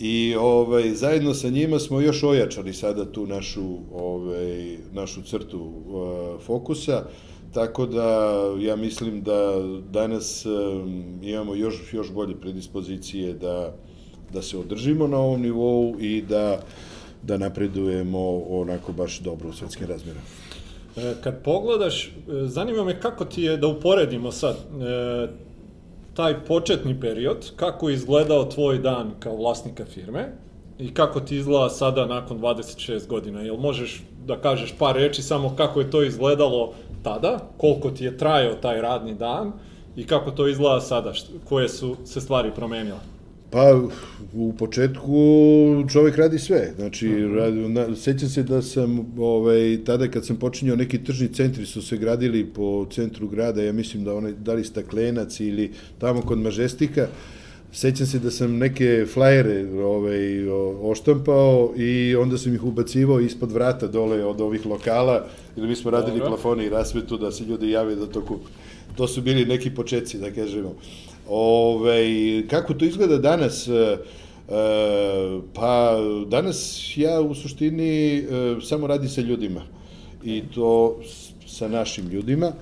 I 0.00 0.34
ovaj, 0.40 0.94
zajedno 0.94 1.34
sa 1.34 1.48
njima 1.48 1.78
smo 1.78 2.00
još 2.00 2.22
ojačali 2.22 2.74
sada 2.74 3.12
tu 3.12 3.26
našu, 3.26 3.76
ovaj, 3.94 4.76
našu 4.92 5.22
crtu 5.22 5.58
uh, 5.60 6.42
fokusa, 6.46 7.04
tako 7.54 7.86
da 7.86 8.34
ja 8.60 8.76
mislim 8.76 9.22
da 9.22 9.54
danas 9.90 10.46
um, 10.46 11.04
imamo 11.22 11.54
još, 11.54 11.92
još 11.92 12.10
bolje 12.12 12.40
predispozicije 12.40 13.32
da, 13.32 13.74
da 14.32 14.42
se 14.42 14.58
održimo 14.58 15.06
na 15.06 15.18
ovom 15.18 15.40
nivou 15.40 15.96
i 16.00 16.22
da, 16.22 16.60
da 17.22 17.38
napredujemo 17.38 18.42
onako 18.48 18.92
baš 18.92 19.20
dobro 19.20 19.48
u 19.48 19.52
svetskim 19.52 19.86
razmjerama. 19.88 20.26
E, 20.96 21.14
Kad 21.22 21.42
pogledaš, 21.44 22.06
e, 22.06 22.10
zanima 22.46 22.84
me 22.84 23.00
kako 23.00 23.24
ti 23.24 23.42
je, 23.42 23.56
da 23.56 23.66
uporedimo 23.66 24.32
sad, 24.32 24.56
e, 24.56 25.28
taj 26.14 26.44
početni 26.44 27.00
period, 27.00 27.52
kako 27.56 27.88
je 27.88 27.94
izgledao 27.94 28.44
tvoj 28.44 28.78
dan 28.78 29.10
kao 29.20 29.36
vlasnika 29.36 29.84
firme 29.84 30.32
i 30.78 30.94
kako 30.94 31.20
ti 31.20 31.36
izgleda 31.36 31.68
sada 31.68 32.06
nakon 32.06 32.40
26 32.40 33.06
godina. 33.06 33.40
Jel 33.40 33.56
možeš 33.56 34.02
da 34.26 34.36
kažeš 34.36 34.74
par 34.78 34.96
reči 34.96 35.22
samo 35.22 35.56
kako 35.56 35.80
je 35.80 35.90
to 35.90 36.02
izgledalo 36.02 36.74
tada, 37.02 37.38
koliko 37.56 37.90
ti 37.90 38.04
je 38.04 38.18
trajao 38.18 38.54
taj 38.54 38.80
radni 38.80 39.14
dan 39.14 39.52
i 39.96 40.06
kako 40.06 40.30
to 40.30 40.48
izgleda 40.48 40.80
sada, 40.80 41.12
koje 41.48 41.68
su 41.68 41.96
se 42.04 42.20
stvari 42.20 42.50
promenile? 42.54 43.11
Pa, 43.52 43.80
u 44.34 44.52
početku 44.58 45.84
čovjek 45.92 46.16
radi 46.16 46.38
sve. 46.38 46.72
Znači, 46.76 47.26
radi, 47.26 47.68
na, 47.68 47.96
sećam 47.96 48.28
se 48.28 48.42
da 48.42 48.62
sam, 48.62 49.14
ovaj, 49.18 49.78
tada 49.86 50.08
kad 50.08 50.26
sam 50.26 50.36
počinjao, 50.36 50.76
neki 50.76 51.04
tržni 51.04 51.28
centri 51.28 51.66
su 51.66 51.82
se 51.82 51.96
gradili 51.96 52.46
po 52.46 52.86
centru 52.90 53.28
grada, 53.28 53.62
ja 53.62 53.72
mislim 53.72 54.04
da 54.04 54.14
onaj, 54.14 54.32
da 54.32 54.54
li 54.54 54.64
staklenac 54.64 55.40
ili 55.40 55.70
tamo 55.98 56.22
kod 56.22 56.38
Mažestika, 56.38 57.08
Sećam 57.74 58.06
se 58.06 58.18
da 58.18 58.30
sam 58.30 58.58
neke 58.58 59.06
flajere 59.12 59.82
ovaj, 59.82 60.48
oštampao 60.82 61.72
i 61.76 62.16
onda 62.16 62.38
sam 62.38 62.54
ih 62.54 62.64
ubacivao 62.64 63.20
ispod 63.20 63.52
vrata 63.52 63.86
dole 63.86 64.24
od 64.24 64.40
ovih 64.40 64.66
lokala, 64.66 65.26
jer 65.56 65.68
mi 65.68 65.76
smo 65.76 65.90
radili 65.90 66.18
Dobro. 66.18 66.28
plafone 66.28 66.66
i 66.66 66.68
rasvetu 66.68 67.16
da 67.16 67.32
se 67.32 67.44
ljudi 67.44 67.70
jave 67.70 67.94
da 67.94 68.06
to 68.06 68.20
kupe. 68.20 68.48
To 68.96 69.08
su 69.08 69.22
bili 69.22 69.44
neki 69.44 69.74
početci, 69.74 70.18
da 70.18 70.30
kažemo. 70.30 70.74
Ove, 71.34 72.04
kako 72.50 72.74
to 72.74 72.84
izgleda 72.84 73.18
danas? 73.18 73.68
E, 73.68 73.72
e, 73.72 73.96
pa 75.54 75.96
danas 76.26 76.58
ja 76.96 77.20
u 77.20 77.34
suštini 77.34 78.18
e, 78.18 78.22
samo 78.62 78.86
radi 78.86 79.08
sa 79.08 79.20
ljudima 79.20 79.62
i 80.24 80.42
to 80.54 80.98
s- 81.04 81.56
sa 81.56 81.68
našim 81.68 82.08
ljudima. 82.08 82.46
E, 82.46 82.52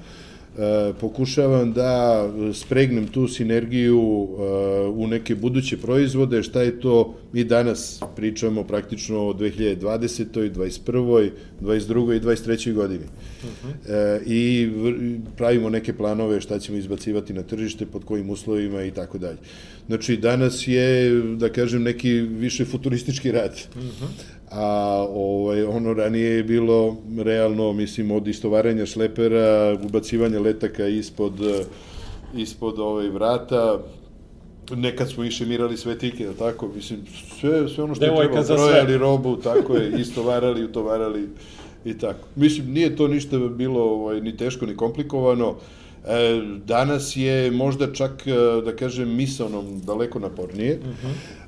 pokušavam 1.00 1.72
da 1.72 2.24
spregnem 2.54 3.06
tu 3.06 3.28
sinergiju 3.28 3.98
e, 3.98 4.42
u 4.88 5.06
neke 5.06 5.34
buduće 5.34 5.76
proizvode, 5.76 6.42
šta 6.42 6.62
je 6.62 6.80
to, 6.80 7.14
mi 7.32 7.44
danas 7.44 8.00
pričamo 8.16 8.64
praktično 8.64 9.26
o 9.26 9.32
2020. 9.32 10.50
21. 10.50 11.30
22. 11.62 12.16
i 12.16 12.20
23. 12.20 12.72
godini. 12.72 13.04
E, 13.88 14.20
I 14.26 14.70
pravimo 15.36 15.70
neke 15.70 15.92
planove 15.96 16.40
šta 16.40 16.58
ćemo 16.58 16.78
izbacivati 16.78 17.32
na 17.32 17.42
tržište, 17.42 17.86
pod 17.86 18.04
kojim 18.04 18.30
uslovima 18.30 18.84
i 18.84 18.90
tako 18.90 19.18
dalje. 19.18 19.38
Znači, 19.86 20.16
danas 20.16 20.68
je, 20.68 21.10
da 21.36 21.48
kažem, 21.48 21.82
neki 21.82 22.10
više 22.20 22.64
futuristički 22.64 23.32
rad. 23.32 23.60
A 24.50 25.06
ovaj, 25.10 25.64
ono 25.64 25.94
ranije 25.94 26.36
je 26.36 26.42
bilo 26.44 26.96
realno, 27.18 27.72
mislim, 27.72 28.10
od 28.10 28.28
istovaranja 28.28 28.86
šlepera, 28.86 29.78
ubacivanja 29.84 30.40
letaka 30.40 30.86
ispod, 30.86 31.32
ispod 32.34 32.78
ovaj 32.78 33.08
vrata, 33.08 33.78
nekad 34.76 35.10
smo 35.10 35.24
i 35.24 35.30
šemirali 35.30 35.76
svetike, 35.76 36.22
jel 36.22 36.34
tako, 36.34 36.68
mislim, 36.68 37.00
sve, 37.40 37.68
sve 37.68 37.84
ono 37.84 37.94
što 37.94 38.04
je 38.04 38.08
Devojka 38.10 38.32
trebalo, 38.32 38.46
za 38.46 38.56
sve. 38.56 38.66
brojali 38.66 38.98
robu, 38.98 39.36
tako 39.36 39.74
je, 39.76 40.00
istovarali, 40.00 40.64
utovarali 40.64 41.28
i 41.84 41.98
tako. 41.98 42.28
Mislim, 42.36 42.72
nije 42.72 42.96
to 42.96 43.08
ništa 43.08 43.38
bilo 43.38 43.80
ovaj, 43.80 44.20
ni 44.20 44.36
teško, 44.36 44.66
ni 44.66 44.76
komplikovano, 44.76 45.48
E, 45.50 45.79
danas 46.64 47.16
je 47.16 47.50
možda 47.50 47.92
čak, 47.92 48.26
e, 48.26 48.32
da 48.64 48.76
kažem, 48.76 49.16
misalnom 49.16 49.80
daleko 49.80 50.18
napornije, 50.18 50.78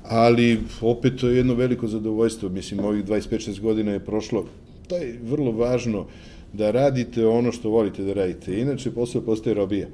ali 0.02 0.60
opet 0.80 1.20
to 1.20 1.28
je 1.28 1.36
jedno 1.36 1.54
veliko 1.54 1.88
zadovoljstvo, 1.88 2.48
mislim, 2.48 2.84
ovih 2.84 3.04
25-6 3.04 3.60
godina 3.60 3.92
je 3.92 4.04
prošlo, 4.04 4.46
to 4.88 4.96
je 4.96 5.18
vrlo 5.22 5.52
važno 5.52 6.06
da 6.52 6.70
radite 6.70 7.26
ono 7.26 7.52
što 7.52 7.70
volite 7.70 8.02
da 8.02 8.12
radite, 8.12 8.60
inače 8.60 8.90
posao 8.90 9.22
postaje 9.22 9.54
robija. 9.54 9.88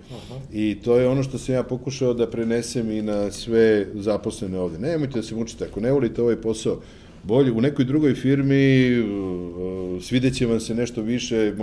I 0.52 0.76
to 0.84 0.96
je 0.96 1.09
ono 1.09 1.22
što 1.22 1.38
sam 1.38 1.54
ja 1.54 1.62
pokušao 1.62 2.14
da 2.14 2.30
prenesem 2.30 2.90
i 2.90 3.02
na 3.02 3.30
sve 3.30 3.86
zaposlene 3.94 4.59
ovde. 4.59 4.78
Nemojte 4.78 5.18
da 5.18 5.22
se 5.22 5.34
mučite, 5.34 5.64
ako 5.64 5.80
ne 5.80 5.92
volite 5.92 6.22
ovaj 6.22 6.36
posao, 6.36 6.80
bolje 7.22 7.52
u 7.52 7.61
nekoj 7.61 7.84
drugoj 7.84 8.14
firmi 8.14 8.98
uh, 9.00 10.02
svidjet 10.02 10.34
će 10.34 10.46
vam 10.46 10.61
se 10.61 10.74
nešto 10.74 11.02
više, 11.02 11.54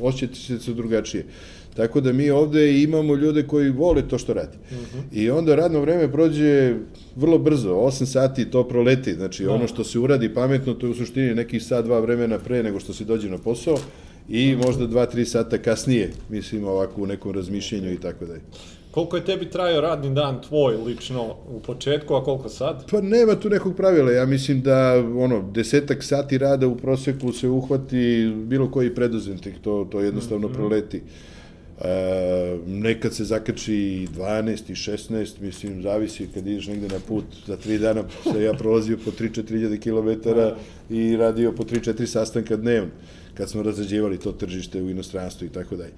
osjećate 0.00 0.58
se 0.58 0.74
drugačije. 0.74 1.24
Tako 1.76 2.00
da 2.00 2.12
mi 2.12 2.30
ovde 2.30 2.82
imamo 2.82 3.14
ljude 3.14 3.42
koji 3.42 3.70
vole 3.70 4.08
to 4.08 4.18
što 4.18 4.34
radi. 4.34 4.58
I 5.12 5.30
onda 5.30 5.54
radno 5.54 5.80
vreme 5.80 6.12
prođe 6.12 6.74
vrlo 7.16 7.38
brzo, 7.38 7.74
8 7.74 8.04
sati 8.04 8.50
to 8.50 8.68
proleti, 8.68 9.14
znači 9.14 9.46
ono 9.46 9.68
što 9.68 9.84
se 9.84 9.98
uradi 9.98 10.34
pametno, 10.34 10.74
to 10.74 10.86
je 10.86 10.90
u 10.90 10.94
suštini 10.94 11.34
nekih 11.34 11.64
sat, 11.64 11.84
dva 11.84 12.00
vremena 12.00 12.38
pre 12.38 12.62
nego 12.62 12.80
što 12.80 12.92
se 12.92 13.04
dođe 13.04 13.28
na 13.28 13.38
posao 13.38 13.76
i 14.28 14.56
možda 14.56 14.88
2-3 14.88 15.24
sata 15.24 15.58
kasnije, 15.58 16.10
mislim 16.28 16.64
ovako 16.64 17.02
u 17.02 17.06
nekom 17.06 17.32
razmišljenju 17.32 17.92
i 17.92 18.00
tako 18.00 18.26
dalje. 18.26 18.40
Koliko 18.90 19.16
je 19.16 19.24
tebi 19.24 19.50
trajao 19.50 19.80
radni 19.80 20.14
dan 20.14 20.42
tvoj 20.48 20.76
lično 20.76 21.36
u 21.48 21.60
početku, 21.60 22.14
a 22.14 22.24
koliko 22.24 22.48
sad? 22.48 22.90
Pa 22.90 23.00
nema 23.00 23.34
tu 23.34 23.50
nekog 23.50 23.76
pravila, 23.76 24.12
ja 24.12 24.26
mislim 24.26 24.62
da 24.62 25.04
ono, 25.18 25.50
desetak 25.52 26.04
sati 26.04 26.38
rada 26.38 26.66
u 26.66 26.76
proseku 26.76 27.32
se 27.32 27.48
uhvati 27.48 28.32
bilo 28.46 28.70
koji 28.70 28.94
preduzetnik, 28.94 29.54
to, 29.62 29.88
to 29.90 30.00
jednostavno 30.00 30.48
proleti. 30.48 31.02
E, 31.84 32.58
nekad 32.66 33.14
se 33.14 33.24
zakači 33.24 33.74
i 33.74 34.08
12 34.16 34.70
i 34.70 34.74
16, 34.74 35.40
mislim, 35.40 35.82
zavisi 35.82 36.28
kad 36.34 36.46
ideš 36.46 36.66
negde 36.66 36.88
na 36.88 37.00
put, 37.08 37.24
za 37.46 37.56
tri 37.56 37.78
dana 37.78 38.04
se 38.32 38.42
ja 38.42 38.52
prolazio 38.52 38.98
po 39.04 39.10
3-4 39.10 39.48
hiljade 39.48 39.78
kilometara 39.78 40.56
i 40.90 41.16
radio 41.16 41.52
po 41.52 41.62
3-4 41.62 42.06
sastanka 42.06 42.56
dnevno, 42.56 42.90
kad 43.34 43.50
smo 43.50 43.62
razređivali 43.62 44.18
to 44.18 44.32
tržište 44.32 44.82
u 44.82 44.90
inostranstvu 44.90 45.46
i 45.46 45.48
tako 45.50 45.76
dalje. 45.76 45.92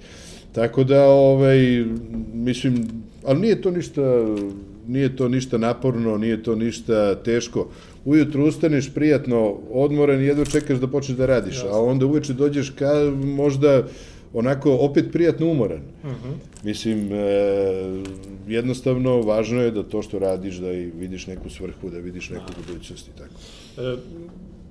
Tako 0.53 0.85
da, 0.85 1.05
ovaj, 1.05 1.85
mislim, 2.35 2.89
ali 3.25 3.41
nije 3.41 3.63
to 3.63 3.71
ništa, 3.71 4.03
nije 4.87 5.17
to 5.17 5.29
ništa 5.29 5.59
naporno, 5.59 6.19
nije 6.19 6.43
to 6.43 6.57
ništa 6.57 7.15
teško. 7.15 7.69
Ujutru 8.05 8.47
ustaneš 8.47 8.95
prijatno 8.95 9.59
odmoran 9.71 10.21
i 10.21 10.27
jedva 10.27 10.45
čekaš 10.45 10.79
da 10.79 10.87
počneš 10.87 11.19
da 11.19 11.27
radiš, 11.27 11.65
a 11.65 11.81
onda 11.81 12.07
uveče 12.07 12.33
dođeš 12.33 12.71
ka 12.71 12.93
možda 13.25 13.83
onako 14.35 14.77
opet 14.81 15.13
prijatno 15.13 15.47
umoran. 15.47 15.81
Mislim, 16.65 17.13
e, 17.13 17.19
jednostavno 18.49 19.21
važno 19.21 19.63
je 19.63 19.71
da 19.71 19.83
to 19.83 20.03
što 20.03 20.19
radiš, 20.19 20.57
da 20.57 20.73
i 20.73 20.85
vidiš 20.85 21.27
neku 21.27 21.51
svrhu, 21.51 21.91
da 21.91 21.99
vidiš 21.99 22.31
neku 22.31 22.47
budućnost 22.57 23.09
i 23.09 23.19
tako. 23.19 23.35
E, 23.79 23.97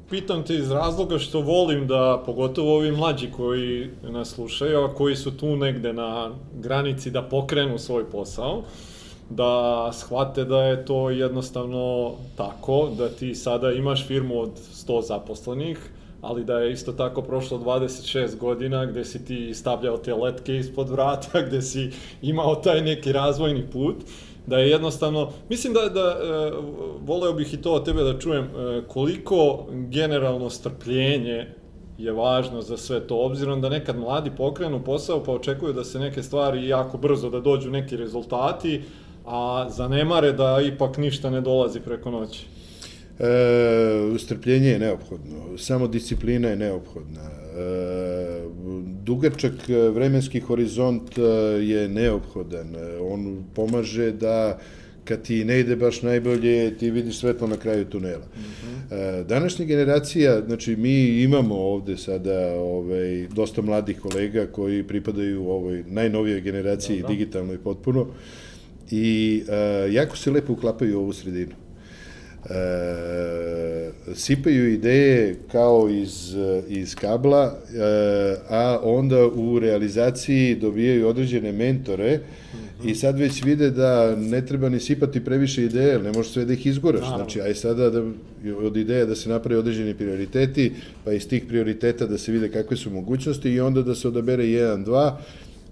pitam 0.09 0.43
te 0.43 0.55
iz 0.55 0.71
razloga 0.71 1.19
što 1.19 1.41
volim 1.41 1.87
da, 1.87 2.23
pogotovo 2.25 2.75
ovi 2.75 2.91
mlađi 2.91 3.31
koji 3.31 3.89
nas 4.03 4.29
slušaju, 4.29 4.79
a 4.79 4.93
koji 4.93 5.15
su 5.15 5.31
tu 5.37 5.55
negde 5.55 5.93
na 5.93 6.31
granici 6.59 7.11
da 7.11 7.21
pokrenu 7.21 7.77
svoj 7.77 8.09
posao, 8.11 8.63
da 9.29 9.89
shvate 9.93 10.45
da 10.45 10.63
je 10.63 10.85
to 10.85 11.09
jednostavno 11.09 12.13
tako, 12.37 12.89
da 12.97 13.09
ti 13.09 13.35
sada 13.35 13.71
imaš 13.71 14.07
firmu 14.07 14.39
od 14.39 14.51
100 14.73 15.07
zaposlenih, 15.07 15.77
ali 16.21 16.43
da 16.43 16.59
je 16.59 16.71
isto 16.71 16.91
tako 16.91 17.21
prošlo 17.21 17.57
26 17.57 18.37
godina 18.37 18.85
gde 18.85 19.05
si 19.05 19.25
ti 19.25 19.53
stavljao 19.53 19.97
te 19.97 20.13
letke 20.13 20.57
ispod 20.57 20.89
vrata, 20.89 21.41
gde 21.47 21.61
si 21.61 21.91
imao 22.21 22.55
taj 22.55 22.81
neki 22.81 23.11
razvojni 23.11 23.67
put, 23.71 23.95
da 24.47 24.57
je 24.57 24.69
jednostavno, 24.69 25.31
mislim 25.49 25.73
da, 25.73 25.89
da 25.89 26.01
e, 26.01 26.51
voleo 27.01 27.33
bih 27.33 27.53
i 27.53 27.61
to 27.61 27.73
od 27.73 27.85
tebe 27.85 28.03
da 28.03 28.19
čujem, 28.19 28.43
e, 28.43 28.81
koliko 28.87 29.65
generalno 29.69 30.49
strpljenje 30.49 31.47
je 31.97 32.11
važno 32.11 32.61
za 32.61 32.77
sve 32.77 33.07
to, 33.07 33.17
obzirom 33.17 33.61
da 33.61 33.69
nekad 33.69 33.97
mladi 33.99 34.31
pokrenu 34.37 34.83
posao 34.83 35.23
pa 35.23 35.31
očekuju 35.31 35.73
da 35.73 35.83
se 35.83 35.99
neke 35.99 36.23
stvari 36.23 36.67
jako 36.67 36.97
brzo 36.97 37.29
da 37.29 37.39
dođu 37.39 37.71
neki 37.71 37.97
rezultati, 37.97 38.81
a 39.25 39.69
zanemare 39.69 40.31
da 40.31 40.61
ipak 40.61 40.97
ništa 40.97 41.29
ne 41.29 41.41
dolazi 41.41 41.79
preko 41.79 42.11
noći. 42.11 42.45
E, 43.19 44.17
strpljenje 44.17 44.69
je 44.69 44.79
neophodno, 44.79 45.57
samo 45.57 45.87
disciplina 45.87 46.47
je 46.49 46.55
neophodna. 46.55 47.21
E, 47.21 48.41
dugačak 49.03 49.53
vremenski 49.93 50.39
horizont 50.39 51.17
e, 51.17 51.21
je 51.63 51.87
neophodan. 51.89 52.75
E, 52.75 52.97
On 52.99 53.43
pomaže 53.55 54.11
da 54.11 54.59
kad 55.03 55.21
ti 55.21 55.45
ne 55.45 55.59
ide 55.59 55.75
baš 55.75 56.01
najbolje, 56.01 56.77
ti 56.77 56.91
vidiš 56.91 57.19
svetlo 57.19 57.47
na 57.47 57.57
kraju 57.57 57.85
tunela. 57.85 58.25
E, 58.91 59.23
Današnja 59.23 59.65
generacija, 59.65 60.41
znači 60.45 60.75
mi 60.75 61.21
imamo 61.23 61.55
ovde 61.55 61.97
sada 61.97 62.53
ovaj, 62.55 63.27
dosta 63.27 63.61
mladih 63.61 63.99
kolega 63.99 64.47
koji 64.47 64.83
pripadaju 64.83 65.49
ovoj 65.49 65.83
najnovijoj 65.87 66.41
generaciji, 66.41 67.03
digitalnoj 67.07 67.57
potpuno, 67.57 68.07
i 68.91 69.43
e, 69.49 69.93
jako 69.93 70.17
se 70.17 70.31
lepo 70.31 70.53
uklapaju 70.53 70.97
u 70.99 71.01
ovu 71.01 71.13
sredinu 71.13 71.60
e, 72.49 73.91
sipaju 74.15 74.73
ideje 74.73 75.35
kao 75.51 75.89
iz, 75.89 76.35
iz 76.67 76.95
kabla, 76.95 77.57
e, 77.75 78.35
a 78.49 78.79
onda 78.83 79.25
u 79.27 79.59
realizaciji 79.59 80.55
dobijaju 80.55 81.07
određene 81.07 81.51
mentore 81.51 82.19
i 82.85 82.95
sad 82.95 83.19
već 83.19 83.43
vide 83.43 83.69
da 83.69 84.15
ne 84.15 84.45
treba 84.45 84.69
ni 84.69 84.79
sipati 84.79 85.25
previše 85.25 85.63
ideje, 85.63 85.99
ne 85.99 86.11
možeš 86.11 86.31
sve 86.31 86.45
da 86.45 86.53
ih 86.53 86.65
izgoraš. 86.65 87.07
Znači, 87.07 87.41
aj 87.41 87.55
sada 87.55 87.89
da, 87.89 88.03
od 88.57 88.77
ideja 88.77 89.05
da 89.05 89.15
se 89.15 89.29
naprave 89.29 89.59
određeni 89.59 89.93
prioriteti, 89.93 90.71
pa 91.05 91.13
iz 91.13 91.27
tih 91.27 91.43
prioriteta 91.47 92.05
da 92.05 92.17
se 92.17 92.31
vide 92.31 92.49
kakve 92.49 92.77
su 92.77 92.89
mogućnosti 92.89 93.49
i 93.49 93.59
onda 93.59 93.81
da 93.81 93.95
se 93.95 94.07
odabere 94.07 94.47
jedan, 94.47 94.83
dva 94.83 95.19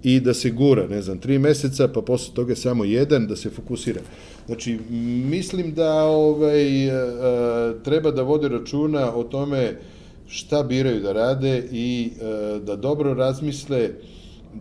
i 0.02 0.20
da 0.20 0.34
se 0.34 0.50
gura, 0.50 0.86
ne 0.88 1.02
znam, 1.02 1.18
tri 1.18 1.38
meseca, 1.38 1.88
pa 1.88 2.02
posle 2.02 2.34
toga 2.34 2.54
samo 2.56 2.84
jedan, 2.84 3.26
da 3.26 3.36
se 3.36 3.50
fokusira. 3.50 4.00
Znači, 4.46 4.78
mislim 5.30 5.74
da 5.74 6.04
ovaj, 6.04 6.86
e, 6.86 6.90
e, 6.90 7.74
treba 7.84 8.10
da 8.10 8.22
vode 8.22 8.48
računa 8.48 9.14
o 9.14 9.24
tome 9.24 9.76
šta 10.26 10.62
biraju 10.62 11.00
da 11.00 11.12
rade 11.12 11.64
i 11.72 12.10
e, 12.10 12.60
da 12.60 12.76
dobro 12.76 13.14
razmisle 13.14 13.90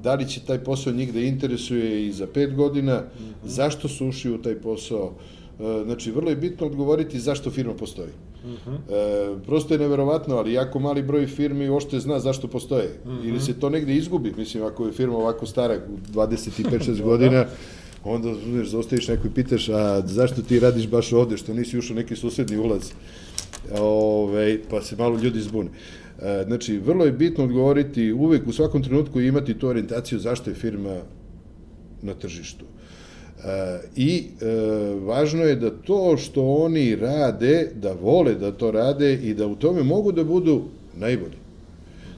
da 0.04 0.16
li 0.16 0.28
će 0.30 0.42
taj 0.48 0.64
posao 0.64 0.94
njih 0.94 1.14
da 1.14 1.20
interesuje 1.20 2.08
i 2.08 2.12
za 2.12 2.28
pet 2.28 2.56
godina, 2.56 3.04
zašto 3.46 3.88
su 3.88 4.08
ušli 4.08 4.32
u 4.32 4.42
taj 4.42 4.56
posao, 4.56 5.14
Znači, 5.60 6.12
vrlo 6.12 6.30
je 6.30 6.36
bitno 6.36 6.68
odgovoriti 6.68 7.20
zašto 7.20 7.52
firma 7.52 7.74
postoji. 7.74 8.10
E, 8.46 9.44
prosto 9.46 9.74
je 9.74 9.80
neverovatno, 9.80 10.36
ali 10.36 10.54
jako 10.54 10.80
mali 10.80 11.04
broj 11.04 11.28
firmi 11.28 11.70
uopšte 11.70 12.00
zna 12.00 12.20
zašto 12.20 12.48
postoje. 12.48 12.90
Ili 13.24 13.40
se 13.40 13.60
to 13.60 13.70
negde 13.70 13.96
izgubi. 13.96 14.34
Mislim, 14.38 14.64
ako 14.64 14.86
je 14.86 14.92
firma 14.92 15.18
ovako 15.18 15.46
stara, 15.46 15.80
25-6 16.14 17.02
godina, 17.10 17.46
onda 18.04 18.34
znaš, 18.34 18.68
zostaviš 18.68 19.08
neko 19.08 19.28
i 19.28 19.32
pitaš, 19.36 19.70
a 19.70 20.02
zašto 20.08 20.42
ti 20.42 20.60
radiš 20.60 20.88
baš 20.88 21.14
ovde, 21.14 21.38
što 21.38 21.54
nisi 21.54 21.78
ušao 21.78 21.96
neki 21.96 22.16
susedni 22.16 22.58
ulaz? 22.58 22.92
Ove, 23.80 24.60
pa 24.70 24.82
se 24.82 24.96
malo 24.96 25.18
ljudi 25.18 25.42
zbune. 25.42 25.70
E, 26.22 26.44
Znači, 26.48 26.78
vrlo 26.78 27.06
je 27.06 27.12
bitno 27.12 27.44
odgovoriti 27.44 28.12
uvek 28.12 28.48
u 28.48 28.54
svakom 28.54 28.84
trenutku 28.84 29.22
i 29.22 29.28
imati 29.28 29.54
tu 29.54 29.68
orijentaciju 29.68 30.20
zašto 30.20 30.50
je 30.50 30.56
firma 30.56 31.02
na 32.02 32.14
tržištu. 32.14 32.66
I 33.96 34.24
e, 34.42 34.46
važno 35.06 35.44
je 35.44 35.56
da 35.56 35.70
to 35.72 36.18
što 36.18 36.44
oni 36.44 36.96
rade, 36.96 37.72
da 37.76 37.94
vole 38.02 38.36
da 38.36 38.52
to 38.52 38.72
rade 38.72 39.14
i 39.14 39.34
da 39.34 39.48
u 39.48 39.56
tome 39.56 39.84
mogu 39.84 40.12
da 40.12 40.24
budu 40.24 40.64
najbolji. 40.98 41.38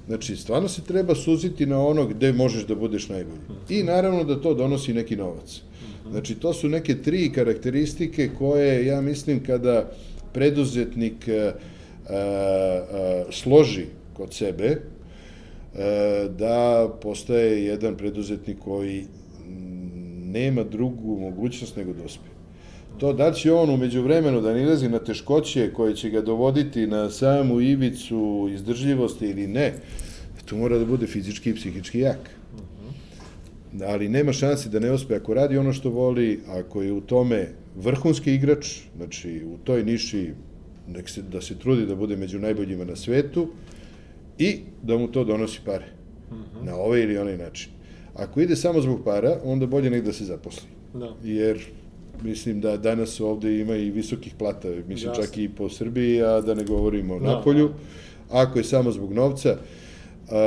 Znači, 0.07 0.35
stvarno 0.35 0.67
se 0.67 0.81
treba 0.81 1.15
suziti 1.15 1.65
na 1.65 1.85
ono 1.85 2.07
gde 2.07 2.33
možeš 2.33 2.65
da 2.65 2.75
budeš 2.75 3.09
najbolji. 3.09 3.41
I 3.69 3.83
naravno 3.83 4.23
da 4.23 4.41
to 4.41 4.53
donosi 4.53 4.93
neki 4.93 5.15
novac. 5.15 5.61
Znači, 6.11 6.35
to 6.35 6.53
su 6.53 6.69
neke 6.69 7.01
tri 7.01 7.31
karakteristike 7.31 8.29
koje, 8.37 8.85
ja 8.85 9.01
mislim, 9.01 9.43
kada 9.43 9.91
preduzetnik 10.33 11.27
e, 11.27 11.31
e, 11.31 11.53
e, 12.09 13.25
složi 13.31 13.85
kod 14.13 14.33
sebe, 14.33 14.65
e, 14.65 14.77
da 16.37 16.89
postaje 17.01 17.65
jedan 17.65 17.97
preduzetnik 17.97 18.57
koji 18.59 19.05
nema 20.31 20.63
drugu 20.63 21.19
mogućnost 21.19 21.75
nego 21.75 21.93
da 21.93 22.03
uspe. 22.03 22.29
To 22.97 23.13
da 23.13 23.31
će 23.31 23.53
on 23.53 23.69
umeđu 23.69 24.01
vremenu 24.01 24.41
da 24.41 24.53
nilazi 24.53 24.89
na 24.89 24.99
teškoće 24.99 25.73
koje 25.73 25.95
će 25.95 26.09
ga 26.09 26.21
dovoditi 26.21 26.87
na 26.87 27.09
samu 27.09 27.61
ivicu 27.61 28.49
izdržljivosti 28.53 29.29
ili 29.29 29.47
ne, 29.47 29.73
tu 30.45 30.57
mora 30.57 30.77
da 30.77 30.85
bude 30.85 31.07
fizički 31.07 31.49
i 31.49 31.55
psihički 31.55 31.99
jak. 31.99 32.29
Ali 33.87 34.09
nema 34.09 34.33
šanse 34.33 34.69
da 34.69 34.79
ne 34.79 34.91
uspe 34.91 35.15
ako 35.15 35.33
radi 35.33 35.57
ono 35.57 35.73
što 35.73 35.89
voli, 35.89 36.39
ako 36.47 36.81
je 36.81 36.91
u 36.91 37.01
tome 37.01 37.47
vrhunski 37.75 38.33
igrač, 38.33 38.79
znači 38.97 39.45
u 39.45 39.57
toj 39.63 39.83
niši 39.83 40.33
nek 40.87 41.09
se, 41.09 41.21
da 41.21 41.41
se 41.41 41.59
trudi 41.59 41.85
da 41.85 41.95
bude 41.95 42.17
među 42.17 42.39
najboljima 42.39 42.85
na 42.85 42.95
svetu 42.95 43.47
i 44.37 44.59
da 44.83 44.97
mu 44.97 45.07
to 45.07 45.23
donosi 45.23 45.59
pare. 45.65 45.87
Na 46.63 46.75
ovaj 46.75 47.01
ili 47.01 47.17
onaj 47.17 47.37
način. 47.37 47.71
Ako 48.15 48.41
ide 48.41 48.55
samo 48.55 48.81
zbog 48.81 49.03
para, 49.05 49.37
onda 49.43 49.65
bolje 49.65 49.89
nek 49.89 50.03
da 50.03 50.13
se 50.13 50.25
zaposli. 50.25 50.67
Da. 50.93 51.15
Jer 51.23 51.61
mislim 52.23 52.61
da 52.61 52.77
danas 52.77 53.19
ovde 53.19 53.59
ima 53.59 53.75
i 53.75 53.91
visokih 53.91 54.33
plata, 54.39 54.67
mislim 54.87 55.11
Jasno. 55.11 55.23
čak 55.23 55.37
i 55.37 55.49
po 55.49 55.69
Srbiji, 55.69 56.21
a 56.23 56.41
da 56.41 56.53
ne 56.53 56.63
govorimo 56.63 57.15
o 57.15 57.19
Da, 57.19 57.25
Napolju. 57.25 57.69
Ako 58.31 58.59
je 58.59 58.63
samo 58.63 58.91
zbog 58.91 59.13
novca, 59.13 59.57
a, 60.31 60.41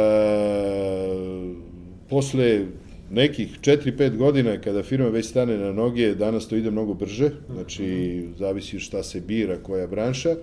posle 2.10 2.66
nekih 3.10 3.58
4-5 3.60 4.16
godina 4.16 4.60
kada 4.60 4.82
firma 4.82 5.08
već 5.08 5.26
stane 5.26 5.58
na 5.58 5.72
noge, 5.72 6.14
danas 6.14 6.48
to 6.48 6.56
ide 6.56 6.70
mnogo 6.70 6.94
brže, 6.94 7.30
znači 7.52 8.22
zavisi 8.38 8.78
šta 8.78 9.02
se 9.02 9.20
bira, 9.20 9.56
koja 9.62 9.86
branša, 9.86 10.36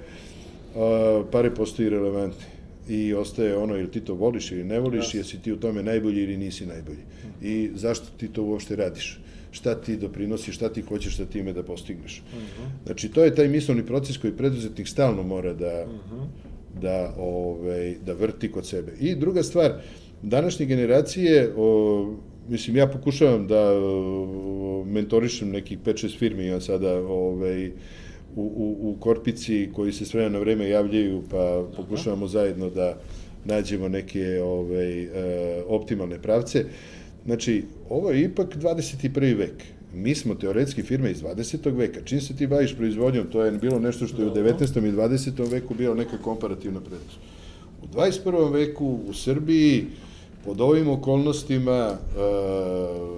a, 0.76 1.24
pare 1.32 1.56
postoji 1.56 1.90
relevantne. 1.90 2.61
I 2.90 3.14
ostaje 3.14 3.58
ono 3.58 3.78
ili 3.78 3.92
ti 3.92 4.00
to 4.02 4.14
voliš 4.14 4.52
ili 4.52 4.64
ne 4.64 4.80
voliš, 4.80 5.06
Jasno. 5.06 5.20
jesi 5.20 5.42
ti 5.42 5.52
u 5.52 5.60
tome 5.60 5.84
najbolji 5.84 6.24
ili 6.24 6.38
nisi 6.38 6.66
najbolji. 6.66 7.04
I 7.42 7.70
zašto 7.76 8.06
ti 8.18 8.28
to 8.28 8.44
uopšte 8.44 8.76
radiš? 8.76 9.20
Šta 9.52 9.76
ti 9.76 9.98
doprinosiš, 9.98 10.56
šta 10.56 10.70
ti 10.70 10.82
hoćeš 10.82 11.18
sa 11.18 11.26
time 11.26 11.54
da 11.54 11.64
postigneš? 11.64 12.24
Znači, 12.86 13.10
to 13.10 13.24
je 13.24 13.36
taj 13.36 13.48
mislovni 13.48 13.86
proces 13.86 14.18
koji 14.18 14.38
preduzetnik 14.38 14.88
stalno 14.88 15.24
mora 15.24 15.54
da, 15.54 15.86
da, 16.82 17.16
ovaj, 17.18 17.96
da 18.06 18.14
vrti 18.14 18.52
kod 18.52 18.66
sebe. 18.66 18.92
I 19.00 19.16
druga 19.16 19.44
stvar, 19.44 19.74
današnje 20.22 20.66
generacije, 20.66 21.54
o, 21.58 22.14
mislim, 22.50 22.76
ja 22.76 22.88
pokušavam 22.88 23.48
da 23.48 23.72
o, 23.74 24.86
mentorišem 24.88 25.50
nekih 25.50 25.80
5-6 25.80 26.18
firmi, 26.18 26.46
ja 26.46 26.62
sada 26.62 26.94
ovaj, 27.00 27.72
u, 28.36 28.42
u, 28.42 28.90
u 28.90 28.96
Korpici 29.00 29.70
koji 29.74 29.94
se 29.94 30.06
s 30.06 30.14
vremena 30.14 30.34
na 30.34 30.40
vreme 30.40 30.70
javljaju, 30.70 31.24
pa 31.30 31.68
pokušavamo 31.78 32.28
zajedno 32.28 32.70
da 32.70 32.98
nađemo 33.46 33.90
neke 33.90 34.42
ovaj, 34.44 35.04
e, 35.04 35.10
optimalne 35.68 36.22
pravce. 36.22 36.66
Znači, 37.26 37.64
ovo 37.90 38.12
je 38.12 38.24
ipak 38.24 38.56
21. 38.56 39.38
vek. 39.38 39.64
Mi 39.94 40.16
smo 40.16 40.36
teoretski 40.36 40.84
firme 40.84 41.12
iz 41.12 41.22
20. 41.22 41.78
veka. 41.78 42.02
Čim 42.06 42.22
se 42.22 42.36
ti 42.36 42.48
baviš 42.48 42.76
proizvodnjom, 42.76 43.28
to 43.32 43.44
je 43.44 43.52
bilo 43.52 43.80
nešto 43.80 44.08
što 44.08 44.22
je 44.22 44.28
u 44.28 44.34
19. 44.34 44.88
i 44.88 44.92
20. 44.92 45.52
veku 45.52 45.74
bilo 45.74 45.96
neka 45.96 46.18
komparativna 46.18 46.80
prednost. 46.80 47.18
U 47.84 47.98
21. 47.98 48.54
veku 48.54 49.00
u 49.08 49.14
Srbiji 49.14 49.86
pod 50.46 50.62
ovim 50.62 50.90
okolnostima 50.90 51.72
e, 51.72 51.98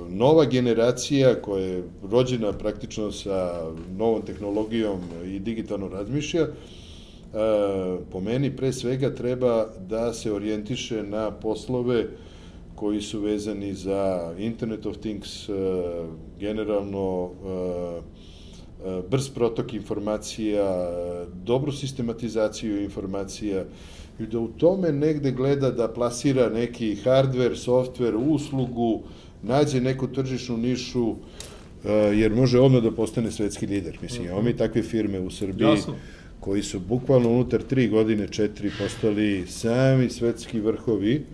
nova 0.09 0.45
generacija 0.45 1.41
koja 1.41 1.65
je 1.65 1.83
rođena 2.11 2.53
praktično 2.53 3.11
sa 3.11 3.61
novom 3.97 4.21
tehnologijom 4.21 4.99
i 5.25 5.39
digitalno 5.39 5.87
razmišlja, 5.87 6.41
e, 6.41 6.49
po 8.11 8.19
meni 8.19 8.55
pre 8.55 8.73
svega 8.73 9.15
treba 9.15 9.67
da 9.89 10.13
se 10.13 10.31
orijentiše 10.31 11.03
na 11.03 11.31
poslove 11.31 12.07
koji 12.75 13.01
su 13.01 13.19
vezani 13.19 13.73
za 13.73 14.33
Internet 14.37 14.85
of 14.85 14.97
Things, 14.97 15.49
e, 15.49 15.53
generalno 16.39 17.31
brz 19.09 19.29
protok 19.29 19.73
informacija, 19.73 20.89
dobru 21.45 21.71
sistematizaciju 21.71 22.83
informacija 22.83 23.63
i 24.19 24.25
da 24.25 24.39
u 24.39 24.47
tome 24.47 24.91
negde 24.91 25.31
gleda 25.31 25.71
da 25.71 25.87
plasira 25.87 26.49
neki 26.49 26.95
hardware, 26.95 27.55
software, 27.55 28.15
uslugu, 28.15 29.01
nađe 29.43 29.81
neku 29.81 30.07
tržišnu 30.07 30.57
nišu, 30.57 31.15
e, 31.85 31.91
jer 31.91 32.35
može 32.35 32.59
odmah 32.59 32.83
da 32.83 32.91
postane 32.91 33.31
svetski 33.31 33.67
lider. 33.67 33.97
Mislim, 34.01 34.25
imamo 34.25 34.41
mi 34.41 34.57
takve 34.57 34.83
firme 34.83 35.19
u 35.19 35.29
Srbiji 35.31 35.67
Jasno. 35.67 35.95
koji 36.39 36.63
su 36.63 36.79
bukvalno 36.79 37.29
unutar 37.29 37.61
tri 37.61 37.87
godine, 37.87 38.27
četiri, 38.27 38.71
postali 38.79 39.47
sami 39.47 40.09
svetski 40.09 40.59
vrhovi, 40.59 41.25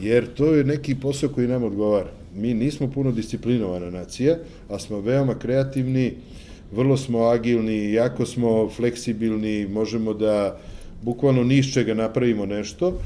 jer 0.00 0.34
to 0.34 0.54
je 0.54 0.64
neki 0.64 0.94
posao 0.94 1.28
koji 1.28 1.48
nam 1.48 1.62
odgovara. 1.62 2.10
Mi 2.34 2.54
nismo 2.54 2.90
puno 2.90 3.12
disciplinovana 3.12 3.90
nacija, 3.90 4.36
a 4.68 4.78
smo 4.78 5.00
veoma 5.00 5.38
kreativni, 5.38 6.14
vrlo 6.72 6.96
smo 6.96 7.18
agilni, 7.18 7.92
jako 7.92 8.26
smo 8.26 8.68
fleksibilni, 8.68 9.68
možemo 9.68 10.14
da 10.14 10.60
bukvalno 11.02 11.44
ni 11.44 11.58
iz 11.58 11.72
čega 11.72 11.94
napravimo 11.94 12.46
nešto 12.46 12.98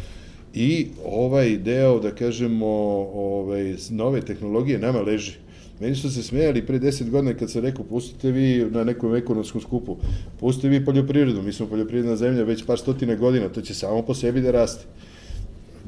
i 0.54 0.86
ovaj 1.04 1.56
deo, 1.56 2.00
da 2.00 2.10
kažemo, 2.10 2.66
ovaj, 3.14 3.74
nove 3.90 4.20
tehnologije 4.20 4.78
nama 4.78 5.00
leži. 5.00 5.32
Meni 5.80 5.96
su 5.96 6.10
se 6.10 6.22
smejali 6.22 6.66
pre 6.66 6.78
10 6.78 7.10
godina 7.10 7.34
kad 7.34 7.50
sam 7.50 7.62
rekao 7.62 7.84
pustite 7.84 8.30
vi 8.30 8.66
na 8.70 8.84
nekom 8.84 9.14
ekonomskom 9.14 9.60
skupu, 9.60 9.96
pustite 10.40 10.68
vi 10.68 10.84
poljoprivredu, 10.84 11.42
mi 11.42 11.52
smo 11.52 11.66
poljoprivredna 11.66 12.16
zemlja 12.16 12.44
već 12.44 12.64
par 12.64 12.78
stotina 12.78 13.14
godina, 13.14 13.48
to 13.48 13.60
će 13.60 13.74
samo 13.74 14.02
po 14.02 14.14
sebi 14.14 14.40
da 14.40 14.50
raste. 14.50 14.84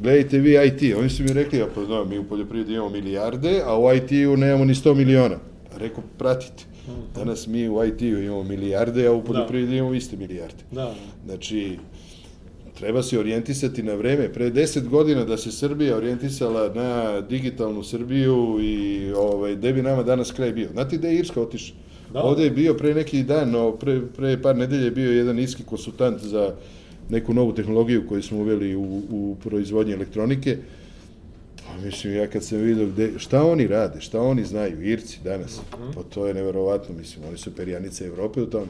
Gledajte 0.03 0.39
vi 0.39 0.57
IT, 0.67 0.97
oni 0.99 1.11
su 1.11 1.23
mi 1.23 1.33
rekli, 1.33 1.59
ja 1.59 1.67
pa 1.75 1.85
znam, 1.85 2.09
mi 2.09 2.19
u 2.19 2.25
poljoprivredi 2.25 2.75
imamo 2.75 2.91
milijarde, 2.91 3.63
a 3.67 3.79
u 3.79 3.95
IT-u 3.95 4.37
nemamo 4.37 4.65
ni 4.65 4.75
100 4.75 4.95
miliona. 4.95 5.37
Pa 5.73 5.79
rekao, 5.79 6.05
pratite, 6.19 6.65
danas 7.15 7.47
mi 7.47 7.69
u 7.69 7.85
IT-u 7.85 8.23
imamo 8.23 8.43
milijarde, 8.43 9.07
a 9.07 9.13
u 9.13 9.25
poljoprivredi 9.25 9.77
imamo 9.77 9.95
iste 9.95 10.17
milijarde. 10.17 10.65
Da, 10.71 10.81
da. 10.81 10.95
Znači, 11.27 11.79
treba 12.79 13.03
se 13.03 13.19
orijentisati 13.19 13.83
na 13.83 13.95
vreme. 13.95 14.33
Pre 14.33 14.51
10 14.51 14.89
godina 14.89 15.25
da 15.25 15.37
se 15.37 15.53
Srbija 15.53 15.97
orijentisala 15.97 16.75
na 16.75 17.21
digitalnu 17.21 17.85
Srbiju 17.85 18.59
i 18.63 19.13
ovaj, 19.17 19.57
gde 19.57 19.73
bi 19.73 19.83
nama 19.83 20.03
danas 20.03 20.33
kraj 20.33 20.53
bio. 20.53 20.69
Znate 20.73 20.97
gde 20.97 21.09
je 21.09 21.19
Irska 21.19 21.41
otišla? 21.41 21.77
Da. 22.13 22.23
Ovde 22.23 22.45
je 22.45 22.51
bio 22.51 22.75
pre 22.75 22.95
neki 22.95 23.23
dan, 23.23 23.51
no, 23.51 23.73
pre, 23.73 24.01
pre 24.17 24.43
par 24.43 24.57
nedelje 24.57 24.85
je 24.85 24.91
bio 24.91 25.13
jedan 25.13 25.39
irski 25.39 25.63
konsultant 25.63 26.23
za 26.23 26.55
neku 27.09 27.35
novu 27.35 27.53
tehnologiju 27.55 28.09
koju 28.09 28.23
smo 28.23 28.39
uveli 28.39 28.77
u, 28.77 29.03
u 29.11 29.37
proizvodnji 29.45 29.93
elektronike. 29.93 30.59
Pa 31.67 31.81
mislim, 31.85 32.15
ja 32.15 32.27
kad 32.27 32.45
sam 32.45 32.59
vidio 32.59 32.87
gde, 32.87 33.11
šta 33.19 33.43
oni 33.43 33.67
rade, 33.67 34.01
šta 34.01 34.21
oni 34.21 34.45
znaju, 34.45 34.83
Irci 34.83 35.19
danas, 35.25 35.61
pa 35.95 36.03
to 36.03 36.27
je 36.27 36.35
neverovatno, 36.35 36.95
mislim, 36.95 37.25
oni 37.29 37.39
su 37.39 37.55
perjanice 37.55 38.05
Evrope 38.05 38.43
u 38.43 38.47
tome. 38.47 38.67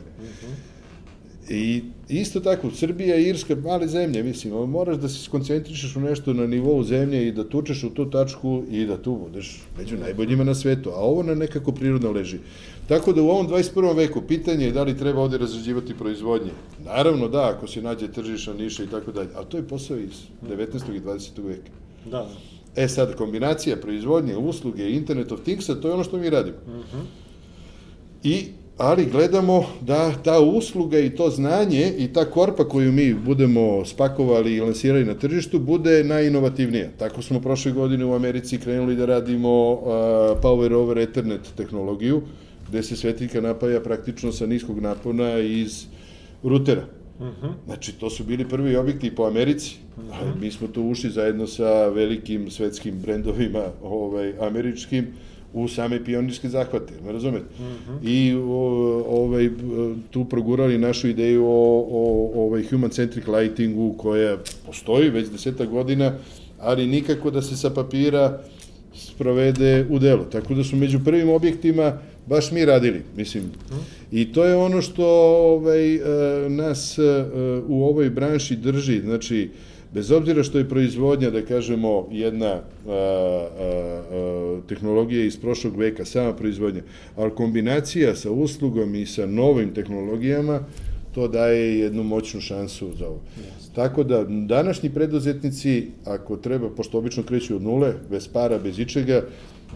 I 1.48 1.82
isto 2.08 2.40
tako, 2.40 2.70
Srbija 2.70 3.16
i 3.16 3.28
Irska, 3.28 3.56
male 3.56 3.88
zemlje, 3.88 4.22
mislim, 4.22 4.70
moraš 4.70 4.96
da 4.96 5.08
se 5.08 5.22
skoncentrišeš 5.22 5.96
u 5.96 6.00
nešto 6.00 6.32
na 6.32 6.46
nivou 6.46 6.82
zemlje 6.82 7.28
i 7.28 7.32
da 7.32 7.48
tučeš 7.48 7.84
u 7.84 7.90
tu 7.90 8.10
tačku 8.10 8.62
i 8.70 8.86
da 8.86 9.02
tu 9.02 9.16
budeš 9.16 9.62
među 9.78 9.96
najboljima 9.96 10.44
na 10.44 10.54
svetu, 10.54 10.90
a 10.90 10.96
ovo 10.96 11.22
na 11.22 11.34
nekako 11.34 11.72
prirodno 11.72 12.12
leži. 12.12 12.38
Tako 12.88 13.12
da 13.12 13.22
u 13.22 13.28
ovom 13.28 13.48
21. 13.48 13.96
veku 13.96 14.22
pitanje 14.22 14.64
je 14.64 14.72
da 14.72 14.82
li 14.82 14.96
treba 14.96 15.20
ovde 15.20 15.38
razređivati 15.38 15.94
proizvodnje. 15.94 16.50
Naravno 16.84 17.28
da, 17.28 17.48
ako 17.48 17.66
se 17.66 17.82
nađe 17.82 18.12
tržišna 18.12 18.54
niša 18.54 18.84
i 18.84 18.90
tako 18.90 19.12
dalje, 19.12 19.28
ali 19.36 19.46
to 19.46 19.56
je 19.56 19.68
posao 19.68 19.96
iz 19.96 20.22
19. 20.48 20.96
i 20.96 21.00
20. 21.00 21.46
veka. 21.46 21.70
Da. 22.10 22.28
E 22.76 22.88
sad, 22.88 23.14
kombinacija 23.14 23.76
proizvodnje, 23.76 24.36
usluge, 24.36 24.90
Internet 24.90 25.32
of 25.32 25.40
Thingsa, 25.40 25.80
to 25.80 25.88
je 25.88 25.94
ono 25.94 26.04
što 26.04 26.18
mi 26.18 26.30
radimo. 26.30 26.56
I, 28.22 28.46
ali 28.76 29.06
gledamo 29.06 29.66
da 29.80 30.12
ta 30.24 30.40
usluga 30.40 30.98
i 30.98 31.10
to 31.10 31.30
znanje 31.30 31.92
i 31.98 32.12
ta 32.12 32.24
korpa 32.24 32.68
koju 32.68 32.92
mi 32.92 33.14
budemo 33.14 33.84
spakovali 33.84 34.54
i 34.54 34.60
lansirali 34.60 35.04
na 35.04 35.14
tržištu 35.14 35.58
bude 35.58 36.04
najinovativnija. 36.04 36.88
Tako 36.98 37.22
smo 37.22 37.40
prošle 37.40 37.72
godine 37.72 38.04
u 38.04 38.14
Americi 38.14 38.58
krenuli 38.58 38.96
da 38.96 39.06
radimo 39.06 39.72
uh, 39.72 39.80
Power 40.42 40.72
over 40.74 40.98
Ethernet 40.98 41.40
tehnologiju, 41.56 42.22
gde 42.68 42.82
se 42.82 42.96
svetlika 42.96 43.40
napaja 43.40 43.80
praktično 43.80 44.32
sa 44.32 44.46
niskog 44.46 44.80
napona 44.80 45.38
iz 45.38 45.86
rutera. 46.42 46.84
Znači, 47.66 47.92
to 47.92 48.10
su 48.10 48.24
bili 48.24 48.48
prvi 48.48 48.76
objekti 48.76 49.14
po 49.14 49.22
Americi, 49.22 49.76
a 50.12 50.16
mi 50.40 50.50
smo 50.50 50.68
tu 50.68 50.82
ušli 50.82 51.10
zajedno 51.10 51.46
sa 51.46 51.88
velikim 51.88 52.50
svetskim 52.50 52.94
brendovima 53.02 53.64
ovaj, 53.82 54.32
američkim 54.40 55.06
u 55.62 55.68
same 55.68 56.04
pionirske 56.04 56.48
zahvate, 56.48 56.92
me 57.04 57.12
razumete? 57.12 57.44
I 58.02 58.34
o, 58.34 59.02
ovaj, 59.08 59.50
tu 60.10 60.24
progurali 60.24 60.78
našu 60.78 61.08
ideju 61.08 61.44
o, 61.44 61.86
o 61.90 62.30
ovaj 62.46 62.62
human-centric 62.62 63.26
lightingu 63.28 63.94
koja 63.98 64.36
postoji 64.66 65.10
već 65.10 65.28
deseta 65.28 65.64
godina, 65.64 66.12
ali 66.58 66.86
nikako 66.86 67.30
da 67.30 67.42
se 67.42 67.56
sa 67.56 67.70
papira 67.70 68.40
sprovede 68.94 69.86
u 69.90 69.98
delo. 69.98 70.24
Tako 70.24 70.54
da 70.54 70.64
su 70.64 70.76
među 70.76 71.00
prvim 71.04 71.28
objektima 71.28 71.98
baš 72.26 72.50
mi 72.50 72.64
radili, 72.64 73.02
mislim. 73.16 73.44
I 74.12 74.32
to 74.32 74.44
je 74.44 74.56
ono 74.56 74.82
što 74.82 75.06
ovaj, 75.54 75.94
e, 75.94 76.00
nas 76.48 76.98
e, 76.98 77.02
u 77.68 77.84
ovoj 77.84 78.10
branši 78.10 78.56
drži, 78.56 79.00
znači, 79.00 79.50
bez 79.96 80.10
obzira 80.10 80.42
što 80.42 80.58
je 80.58 80.68
proizvodnja, 80.68 81.30
da 81.30 81.40
kažemo, 81.42 82.08
jedna 82.12 82.50
a, 82.50 82.60
a, 82.86 82.92
a, 82.92 84.60
tehnologija 84.68 85.24
iz 85.24 85.38
prošlog 85.40 85.76
veka, 85.76 86.04
sama 86.04 86.34
proizvodnja, 86.36 86.82
ali 87.16 87.34
kombinacija 87.34 88.14
sa 88.16 88.30
uslugom 88.30 88.94
i 88.94 89.06
sa 89.06 89.26
novim 89.26 89.72
tehnologijama, 89.74 90.60
to 91.14 91.28
daje 91.28 91.78
jednu 91.78 92.02
moćnu 92.02 92.40
šansu 92.40 92.90
za 92.98 93.06
ovo. 93.06 93.20
Tako 93.74 94.04
da 94.04 94.24
današnji 94.28 94.90
preduzetnici, 94.90 95.88
ako 96.04 96.36
treba, 96.36 96.68
pošto 96.70 96.98
obično 96.98 97.22
kreću 97.22 97.56
od 97.56 97.62
nule, 97.62 97.94
bez 98.10 98.28
para, 98.28 98.58
bez 98.58 98.78
ičega, 98.78 99.22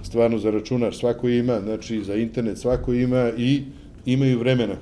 stvarno 0.03 0.39
za 0.39 0.51
računar 0.51 0.95
svako 0.95 1.29
ima, 1.29 1.61
znači 1.61 2.05
za 2.05 2.15
internet 2.15 2.59
svako 2.59 2.93
ima 2.93 3.31
i 3.39 3.63
imaju 4.07 4.39
vremena 4.39 4.77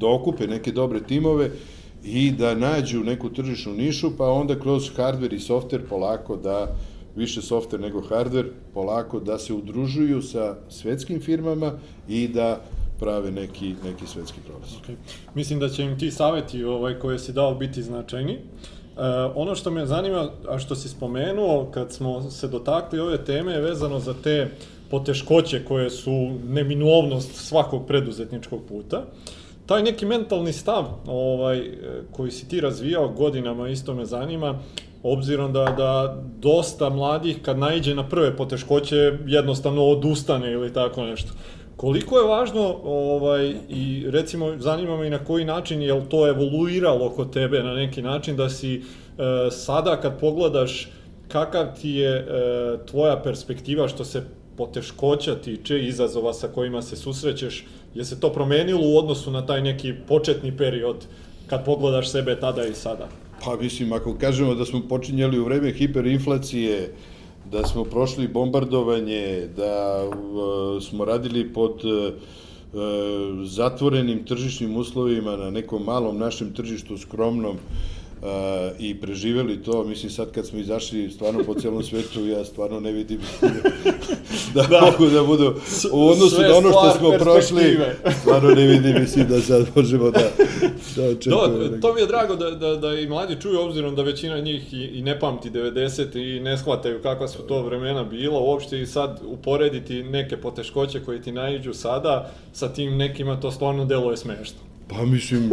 da 0.00 0.08
okupe 0.08 0.46
neke 0.46 0.72
dobre 0.72 1.00
timove 1.00 1.50
i 2.04 2.30
da 2.30 2.54
nađu 2.54 3.04
neku 3.04 3.30
tržišnu 3.30 3.72
nišu, 3.72 4.16
pa 4.16 4.30
onda 4.30 4.60
kroz 4.60 4.90
hardware 4.96 5.34
i 5.34 5.38
software 5.38 5.88
polako 5.88 6.36
da 6.36 6.76
više 7.16 7.40
software 7.40 7.80
nego 7.80 8.00
hardware, 8.00 8.50
polako 8.74 9.20
da 9.20 9.38
se 9.38 9.52
udružuju 9.52 10.22
sa 10.22 10.56
svetskim 10.68 11.20
firmama 11.20 11.72
i 12.08 12.28
da 12.28 12.60
prave 13.00 13.30
neki, 13.30 13.74
neki 13.84 14.06
svetski 14.06 14.40
prolaz. 14.46 14.70
Okay. 14.70 14.94
Mislim 15.34 15.58
da 15.58 15.68
će 15.68 15.82
im 15.82 15.98
ti 15.98 16.10
saveti 16.10 16.64
ovaj, 16.64 16.98
koje 16.98 17.18
si 17.18 17.32
dao 17.32 17.54
biti 17.54 17.82
značajni. 17.82 18.32
E, 18.32 18.40
ono 19.34 19.54
što 19.54 19.70
me 19.70 19.86
zanima, 19.86 20.30
a 20.48 20.58
što 20.58 20.74
si 20.74 20.88
spomenuo, 20.88 21.70
kad 21.70 21.92
smo 21.92 22.30
se 22.30 22.48
dotakli 22.48 23.00
ove 23.00 23.24
teme, 23.24 23.52
je 23.52 23.60
vezano 23.60 24.00
za 24.00 24.14
te 24.22 24.50
poteškoće 24.90 25.64
koje 25.64 25.90
su 25.90 26.30
neminovnost 26.48 27.34
svakog 27.34 27.86
preduzetničkog 27.86 28.60
puta. 28.68 29.04
Taj 29.68 29.82
neki 29.82 30.06
mentalni 30.06 30.52
stav 30.52 30.84
ovaj, 31.06 31.70
koji 32.12 32.30
si 32.30 32.48
ti 32.48 32.60
razvijao 32.60 33.08
godinama, 33.08 33.68
isto 33.68 33.94
me 33.94 34.04
zanima, 34.04 34.58
obzirom 35.02 35.52
da, 35.52 35.64
da 35.64 36.22
dosta 36.38 36.88
mladih 36.88 37.42
kad 37.42 37.58
naiđe 37.58 37.94
na 37.94 38.08
prve 38.08 38.36
poteškoće 38.36 39.12
jednostavno 39.26 39.84
odustane 39.84 40.52
ili 40.52 40.72
tako 40.72 41.04
nešto. 41.04 41.32
Koliko 41.76 42.18
je 42.18 42.28
važno, 42.28 42.76
ovaj, 42.84 43.54
i 43.68 44.04
recimo 44.10 44.56
zanima 44.58 44.96
me 44.96 45.06
i 45.06 45.10
na 45.10 45.24
koji 45.24 45.44
način 45.44 45.82
je 45.82 46.08
to 46.08 46.28
evoluiralo 46.28 47.10
kod 47.10 47.32
tebe 47.32 47.62
na 47.62 47.74
neki 47.74 48.02
način, 48.02 48.36
da 48.36 48.48
si 48.48 48.74
e, 48.74 48.82
sada 49.50 50.00
kad 50.00 50.20
pogledaš 50.20 50.88
kakav 51.28 51.66
ti 51.80 51.90
je 51.90 52.16
e, 52.16 52.26
tvoja 52.86 53.20
perspektiva 53.22 53.88
što 53.88 54.04
se 54.04 54.22
poteškoća 54.56 55.34
tiče, 55.34 55.78
izazova 55.78 56.32
sa 56.32 56.48
kojima 56.48 56.82
se 56.82 56.96
susrećeš, 56.96 57.64
je 57.94 58.04
se 58.04 58.20
to 58.20 58.32
promenilo 58.32 58.80
u 58.82 58.98
odnosu 58.98 59.30
na 59.30 59.46
taj 59.46 59.62
neki 59.62 59.94
početni 60.08 60.56
period 60.56 60.96
kad 61.46 61.64
pogledaš 61.64 62.10
sebe 62.10 62.40
tada 62.40 62.64
i 62.66 62.74
sada? 62.74 63.08
Pa 63.44 63.56
mislim, 63.56 63.92
ako 63.92 64.14
kažemo 64.20 64.54
da 64.54 64.64
smo 64.64 64.82
počinjali 64.88 65.38
u 65.38 65.44
vreme 65.44 65.72
hiperinflacije, 65.72 66.94
da 67.50 67.66
smo 67.66 67.84
prošli 67.84 68.28
bombardovanje, 68.28 69.48
da 69.56 70.04
uh, 70.08 70.82
smo 70.82 71.04
radili 71.04 71.52
pod 71.52 71.84
uh, 71.84 72.12
zatvorenim 73.44 74.24
tržišnim 74.24 74.76
uslovima 74.76 75.36
na 75.36 75.50
nekom 75.50 75.84
malom 75.84 76.18
našem 76.18 76.52
tržištu 76.52 76.98
skromnom, 76.98 77.56
uh, 77.56 77.98
i 78.78 79.00
preživeli 79.00 79.62
to, 79.62 79.84
mislim 79.84 80.10
sad 80.10 80.32
kad 80.32 80.46
smo 80.46 80.58
izašli 80.58 81.10
stvarno 81.10 81.44
po 81.44 81.54
celom 81.54 81.82
svetu, 81.88 82.26
ja 82.26 82.44
stvarno 82.44 82.80
ne 82.80 82.92
vidim 82.92 83.20
da, 84.54 84.62
da 84.62 84.80
mogu 84.80 85.06
da 85.06 85.22
budu 85.22 85.54
u 85.92 86.08
odnosu 86.08 86.42
na 86.42 86.56
ono 86.56 86.70
što 86.70 86.90
smo 86.98 87.10
prošli, 87.18 87.78
stvarno 88.20 88.50
ne 88.50 88.66
vidim, 88.66 89.00
mislim 89.00 89.28
da 89.28 89.40
sad 89.40 89.66
možemo 89.74 90.10
da, 90.10 90.30
da 90.96 91.04
očekujemo. 91.04 91.68
No, 91.70 91.80
to 91.80 91.94
mi 91.94 92.00
je 92.00 92.06
drago 92.06 92.36
da, 92.36 92.50
da, 92.50 92.76
da 92.76 92.94
i 92.94 93.06
mladi 93.06 93.40
čuju, 93.40 93.60
obzirom 93.60 93.96
da 93.96 94.02
većina 94.02 94.40
njih 94.40 94.74
i, 94.74 94.84
i 94.84 95.02
ne 95.02 95.20
pamti 95.20 95.50
90 95.50 96.36
i 96.36 96.40
ne 96.40 96.58
shvataju 96.58 97.02
kakva 97.02 97.28
su 97.28 97.42
to 97.42 97.62
vremena 97.62 98.04
bila, 98.04 98.40
uopšte 98.40 98.80
i 98.80 98.86
sad 98.86 99.20
uporediti 99.26 100.02
neke 100.02 100.36
poteškoće 100.36 101.00
koje 101.04 101.22
ti 101.22 101.32
naiđu 101.32 101.74
sada 101.74 102.30
sa 102.52 102.68
tim 102.68 102.96
nekima, 102.96 103.40
to 103.40 103.50
stvarno 103.50 103.84
deluje 103.84 104.16
smešno. 104.16 104.58
Pa 104.88 105.04
mislim, 105.04 105.50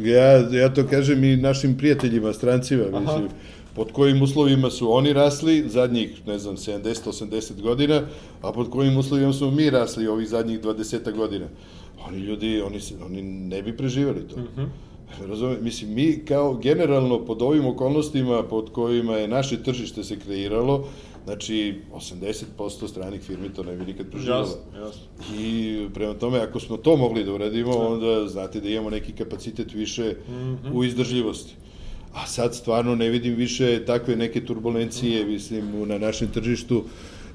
ja, 0.00 0.32
ja 0.58 0.74
to 0.74 0.86
kažem 0.86 1.24
i 1.24 1.36
našim 1.36 1.76
prijateljima, 1.78 2.32
strancima, 2.32 2.84
Aha. 2.92 3.00
mislim, 3.00 3.28
pod 3.74 3.92
kojim 3.92 4.22
uslovima 4.22 4.70
su 4.70 4.92
oni 4.92 5.12
rasli 5.12 5.64
zadnjih, 5.68 6.26
ne 6.26 6.38
znam, 6.38 6.56
70-80 6.56 7.60
godina, 7.60 8.02
a 8.42 8.52
pod 8.52 8.70
kojim 8.70 8.96
uslovima 8.96 9.32
smo 9.32 9.50
mi 9.50 9.70
rasli 9.70 10.06
ovih 10.06 10.28
zadnjih 10.28 10.60
20 10.60 11.16
godina. 11.16 11.46
Oni 12.08 12.18
ljudi, 12.18 12.60
oni, 12.60 12.80
se, 12.80 12.94
oni 13.04 13.22
ne 13.22 13.62
bi 13.62 13.76
preživali 13.76 14.28
to. 14.28 14.34
Uh 14.34 14.42
mhm. 14.42 14.60
-huh. 14.60 14.68
Razumem, 15.28 15.56
mislim, 15.60 15.94
mi 15.94 16.24
kao 16.28 16.54
generalno 16.54 17.24
pod 17.24 17.42
ovim 17.42 17.66
okolnostima 17.66 18.42
pod 18.42 18.72
kojima 18.72 19.16
je 19.16 19.28
naše 19.28 19.62
tržište 19.62 20.04
se 20.04 20.18
kreiralo, 20.18 20.88
Znači, 21.24 21.80
80% 21.92 22.88
stranih 22.88 23.20
firmi 23.22 23.48
to 23.54 23.62
ne 23.62 23.76
bi 23.76 23.84
nikad 23.84 24.10
proživalo. 24.10 24.40
Jasno, 24.40 24.60
jasno. 24.84 25.02
I 25.40 25.86
prema 25.94 26.14
tome, 26.14 26.38
ako 26.38 26.60
smo 26.60 26.76
to 26.76 26.96
mogli 26.96 27.24
da 27.24 27.32
uradimo, 27.32 27.72
da. 27.72 27.88
onda 27.88 28.28
znate 28.28 28.60
da 28.60 28.68
imamo 28.68 28.90
neki 28.90 29.12
kapacitet 29.12 29.72
više 29.74 30.16
mm 30.28 30.32
-hmm. 30.32 30.72
u 30.72 30.84
izdržljivosti. 30.84 31.54
A 32.14 32.26
sad 32.26 32.54
stvarno 32.54 32.94
ne 32.94 33.08
vidim 33.08 33.34
više 33.34 33.84
takve 33.84 34.16
neke 34.16 34.44
turbulencije, 34.44 35.26
mislim, 35.26 35.88
na 35.88 35.98
našem 35.98 36.28
tržištu. 36.28 36.84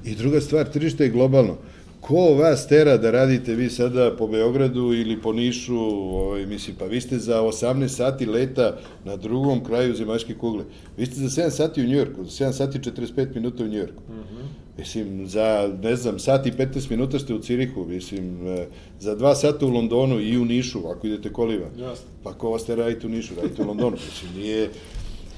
I 0.04 0.14
druga 0.14 0.40
stvar, 0.40 0.68
tržište 0.68 1.04
je 1.04 1.10
globalno. 1.10 1.56
Ko 2.00 2.34
vas 2.34 2.66
tera 2.66 2.96
da 2.96 3.10
radite 3.10 3.54
vi 3.54 3.70
sada 3.70 4.16
po 4.18 4.26
Beogradu 4.26 4.92
ili 4.94 5.20
po 5.20 5.32
Nišu, 5.32 5.78
ovaj, 5.78 6.46
mislim, 6.46 6.76
pa 6.78 6.84
vi 6.84 7.00
ste 7.00 7.18
za 7.18 7.42
18 7.42 7.88
sati 7.88 8.26
leta 8.26 8.78
na 9.04 9.16
drugom 9.16 9.64
kraju 9.64 9.94
zemaljske 9.94 10.34
kugle. 10.34 10.64
Vi 10.96 11.06
ste 11.06 11.14
za 11.14 11.42
7 11.42 11.50
sati 11.50 11.82
u 11.82 11.86
Njujorku, 11.86 12.24
za 12.24 12.44
7 12.44 12.52
sati 12.52 12.78
45 12.78 13.34
minuta 13.34 13.64
u 13.64 13.68
Njujorku. 13.68 14.02
Mm 14.08 14.12
-hmm. 14.12 14.70
Mislim, 14.80 15.26
za, 15.26 15.70
ne 15.82 15.96
znam, 15.96 16.18
sat 16.18 16.46
i 16.46 16.52
15 16.52 16.90
minuta 16.90 17.18
ste 17.18 17.34
u 17.34 17.38
Cirihu, 17.38 17.84
mislim, 17.84 18.48
e, 18.48 18.66
za 19.00 19.16
2 19.16 19.34
sata 19.34 19.66
u 19.66 19.68
Londonu 19.68 20.20
i 20.20 20.38
u 20.38 20.44
Nišu, 20.44 20.78
ako 20.88 21.06
idete 21.06 21.32
koliva. 21.32 21.66
Jasno. 21.78 22.06
Pa 22.22 22.32
ko 22.32 22.50
vas 22.50 22.64
te 22.64 22.76
radite 22.76 23.06
u 23.06 23.10
Nišu, 23.10 23.34
radite 23.42 23.62
u 23.62 23.66
Londonu. 23.66 23.96
Mislim, 24.06 24.42
nije, 24.42 24.68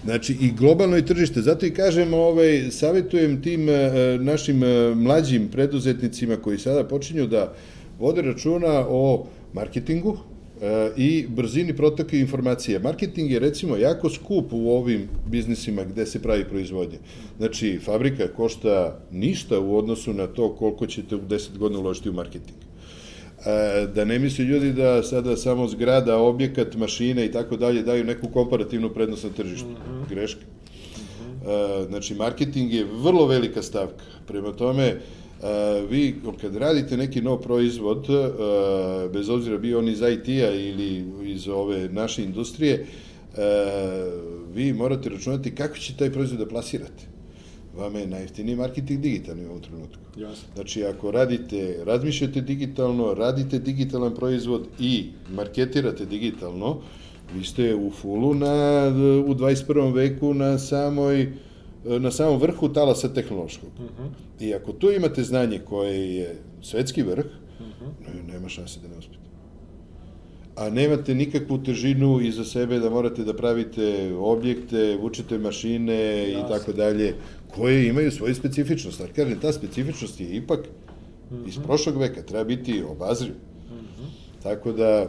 Znači, 0.05 0.37
i 0.41 0.53
globalno 0.53 0.99
i 0.99 1.05
tržište. 1.05 1.41
Zato 1.41 1.67
i 1.67 1.71
kažem, 1.71 2.15
ovaj, 2.15 2.71
savjetujem 2.71 3.43
tim 3.43 3.69
e, 3.69 4.19
našim 4.21 4.63
e, 4.65 4.95
mlađim 4.95 5.49
preduzetnicima 5.49 6.37
koji 6.37 6.59
sada 6.59 6.85
počinju 6.85 7.27
da 7.27 7.53
vode 7.99 8.23
računa 8.23 8.87
o 8.89 9.27
marketingu 9.53 10.17
e, 10.61 10.91
i 10.97 11.27
brzini 11.29 11.77
protoka 11.77 12.17
informacije. 12.17 12.79
Marketing 12.79 13.31
je, 13.31 13.39
recimo, 13.39 13.77
jako 13.77 14.11
skup 14.11 14.53
u 14.53 14.71
ovim 14.71 15.09
biznisima 15.31 15.85
gde 15.85 16.07
se 16.07 16.23
pravi 16.23 16.45
proizvodnje. 16.45 16.99
Znači, 17.39 17.79
fabrika 17.85 18.29
košta 18.37 18.99
ništa 19.13 19.61
u 19.61 19.77
odnosu 19.77 20.13
na 20.13 20.27
to 20.27 20.55
koliko 20.55 20.87
ćete 20.87 21.17
u 21.17 21.21
10 21.21 21.59
godina 21.59 21.81
uložiti 21.81 22.11
u 22.11 22.13
marketing 22.13 22.72
da 23.95 24.05
ne 24.05 24.19
misli 24.19 24.45
ljudi 24.45 24.73
da 24.73 25.03
sada 25.03 25.37
samo 25.37 25.69
zgrada, 25.69 26.17
objekat, 26.19 26.77
mašine 26.77 27.27
i 27.27 27.33
tako 27.33 27.57
dalje 27.57 27.83
daju 27.83 28.05
neku 28.05 28.29
komparativnu 28.29 28.91
prednost 28.91 29.25
na 29.25 29.31
tržištu. 29.31 29.69
Mm 29.69 29.75
-hmm. 29.75 30.09
Greška. 30.09 30.41
Mm 30.41 31.49
-hmm. 31.49 31.87
Znači, 31.89 32.15
marketing 32.15 32.73
je 32.73 32.87
vrlo 33.03 33.27
velika 33.27 33.63
stavka. 33.63 34.05
Prema 34.27 34.53
tome, 34.53 35.01
vi 35.91 36.15
kad 36.41 36.57
radite 36.57 36.97
neki 36.97 37.23
nov 37.23 37.41
proizvod, 37.41 38.07
bez 39.13 39.29
obzira 39.29 39.59
bio 39.59 39.79
on 39.79 39.89
iz 39.89 40.01
IT-a 40.01 40.55
ili 40.55 41.05
iz 41.25 41.49
ove 41.49 41.89
naše 41.89 42.25
industrije, 42.25 42.87
vi 44.55 44.73
morate 44.73 45.09
računati 45.09 45.55
kako 45.55 45.77
će 45.77 45.97
taj 45.97 46.11
proizvod 46.11 46.39
da 46.39 46.47
plasirate 46.47 47.12
vama 47.77 47.99
je 47.99 48.07
najjeftiniji 48.07 48.57
marketing 48.57 49.01
digitalni 49.01 49.47
u 49.47 49.49
ovom 49.49 49.63
trenutku. 49.63 50.03
Jasno. 50.17 50.49
Znači, 50.55 50.85
ako 50.85 51.11
radite, 51.11 51.77
razmišljate 51.85 52.41
digitalno, 52.41 53.15
radite 53.15 53.59
digitalan 53.59 54.15
proizvod 54.15 54.67
i 54.79 55.07
marketirate 55.31 56.05
digitalno, 56.05 56.81
vi 57.35 57.45
ste 57.45 57.75
u 57.75 57.91
fulu 57.91 58.35
na, 58.35 58.89
u 59.27 59.35
21. 59.35 59.95
veku 59.95 60.35
na 60.35 60.59
samoj 60.59 61.33
na 61.85 62.11
samom 62.11 62.41
vrhu 62.41 62.69
talasa 62.69 63.09
tehnološkog. 63.09 63.71
Uh 63.79 63.85
mhm. 63.85 64.03
-huh. 64.03 64.45
I 64.45 64.55
ako 64.55 64.73
tu 64.73 64.91
imate 64.91 65.23
znanje 65.23 65.59
koje 65.59 66.15
je 66.17 66.37
svetski 66.63 67.03
vrh, 67.03 67.25
uh 67.61 67.67
mhm. 67.67 67.85
-huh. 67.85 68.33
nema 68.33 68.49
šanse 68.49 68.81
da 68.81 68.89
ne 68.89 68.99
uspete 68.99 69.23
a 70.57 70.71
nemate 70.71 71.15
nikakvu 71.15 71.59
težinu 71.65 72.21
iza 72.21 72.45
sebe 72.45 72.79
da 72.79 72.91
morate 72.91 73.25
da 73.25 73.35
pravite 73.35 74.13
objekte, 74.19 74.97
vučete 75.01 75.39
mašine 75.39 76.29
i 76.31 76.43
tako 76.49 76.73
dalje, 76.73 77.15
koje 77.57 77.89
imaju 77.89 78.11
svoju 78.11 78.35
specifičnost. 78.35 79.01
Ali 79.01 79.13
kažem, 79.13 79.41
ta 79.41 79.53
specifičnost 79.53 80.21
je 80.21 80.37
ipak 80.37 80.61
mm 80.61 81.37
-hmm. 81.37 81.49
iz 81.49 81.59
prošlog 81.59 81.97
veka, 81.97 82.23
treba 82.23 82.45
biti 82.45 82.83
obazriv. 82.83 83.35
Mm 83.35 83.75
-hmm. 83.75 84.43
Tako 84.43 84.73
da, 84.73 85.07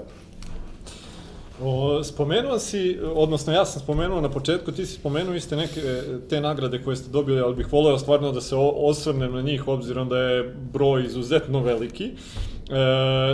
O, 1.62 2.04
spomenuo 2.04 2.60
si, 2.60 3.00
odnosno 3.16 3.54
ja 3.54 3.66
sam 3.66 3.82
spomenuo 3.82 4.22
na 4.22 4.30
početku, 4.30 4.72
ti 4.72 4.86
si 4.86 4.94
spomenuo 4.94 5.36
iste 5.36 5.56
neke 5.56 5.82
te 6.30 6.42
nagrade 6.42 6.82
koje 6.84 6.96
ste 6.96 7.10
dobili, 7.10 7.42
ali 7.42 7.56
bih 7.56 7.74
voleo 7.74 8.00
stvarno 8.00 8.32
da 8.32 8.42
se 8.42 8.56
osvrnem 8.76 9.34
na 9.34 9.42
njih, 9.42 9.68
obzirom 9.68 10.10
da 10.10 10.18
je 10.18 10.56
broj 10.74 11.06
izuzetno 11.06 11.60
veliki. 11.60 12.06
E, 12.06 12.14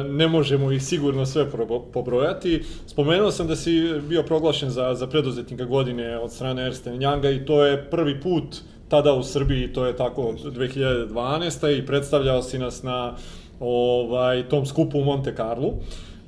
ne 0.10 0.28
možemo 0.28 0.72
ih 0.72 0.84
sigurno 0.84 1.26
sve 1.26 1.48
pobrojati. 1.94 2.64
Spomenuo 2.88 3.32
sam 3.32 3.48
da 3.48 3.56
si 3.56 3.94
bio 4.10 4.24
proglašen 4.24 4.70
za, 4.70 4.96
za 4.96 5.08
preduzetnika 5.08 5.66
godine 5.66 6.18
od 6.18 6.32
strane 6.32 6.66
Erste 6.66 6.90
Younga 6.90 7.42
i 7.42 7.46
to 7.46 7.66
je 7.66 7.90
prvi 7.90 8.22
put 8.22 8.56
tada 8.90 9.14
u 9.14 9.24
Srbiji, 9.24 9.74
to 9.74 9.86
je 9.86 9.96
tako 9.96 10.22
od 10.22 10.56
2012. 10.56 11.80
i 11.80 11.86
predstavljao 11.86 12.42
si 12.42 12.60
nas 12.60 12.84
na 12.84 13.16
ovaj, 13.60 14.50
tom 14.50 14.66
skupu 14.66 15.00
u 15.00 15.04
Monte 15.04 15.34
Carlo. 15.36 15.74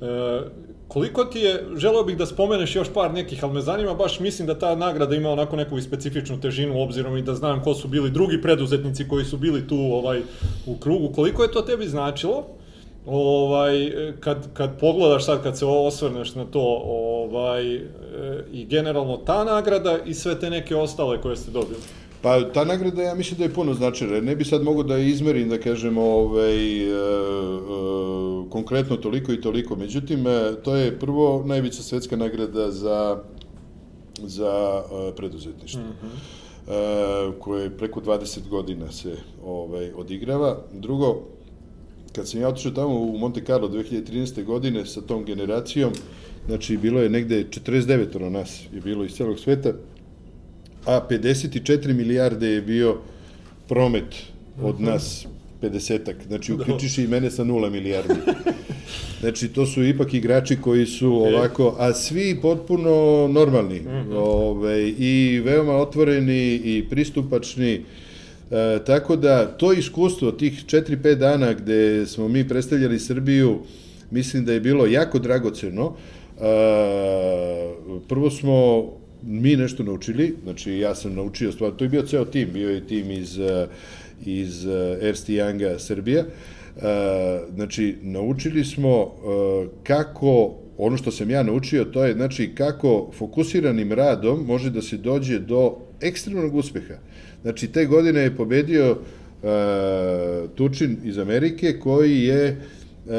E, 0.00 0.40
koliko 0.88 1.24
ti 1.24 1.38
je, 1.38 1.64
želeo 1.76 2.04
bih 2.04 2.16
da 2.16 2.26
spomeneš 2.26 2.76
još 2.76 2.88
par 2.94 3.12
nekih, 3.12 3.44
ali 3.44 3.52
me 3.52 3.60
zanima, 3.60 3.94
baš 3.94 4.20
mislim 4.20 4.46
da 4.46 4.58
ta 4.58 4.74
nagrada 4.74 5.16
ima 5.16 5.30
onako 5.30 5.56
neku 5.56 5.80
specifičnu 5.80 6.40
težinu, 6.40 6.82
obzirom 6.82 7.16
i 7.16 7.22
da 7.22 7.34
znam 7.34 7.62
ko 7.62 7.74
su 7.74 7.88
bili 7.88 8.10
drugi 8.10 8.42
preduzetnici 8.42 9.08
koji 9.08 9.24
su 9.24 9.36
bili 9.36 9.68
tu 9.68 9.76
ovaj, 9.76 10.22
u 10.66 10.76
krugu. 10.76 11.12
Koliko 11.12 11.42
je 11.42 11.52
to 11.52 11.62
tebi 11.62 11.88
značilo? 11.88 12.44
ovaj, 13.06 13.92
kad, 14.20 14.54
kad 14.54 14.80
pogledaš 14.80 15.24
sad, 15.24 15.42
kad 15.42 15.58
se 15.58 15.66
osvrneš 15.66 16.34
na 16.34 16.44
to, 16.44 16.82
ovaj, 16.84 17.80
i 18.52 18.64
generalno 18.64 19.16
ta 19.16 19.44
nagrada 19.44 19.98
i 20.06 20.14
sve 20.14 20.40
te 20.40 20.50
neke 20.50 20.76
ostale 20.76 21.20
koje 21.20 21.36
ste 21.36 21.50
dobili? 21.50 21.80
Pa 22.22 22.52
ta 22.52 22.64
nagrada 22.64 23.02
ja 23.02 23.14
mislim 23.14 23.38
da 23.38 23.44
je 23.44 23.54
puno 23.54 23.74
značila. 23.74 24.20
Ne 24.20 24.36
bi 24.36 24.44
sad 24.44 24.62
mogo 24.62 24.82
da 24.82 24.96
je 24.96 25.08
izmerim, 25.08 25.48
da 25.48 25.58
kažem, 25.58 25.98
ovaj, 25.98 26.54
e, 26.54 26.88
e, 26.88 26.92
konkretno 28.50 28.96
toliko 28.96 29.32
i 29.32 29.40
toliko. 29.40 29.76
Međutim, 29.76 30.26
e, 30.26 30.54
to 30.62 30.76
je 30.76 30.98
prvo 30.98 31.42
najveća 31.46 31.82
svetska 31.82 32.16
nagrada 32.16 32.70
za, 32.70 33.18
za 34.22 34.82
e, 35.08 35.16
preduzetništvo. 35.16 35.80
Mm 35.80 35.94
-hmm. 36.02 36.68
e, 36.68 37.40
koje 37.40 37.76
preko 37.76 38.00
20 38.00 38.48
godina 38.48 38.92
se 38.92 39.16
ovaj, 39.44 39.90
odigrava. 39.96 40.58
Drugo, 40.72 41.22
kad 42.12 42.28
sam 42.28 42.40
ja 42.40 42.48
otišao 42.48 42.72
tamo 42.72 43.00
u 43.00 43.18
Monte 43.18 43.44
Carlo 43.44 43.68
2013. 43.68 44.44
godine 44.44 44.86
sa 44.86 45.00
tom 45.00 45.24
generacijom, 45.24 45.92
znači 46.46 46.76
bilo 46.76 47.00
je 47.00 47.10
negde 47.10 47.44
49 47.44 48.30
nas 48.30 48.60
je 48.72 48.80
bilo 48.80 49.04
iz 49.04 49.12
celog 49.12 49.38
sveta, 49.38 49.72
a 50.84 51.00
54 51.10 51.92
milijarde 51.94 52.48
je 52.48 52.62
bio 52.62 52.96
promet 53.68 54.14
od 54.62 54.74
mhm. 54.74 54.84
nas 54.84 55.26
50-ak. 55.62 56.14
Znači, 56.26 56.52
uključiš 56.52 56.98
i 56.98 57.06
mene 57.06 57.30
sa 57.30 57.44
nula 57.44 57.70
milijardi. 57.70 58.14
Znači, 59.20 59.48
to 59.48 59.66
su 59.66 59.84
ipak 59.84 60.14
igrači 60.14 60.56
koji 60.56 60.86
su 60.86 61.12
ovako, 61.12 61.76
a 61.78 61.92
svi 61.92 62.38
potpuno 62.42 63.28
normalni. 63.28 63.80
Mm 63.80 63.86
-hmm. 63.86 64.14
ove, 64.16 64.88
I 64.88 65.40
veoma 65.44 65.72
otvoreni 65.72 66.54
i 66.54 66.84
pristupačni. 66.90 67.72
E, 68.50 68.78
tako 68.86 69.16
da, 69.16 69.46
to 69.46 69.72
iskustvo 69.72 70.32
tih 70.32 70.64
4-5 70.66 71.14
dana 71.14 71.52
gde 71.52 72.06
smo 72.06 72.28
mi 72.28 72.48
predstavljali 72.48 72.98
Srbiju, 72.98 73.58
mislim 74.10 74.44
da 74.44 74.52
je 74.52 74.60
bilo 74.60 74.86
jako 74.86 75.18
dragoceno. 75.18 75.94
E, 76.36 76.42
prvo 78.08 78.30
smo 78.30 78.84
mi 79.26 79.56
nešto 79.56 79.82
naučili, 79.82 80.34
znači 80.42 80.72
ja 80.72 80.94
sam 80.94 81.14
naučio 81.14 81.52
stvar, 81.52 81.72
to 81.72 81.84
je 81.84 81.88
bio 81.88 82.02
ceo 82.02 82.24
tim, 82.24 82.48
bio 82.52 82.70
je 82.70 82.86
tim 82.86 83.10
iz, 83.10 83.38
iz 84.24 84.66
Erst 85.00 85.28
Younga 85.28 85.78
Srbija, 85.78 86.24
znači 87.54 87.96
naučili 88.02 88.64
smo 88.64 89.12
kako 89.82 90.54
ono 90.78 90.96
što 90.96 91.10
sam 91.10 91.30
ja 91.30 91.42
naučio, 91.42 91.84
to 91.84 92.04
je 92.04 92.14
znači 92.14 92.54
kako 92.54 93.10
fokusiranim 93.18 93.92
radom 93.92 94.44
može 94.46 94.70
da 94.70 94.82
se 94.82 94.96
dođe 94.96 95.38
do 95.38 95.76
ekstremnog 96.00 96.54
uspeha. 96.54 96.94
Znači 97.42 97.68
te 97.68 97.86
godine 97.86 98.20
je 98.20 98.36
pobedio 98.36 98.90
uh, 98.90 100.50
Tučin 100.54 100.96
iz 101.04 101.18
Amerike 101.18 101.78
koji 101.78 102.22
je 102.22 102.56
uh, 103.06 103.12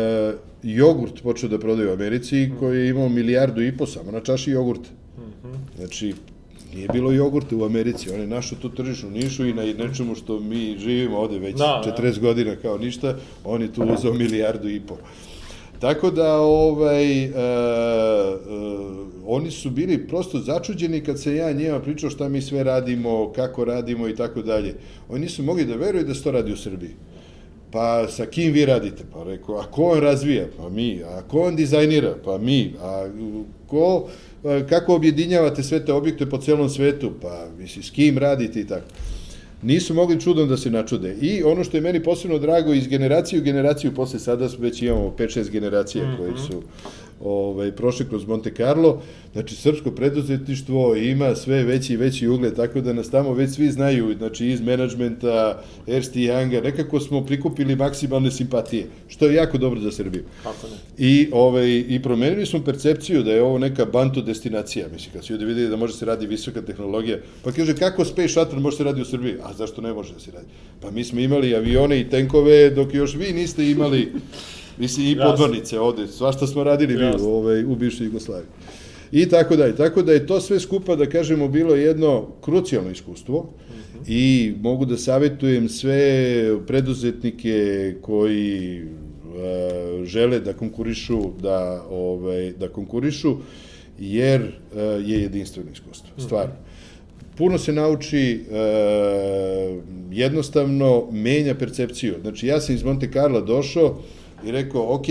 jogurt 0.63 1.23
počeo 1.23 1.49
da 1.49 1.59
prodaje 1.59 1.89
u 1.89 1.93
Americi 1.93 2.51
koji 2.59 2.79
je 2.79 2.89
imao 2.89 3.09
milijardu 3.09 3.61
i 3.61 3.77
po 3.77 3.85
samo 3.85 4.11
na 4.11 4.19
čaši 4.19 4.51
jogurta. 4.51 4.89
Znači, 5.77 6.13
nije 6.75 6.87
bilo 6.87 7.11
jogurta 7.11 7.55
u 7.55 7.63
Americi, 7.63 8.09
on 8.13 8.19
je 8.19 8.27
našao 8.27 8.57
tu 8.61 8.69
tržišnu 8.69 9.09
nišu 9.09 9.45
i 9.45 9.53
na 9.53 9.63
nečemu 9.63 10.15
što 10.15 10.39
mi 10.39 10.77
živimo 10.79 11.17
ovde 11.17 11.39
već 11.39 11.55
da, 11.57 11.81
40 11.97 12.13
da. 12.13 12.21
godina 12.21 12.55
kao 12.55 12.77
ništa, 12.77 13.15
on 13.43 13.61
je 13.61 13.73
tu 13.73 13.83
uzao 13.83 14.13
milijardu 14.13 14.69
i 14.69 14.79
po. 14.79 14.97
Tako 15.79 16.11
da, 16.11 16.37
ovaj, 16.37 17.25
uh, 17.25 17.33
uh, 17.33 19.07
oni 19.25 19.51
su 19.51 19.69
bili 19.69 20.07
prosto 20.07 20.39
začuđeni 20.39 21.03
kad 21.03 21.19
se 21.21 21.35
ja 21.35 21.51
njima 21.51 21.79
pričao 21.79 22.09
šta 22.09 22.29
mi 22.29 22.41
sve 22.41 22.63
radimo, 22.63 23.31
kako 23.35 23.65
radimo 23.65 24.07
i 24.07 24.15
tako 24.15 24.41
dalje. 24.41 24.75
Oni 25.09 25.21
nisu 25.21 25.43
mogli 25.43 25.65
da 25.65 25.75
veruju 25.75 26.03
da 26.03 26.13
se 26.13 26.23
to 26.23 26.31
radi 26.31 26.53
u 26.53 26.57
Srbiji. 26.57 26.91
Pa 27.71 28.07
sa 28.07 28.25
kim 28.25 28.53
vi 28.53 28.65
radite? 28.65 29.03
Pa 29.13 29.23
rekao, 29.23 29.55
a 29.55 29.63
ko 29.63 29.83
on 29.83 29.99
razvija? 29.99 30.45
Pa 30.57 30.69
mi. 30.69 31.03
A 31.03 31.21
ko 31.21 31.41
on 31.41 31.55
dizajnira? 31.55 32.15
Pa 32.25 32.37
mi. 32.37 32.73
A 32.81 33.07
ko 33.73 34.07
Pa, 34.43 34.67
kako 34.69 34.95
objedinjavate 34.95 35.63
sve 35.63 35.85
te 35.85 35.93
objekte 35.93 36.25
po 36.29 36.37
celom 36.37 36.69
svetu, 36.69 37.11
pa 37.21 37.47
misli, 37.57 37.83
s 37.83 37.91
kim 37.91 38.17
radite 38.17 38.59
i 38.59 38.67
tako. 38.67 38.85
Nisu 39.61 39.93
mogli 39.93 40.21
čudom 40.21 40.49
da 40.49 40.57
se 40.57 40.69
načude. 40.69 41.15
I 41.21 41.43
ono 41.43 41.63
što 41.63 41.77
je 41.77 41.81
meni 41.81 42.03
posebno 42.03 42.39
drago, 42.39 42.73
iz 42.73 42.87
generacije 42.87 43.41
u 43.41 43.43
generaciju, 43.43 43.93
posle 43.93 44.19
sada 44.19 44.49
već 44.59 44.81
imamo 44.81 45.13
5-6 45.17 45.49
generacija 45.49 46.05
mm 46.05 46.11
-hmm. 46.11 46.17
koji 46.17 46.33
su 46.37 46.63
ovaj, 47.23 47.71
prošli 47.71 48.05
kroz 48.09 48.27
Monte 48.27 48.51
Carlo, 48.57 49.01
znači 49.33 49.55
srpsko 49.55 49.91
preduzetništvo 49.91 50.95
ima 50.95 51.35
sve 51.35 51.63
veći 51.63 51.93
i 51.93 51.97
veći 51.97 52.27
ugled, 52.27 52.55
tako 52.55 52.81
da 52.81 52.93
nas 52.93 53.09
tamo 53.09 53.33
već 53.33 53.51
svi 53.51 53.71
znaju, 53.71 54.15
znači 54.17 54.47
iz 54.47 54.61
menadžmenta, 54.61 55.61
Ersti 55.87 56.19
Younga, 56.19 56.63
nekako 56.63 56.99
smo 56.99 57.25
prikupili 57.25 57.75
maksimalne 57.75 58.31
simpatije, 58.31 58.87
što 59.07 59.25
je 59.25 59.35
jako 59.35 59.57
dobro 59.57 59.79
za 59.79 59.91
Srbiju. 59.91 60.23
Kako 60.43 60.67
ne? 60.67 60.75
I, 60.97 61.29
ovaj, 61.31 61.83
I 61.87 61.99
promenili 62.03 62.45
smo 62.45 62.63
percepciju 62.63 63.23
da 63.23 63.31
je 63.31 63.43
ovo 63.43 63.57
neka 63.57 63.85
banto 63.85 64.21
destinacija, 64.21 64.87
mislim, 64.93 65.13
kad 65.13 65.25
su 65.25 65.33
ljudi 65.33 65.45
videli 65.45 65.69
da 65.69 65.75
može 65.75 65.93
se 65.93 66.05
radi 66.05 66.27
visoka 66.27 66.61
tehnologija, 66.61 67.17
pa 67.43 67.51
kaže 67.51 67.75
kako 67.75 68.05
Space 68.05 68.27
Shuttle 68.27 68.59
može 68.59 68.77
se 68.77 68.83
radi 68.83 69.01
u 69.01 69.05
Srbiji, 69.05 69.35
a 69.43 69.53
zašto 69.53 69.81
ne 69.81 69.93
može 69.93 70.13
da 70.13 70.19
se 70.19 70.31
radi? 70.31 70.47
Pa 70.81 70.91
mi 70.91 71.03
smo 71.03 71.19
imali 71.19 71.55
avione 71.55 71.99
i 71.99 72.09
tenkove 72.09 72.69
dok 72.69 72.93
još 72.93 73.15
vi 73.15 73.33
niste 73.33 73.71
imali 73.71 74.11
Mislim, 74.77 75.07
i 75.07 75.17
podvornice 75.17 75.79
ovde, 75.79 76.07
svašta 76.07 76.47
smo 76.47 76.63
radili 76.63 76.97
mi 76.97 77.23
u, 77.23 77.29
ovaj, 77.29 77.63
u 77.63 77.75
bivšoj 77.75 78.05
Jugoslaviji. 78.05 78.47
I 79.11 79.29
tako 79.29 79.55
da 79.55 79.65
je. 79.65 79.75
Tako 79.75 80.01
da 80.01 80.11
je 80.13 80.27
to 80.27 80.39
sve 80.41 80.59
skupa, 80.59 80.95
da 80.95 81.09
kažemo, 81.09 81.47
bilo 81.47 81.75
jedno 81.75 82.27
krucijalno 82.41 82.91
iskustvo 82.91 83.37
uh 83.37 83.45
-huh. 83.45 84.03
i 84.07 84.53
mogu 84.61 84.85
da 84.85 84.97
savjetujem 84.97 85.69
sve 85.69 86.65
preduzetnike 86.67 87.95
koji 88.01 88.83
uh, 88.83 90.05
žele 90.05 90.39
da 90.39 90.53
konkurišu, 90.53 91.21
da, 91.41 91.85
ovaj, 91.89 92.51
da 92.51 92.69
konkurišu, 92.69 93.37
jer 93.99 94.41
uh, 94.41 94.79
je 95.09 95.21
jedinstveno 95.21 95.71
iskustvo, 95.71 96.09
stvarno. 96.17 96.53
Uh 96.53 96.59
-huh 96.59 96.73
puno 97.37 97.57
se 97.57 97.73
nauči, 97.73 98.45
e, 98.51 98.63
jednostavno 100.11 101.07
menja 101.11 101.55
percepciju. 101.55 102.15
Znači, 102.21 102.47
ja 102.47 102.61
sam 102.61 102.75
iz 102.75 102.83
Monte 102.83 103.09
Carlo 103.13 103.41
došao, 103.41 103.99
i 104.45 104.51
rekao, 104.51 104.95
ok, 104.95 105.05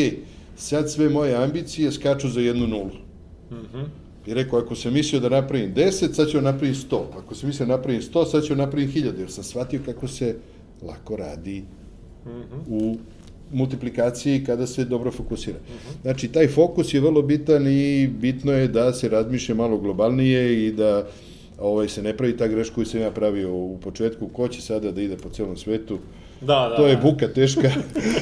sad 0.57 0.91
sve 0.91 1.09
moje 1.09 1.35
ambicije 1.35 1.93
skaču 1.93 2.29
za 2.29 2.41
jednu 2.41 2.67
nulu. 2.67 2.91
Mm 3.51 3.55
-hmm. 3.55 3.85
I 4.27 4.35
rekao, 4.35 4.59
ako 4.59 4.75
sam 4.75 4.93
mislio 4.93 5.21
da 5.21 5.29
napravim 5.29 5.75
10, 5.75 6.13
sad 6.13 6.29
ću 6.29 6.37
da 6.41 6.53
napravim 6.53 6.75
100. 6.75 7.01
Ako 7.19 7.35
sam 7.35 7.49
mislio 7.49 7.67
da 7.67 7.77
napravim 7.77 8.03
100, 8.03 8.31
sad 8.31 8.45
ću 8.45 8.55
da 8.55 8.65
napravim 8.65 8.93
1000, 8.93 9.19
jer 9.19 9.31
sam 9.31 9.45
shvatio 9.45 9.81
kako 9.85 10.09
se 10.09 10.37
lako 10.83 11.17
radi 11.17 11.63
mm 12.27 12.31
-hmm. 12.31 12.63
u 12.69 12.97
multiplikaciji 13.53 14.45
kada 14.45 14.67
se 14.67 14.85
dobro 14.85 15.11
fokusira. 15.11 15.59
Mm 15.59 15.73
-hmm. 15.73 16.03
Znači, 16.03 16.29
taj 16.29 16.49
fokus 16.49 16.95
je 16.95 17.01
vrlo 17.01 17.23
bitan 17.23 17.67
i 17.67 18.09
bitno 18.21 18.53
je 18.53 18.69
da 18.69 18.93
se 18.93 19.09
razmišlja 19.09 19.55
malo 19.55 19.79
globalnije 19.79 20.67
i 20.67 20.73
da 20.73 21.07
ovaj, 21.59 21.89
se 21.89 22.03
ne 22.03 22.17
pravi 22.17 22.37
ta 22.37 22.47
greška 22.47 22.75
koju 22.75 22.87
sam 22.87 23.01
ja 23.01 23.11
pravio 23.11 23.55
u 23.55 23.79
početku, 23.81 24.29
ko 24.29 24.49
će 24.49 24.63
sada 24.63 24.93
da 24.93 25.03
ide 25.03 25.17
po 25.17 25.29
celom 25.29 25.57
svetu, 25.57 25.99
Da, 26.43 26.69
da, 26.69 26.77
to 26.77 26.87
je 26.87 26.97
da. 26.97 27.03
buka 27.03 27.29
teška. 27.29 27.71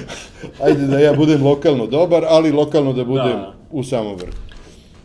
Ajde 0.65 0.87
da 0.87 0.99
ja 0.99 1.13
budem 1.13 1.45
lokalno 1.45 1.87
dobar, 1.87 2.25
ali 2.29 2.53
lokalno 2.53 2.93
da 2.93 3.05
budem 3.05 3.39
da. 3.39 3.53
u 3.71 3.85
samom 3.85 4.17
vrhu. 4.17 4.51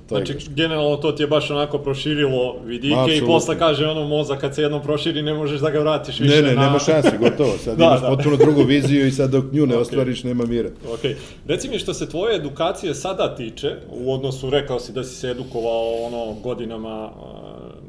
To 0.09 0.15
znači, 0.15 0.35
generalno 0.49 0.95
to 0.95 1.11
ti 1.11 1.23
je 1.23 1.27
baš 1.27 1.51
onako 1.51 1.77
proširilo 1.77 2.55
vidike 2.65 2.95
Absolutno. 2.95 3.25
i 3.25 3.27
posle 3.27 3.59
kaže 3.59 3.87
ono 3.87 4.07
mozak 4.07 4.41
kad 4.41 4.55
se 4.55 4.61
jednom 4.61 4.81
proširi 4.81 5.21
ne 5.21 5.33
možeš 5.33 5.61
da 5.61 5.69
ga 5.69 5.79
vratiš 5.79 6.19
više 6.19 6.35
ne, 6.35 6.41
ne, 6.41 6.55
na... 6.55 6.61
nema 6.61 6.79
šanse, 6.79 7.17
gotovo. 7.19 7.57
Sad 7.57 7.77
da, 7.77 7.83
imaš 7.83 8.01
da. 8.01 8.07
potpuno 8.07 8.35
drugu 8.35 8.63
viziju 8.63 9.07
i 9.07 9.11
sad 9.11 9.31
dok 9.31 9.45
nju 9.51 9.65
ne 9.65 9.75
okay. 9.75 9.79
ostvariš 9.79 10.23
nema 10.23 10.45
mira. 10.45 10.69
Ok. 10.93 10.99
Reci 11.47 11.69
mi 11.69 11.79
što 11.79 11.93
se 11.93 12.09
tvoje 12.09 12.35
edukacije 12.35 12.93
sada 12.93 13.35
tiče, 13.35 13.75
u 13.91 14.13
odnosu 14.13 14.49
rekao 14.49 14.79
si 14.79 14.93
da 14.93 15.03
si 15.03 15.15
se 15.15 15.29
edukovao 15.29 15.93
ono 16.05 16.33
godinama 16.43 17.09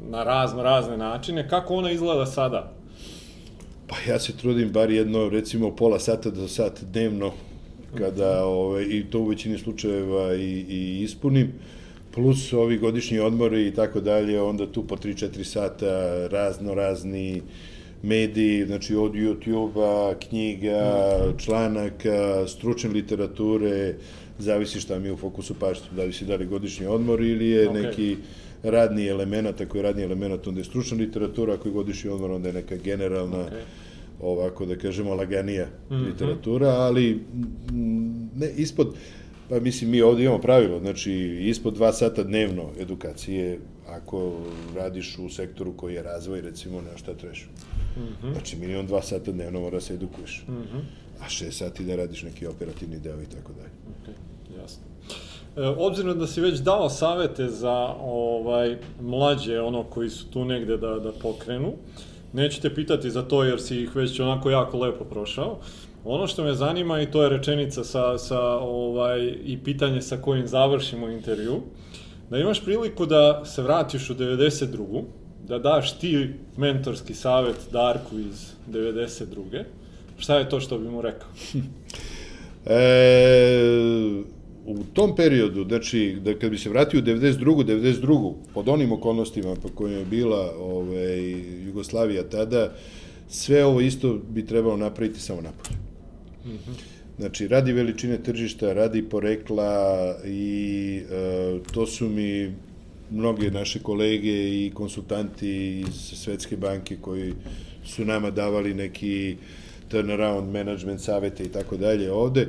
na 0.09 0.23
razno 0.23 0.63
razne 0.63 0.97
načine, 0.97 1.49
kako 1.49 1.75
ona 1.75 1.91
izgleda 1.91 2.25
sada? 2.25 2.76
Pa 3.87 3.95
ja 4.07 4.19
se 4.19 4.37
trudim 4.37 4.69
bar 4.71 4.91
jedno, 4.91 5.29
recimo, 5.29 5.75
pola 5.75 5.99
sata 5.99 6.29
do 6.29 6.47
sat 6.47 6.83
dnevno, 6.91 7.31
kada, 7.97 8.45
ove, 8.45 8.57
ovaj, 8.57 8.83
i 8.83 9.05
to 9.11 9.19
u 9.19 9.27
većini 9.27 9.57
slučajeva 9.57 10.35
i, 10.35 10.65
i 10.69 11.03
ispunim, 11.03 11.51
plus 12.13 12.53
ovi 12.53 12.77
godišnji 12.77 13.19
odmori 13.19 13.67
i 13.67 13.71
tako 13.71 14.01
dalje, 14.01 14.41
onda 14.41 14.71
tu 14.71 14.87
po 14.87 14.95
3-4 14.95 15.43
sata 15.43 16.27
razno 16.27 16.73
razni 16.73 17.41
mediji, 18.03 18.65
znači 18.65 18.95
od 18.95 19.13
YouTube-a, 19.13 20.13
knjiga, 20.19 21.19
članaka, 21.37 22.47
stručne 22.47 22.89
literature, 22.89 23.95
zavisi 24.39 24.79
šta 24.79 24.99
mi 24.99 25.11
u 25.11 25.17
fokusu 25.17 25.53
pašta, 25.53 25.85
da 26.27 26.35
li 26.35 26.45
godišnji 26.45 26.85
odmor 26.85 27.21
ili 27.21 27.49
je 27.49 27.69
okay. 27.69 27.83
neki 27.83 28.17
radni 28.63 29.07
element, 29.07 29.61
ako 29.61 29.77
je 29.77 29.83
radni 29.83 30.03
element, 30.03 30.47
onda 30.47 30.59
je 30.59 30.65
stručna 30.65 30.97
literatura, 30.97 31.53
ako 31.53 31.67
je 31.67 31.73
godišnji 31.73 32.09
odmor, 32.09 32.31
onda 32.31 32.47
je 32.47 32.53
neka 32.53 32.75
generalna, 32.75 33.37
okay. 33.37 33.61
ovako 34.21 34.65
da 34.65 34.75
kažemo, 34.75 35.15
laganija 35.15 35.65
mm 35.65 35.93
-hmm. 35.93 36.05
literatura, 36.05 36.69
ali 36.69 37.19
ne, 38.35 38.51
ispod, 38.57 38.95
pa 39.49 39.59
mislim, 39.59 39.89
mi 39.91 40.01
ovde 40.01 40.23
imamo 40.23 40.41
pravilo, 40.41 40.79
znači, 40.79 41.13
ispod 41.41 41.73
dva 41.73 41.93
sata 41.93 42.23
dnevno 42.23 42.71
edukacije, 42.79 43.59
ako 43.87 44.41
radiš 44.75 45.17
u 45.19 45.29
sektoru 45.29 45.73
koji 45.73 45.93
je 45.93 46.03
razvoj, 46.03 46.41
recimo, 46.41 46.81
na 46.81 46.97
šta 46.97 47.13
trebaš. 47.13 47.49
Mm 47.97 48.01
-hmm. 48.01 48.31
Znači, 48.31 48.57
minimum 48.57 48.87
dva 48.87 49.01
sata 49.01 49.31
dnevno 49.31 49.59
mora 49.59 49.81
se 49.81 49.93
edukuješ. 49.93 50.45
Mm 50.47 50.53
-hmm. 50.53 50.81
A 51.21 51.29
šest 51.29 51.57
sati 51.57 51.83
da 51.83 51.95
radiš 51.95 52.23
neki 52.23 52.47
operativni 52.47 52.99
deo 52.99 53.21
i 53.21 53.25
tako 53.25 53.53
dalje. 53.53 53.69
Okay, 53.89 54.61
jasno. 54.61 54.83
E, 55.57 55.67
obzirom 55.67 56.19
da 56.19 56.27
si 56.27 56.41
već 56.41 56.59
dao 56.59 56.89
savete 56.89 57.47
za 57.47 57.93
ovaj 58.01 58.77
mlađe, 59.01 59.61
ono 59.61 59.83
koji 59.83 60.09
su 60.09 60.29
tu 60.29 60.45
negde 60.45 60.77
da, 60.77 60.99
da 60.99 61.11
pokrenu, 61.11 61.73
neću 62.33 62.61
te 62.61 62.75
pitati 62.75 63.11
za 63.11 63.21
to 63.21 63.43
jer 63.43 63.61
si 63.61 63.81
ih 63.81 63.95
već 63.95 64.19
onako 64.19 64.49
jako 64.49 64.77
lepo 64.77 65.03
prošao. 65.03 65.57
Ono 66.05 66.27
što 66.27 66.43
me 66.43 66.53
zanima 66.53 67.01
i 67.01 67.11
to 67.11 67.23
je 67.23 67.29
rečenica 67.29 67.83
sa, 67.83 68.17
sa 68.17 68.41
ovaj, 68.57 69.33
i 69.43 69.57
pitanje 69.63 70.01
sa 70.01 70.17
kojim 70.17 70.47
završimo 70.47 71.09
intervju, 71.09 71.61
da 72.29 72.37
imaš 72.37 72.63
priliku 72.63 73.05
da 73.05 73.45
se 73.45 73.61
vratiš 73.61 74.09
u 74.09 74.13
92. 74.13 75.03
da 75.47 75.59
daš 75.59 75.99
ti 75.99 76.33
mentorski 76.57 77.13
savet 77.13 77.57
Darku 77.71 78.19
iz 78.19 78.51
92. 78.69 79.63
Šta 80.17 80.37
je 80.37 80.49
to 80.49 80.59
što 80.59 80.77
bi 80.77 80.89
mu 80.89 81.01
rekao? 81.01 81.29
E, 82.69 84.36
u 84.67 84.83
tom 84.93 85.15
periodu, 85.15 85.63
znači, 85.63 86.17
da 86.23 86.39
kad 86.39 86.51
bi 86.51 86.57
se 86.57 86.69
vratio 86.69 86.99
u 86.99 87.03
92. 87.03 87.63
92. 87.63 88.33
pod 88.53 88.69
onim 88.69 88.91
okolnostima 88.91 89.55
po 89.55 89.69
kojima 89.69 89.99
je 89.99 90.05
bila 90.05 90.53
ovaj, 90.59 91.31
Jugoslavija 91.65 92.23
tada, 92.23 92.73
sve 93.29 93.65
ovo 93.65 93.81
isto 93.81 94.19
bi 94.29 94.45
trebalo 94.45 94.77
napraviti 94.77 95.19
samo 95.19 95.41
napolje. 95.41 95.77
Znači, 97.17 97.47
radi 97.47 97.73
veličine 97.73 98.23
tržišta, 98.23 98.73
radi 98.73 99.09
porekla 99.09 100.15
i 100.25 101.01
e, 101.11 101.59
to 101.73 101.85
su 101.85 102.09
mi 102.09 102.53
mnoge 103.11 103.51
naše 103.51 103.79
kolege 103.79 104.65
i 104.65 104.71
konsultanti 104.73 105.79
iz 105.79 105.95
Svetske 105.95 106.57
banke 106.57 106.97
koji 107.01 107.33
su 107.85 108.05
nama 108.05 108.31
davali 108.31 108.73
neki 108.73 109.35
turnaround 109.87 110.53
management 110.53 111.01
savete 111.01 111.43
i 111.43 111.49
tako 111.49 111.77
dalje 111.77 112.11
ovde. 112.11 112.47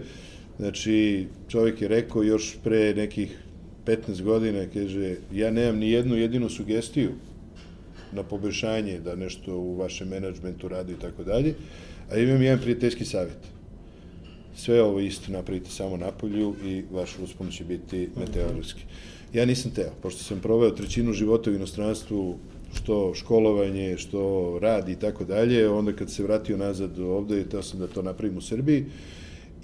Znači, 0.59 1.27
čovjek 1.49 1.83
je 1.83 1.89
rekao 1.89 2.23
još 2.23 2.57
pre 2.65 2.95
nekih 2.95 3.39
15 3.87 4.23
godina, 4.23 4.67
kaže, 4.75 5.17
ja 5.33 5.51
nemam 5.51 5.79
ni 5.79 5.91
jednu 5.91 6.17
jedinu 6.17 6.49
sugestiju 6.49 7.11
na 8.13 8.23
poboljšanje 8.23 9.01
da 9.01 9.17
nešto 9.17 9.57
u 9.57 9.77
vašem 9.77 10.09
menadžmentu 10.09 10.69
radi 10.69 10.93
i 10.93 11.01
tako 11.01 11.25
dalje, 11.25 11.55
a 12.11 12.17
imam 12.17 12.43
jedan 12.43 12.59
prijateljski 12.59 13.05
savjet. 13.05 13.39
Sve 14.57 14.83
ovo 14.83 15.01
isto 15.01 15.33
napravite 15.33 15.71
samo 15.71 15.97
na 15.97 16.11
polju 16.11 16.55
i 16.65 16.83
vaš 16.91 17.19
uspon 17.23 17.51
će 17.51 17.65
biti 17.65 18.09
meteorološki. 18.17 18.83
Ja 19.33 19.45
nisam 19.45 19.71
teo, 19.71 19.93
pošto 20.03 20.23
sam 20.23 20.41
proveo 20.41 20.71
trećinu 20.71 21.13
života 21.13 21.51
u 21.51 21.55
inostranstvu, 21.55 22.39
što 22.75 23.15
školovanje, 23.15 23.97
što 23.97 24.59
rad 24.63 24.89
i 24.89 24.97
tako 24.97 25.25
dalje, 25.25 25.69
onda 25.69 25.93
kad 25.93 26.11
se 26.11 26.23
vratio 26.23 26.57
nazad 26.57 26.99
ovde, 26.99 27.45
teo 27.45 27.63
sam 27.63 27.81
da 27.81 27.87
to 27.87 28.03
napravim 28.03 28.39
u 28.39 28.41
Srbiji 28.41 28.85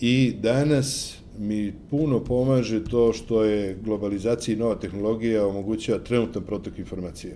i 0.00 0.32
danas 0.42 1.18
mi 1.38 1.72
puno 1.90 2.24
pomaže 2.24 2.84
to 2.84 3.12
što 3.12 3.44
je 3.44 3.76
globalizacija 3.84 4.54
i 4.54 4.58
nova 4.58 4.74
tehnologija 4.74 5.46
omogućava 5.46 5.98
trenutan 5.98 6.42
protok 6.42 6.78
informacija. 6.78 7.34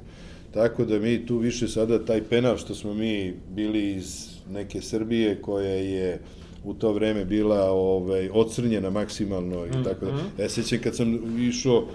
Tako 0.55 0.85
da 0.85 0.99
mi 0.99 1.27
tu 1.27 1.39
više 1.39 1.69
sada 1.69 2.05
taj 2.05 2.23
penal 2.23 2.57
što 2.57 2.75
smo 2.75 2.95
mi 2.95 3.35
bili 3.55 3.95
iz 3.95 4.29
neke 4.51 4.81
Srbije 4.81 5.43
koja 5.43 5.75
je 5.75 6.21
u 6.65 6.75
to 6.75 6.93
vreme 6.93 7.25
bila 7.25 7.71
ovaj, 7.71 8.31
ocrnjena 8.33 8.91
maksimalno 8.91 9.67
i 9.67 9.85
tako 9.85 10.07
da. 10.07 10.43
Ja 10.43 10.49
sećam 10.49 10.79
kad 10.83 10.97
sam 10.97 11.39
išao 11.49 11.87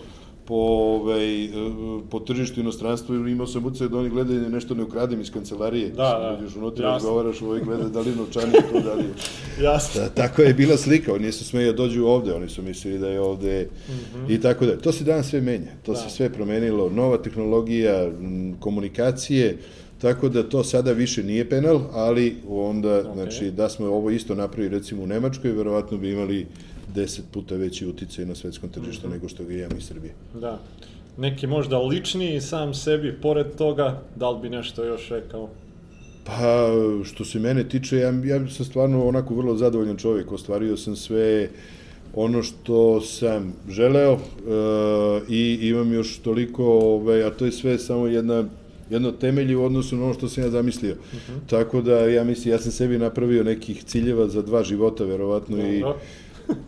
po, 0.46 0.56
ovaj, 0.56 1.50
po 2.10 2.20
tržištu 2.20 2.60
inostranstva 2.60 3.16
ili 3.16 3.32
imao 3.32 3.48
sam 3.48 3.66
ucaj 3.66 3.88
da 3.88 3.98
oni 3.98 4.10
gledaju 4.10 4.42
da 4.42 4.50
nešto 4.50 4.76
ne 4.76 4.84
ukradem 4.84 5.22
iz 5.22 5.32
kancelarije. 5.32 5.90
Da, 5.90 5.96
da. 5.96 6.38
Uđeš 6.40 6.56
unutra, 6.56 6.90
razgovaraš, 6.90 7.42
ovaj 7.42 7.60
gleda 7.60 7.90
da 7.90 8.00
li 8.00 8.10
je 8.10 8.16
novčanik 8.16 8.56
to, 8.72 8.80
da 8.80 8.94
li 8.94 9.04
je... 9.04 9.14
Jasno. 9.66 10.02
Da, 10.02 10.10
tako 10.10 10.42
je 10.42 10.54
bila 10.54 10.78
slika, 10.78 11.14
oni 11.14 11.26
nisu 11.26 11.46
smeju 11.46 11.72
da 11.72 11.78
dođu 11.78 12.06
ovde, 12.06 12.34
oni 12.34 12.50
su 12.50 12.62
mislili 12.62 13.00
da 13.00 13.08
je 13.08 13.22
ovde 13.22 13.68
mm 13.88 13.92
-hmm. 13.92 14.36
i 14.36 14.42
tako 14.42 14.66
da. 14.66 14.78
To 14.78 14.92
se 14.92 15.04
danas 15.04 15.30
sve 15.30 15.42
menja, 15.42 15.72
to 15.86 15.92
da. 15.92 15.98
se 15.98 16.10
sve 16.10 16.30
promenilo, 16.30 16.90
nova 16.90 17.18
tehnologija, 17.18 18.12
komunikacije, 18.60 19.58
Tako 20.04 20.30
da 20.30 20.44
to 20.44 20.64
sada 20.64 20.92
više 20.92 21.24
nije 21.24 21.50
penal, 21.50 21.82
ali 21.94 22.36
onda, 22.50 22.90
okay. 22.90 23.14
znači, 23.14 23.52
da 23.52 23.70
smo 23.70 23.86
ovo 23.86 24.10
isto 24.10 24.36
napravili 24.36 24.78
recimo 24.78 25.04
u 25.04 25.08
Nemačkoj, 25.08 25.52
verovatno 25.52 25.98
bi 25.98 26.12
imali 26.12 26.46
deset 26.96 27.26
puta 27.32 27.56
veći 27.56 27.88
uticaj 27.88 28.26
na 28.26 28.36
svetskom 28.36 28.70
tržištu 28.70 29.08
mm 29.08 29.10
-hmm. 29.10 29.14
nego 29.14 29.30
što 29.30 29.44
ga 29.44 29.54
imam 29.54 29.78
iz 29.78 29.88
Srbije. 29.88 30.14
Da. 30.42 30.60
Neki 31.18 31.48
možda 31.48 31.78
ličniji 31.78 32.42
sam 32.42 32.74
sebi, 32.74 33.18
pored 33.22 33.56
toga, 33.58 34.02
da 34.16 34.30
li 34.30 34.42
bi 34.42 34.50
nešto 34.50 34.84
još 34.84 35.10
rekao? 35.10 35.50
Pa, 36.26 36.70
što 37.04 37.26
se 37.26 37.40
mene 37.40 37.70
tiče, 37.70 37.98
ja, 37.98 38.10
ja 38.26 38.48
sam 38.50 38.66
stvarno 38.66 39.06
onako 39.06 39.36
vrlo 39.36 39.56
zadovoljan 39.56 39.98
čovjek, 39.98 40.32
ostvario 40.32 40.78
sam 40.78 40.96
sve 40.96 41.50
ono 42.16 42.44
što 42.44 43.02
sam 43.02 43.54
želeo 43.70 44.14
e, 44.14 44.20
i 45.30 45.60
imam 45.62 45.94
još 45.94 46.18
toliko, 46.18 46.66
ovaj, 46.66 47.24
a 47.24 47.30
to 47.30 47.46
je 47.46 47.52
sve 47.52 47.78
samo 47.80 48.08
jedna 48.08 48.44
jedno 48.90 49.12
temelje 49.12 49.58
u 49.58 49.64
odnosu 49.64 49.96
na 49.96 50.04
ono 50.04 50.14
što 50.14 50.30
sam 50.30 50.44
ja 50.44 50.50
zamislio. 50.50 50.92
Uh 50.94 51.14
mhm. 51.14 51.34
-huh. 51.34 51.50
Tako 51.50 51.82
da 51.82 52.00
ja 52.00 52.24
mislim, 52.24 52.52
ja 52.52 52.60
sam 52.60 52.72
sebi 52.72 52.98
napravio 52.98 53.44
nekih 53.44 53.84
ciljeva 53.84 54.28
za 54.28 54.42
dva 54.42 54.64
života, 54.64 55.04
verovatno, 55.04 55.58
i 55.58 55.84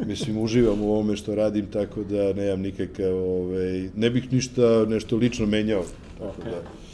mislim, 0.05 0.37
uživam 0.37 0.81
u 0.81 0.91
ovome 0.91 1.15
što 1.15 1.35
radim, 1.35 1.65
tako 1.65 2.03
da 2.03 2.33
nemam 2.33 2.61
nikakav, 2.61 3.15
ovaj, 3.15 3.89
ne 3.95 4.09
bih 4.09 4.33
ništa 4.33 4.85
nešto 4.87 5.15
lično 5.15 5.45
menjao. 5.45 5.83
Tako 6.19 6.41
okay. 6.41 6.51
da. 6.51 6.85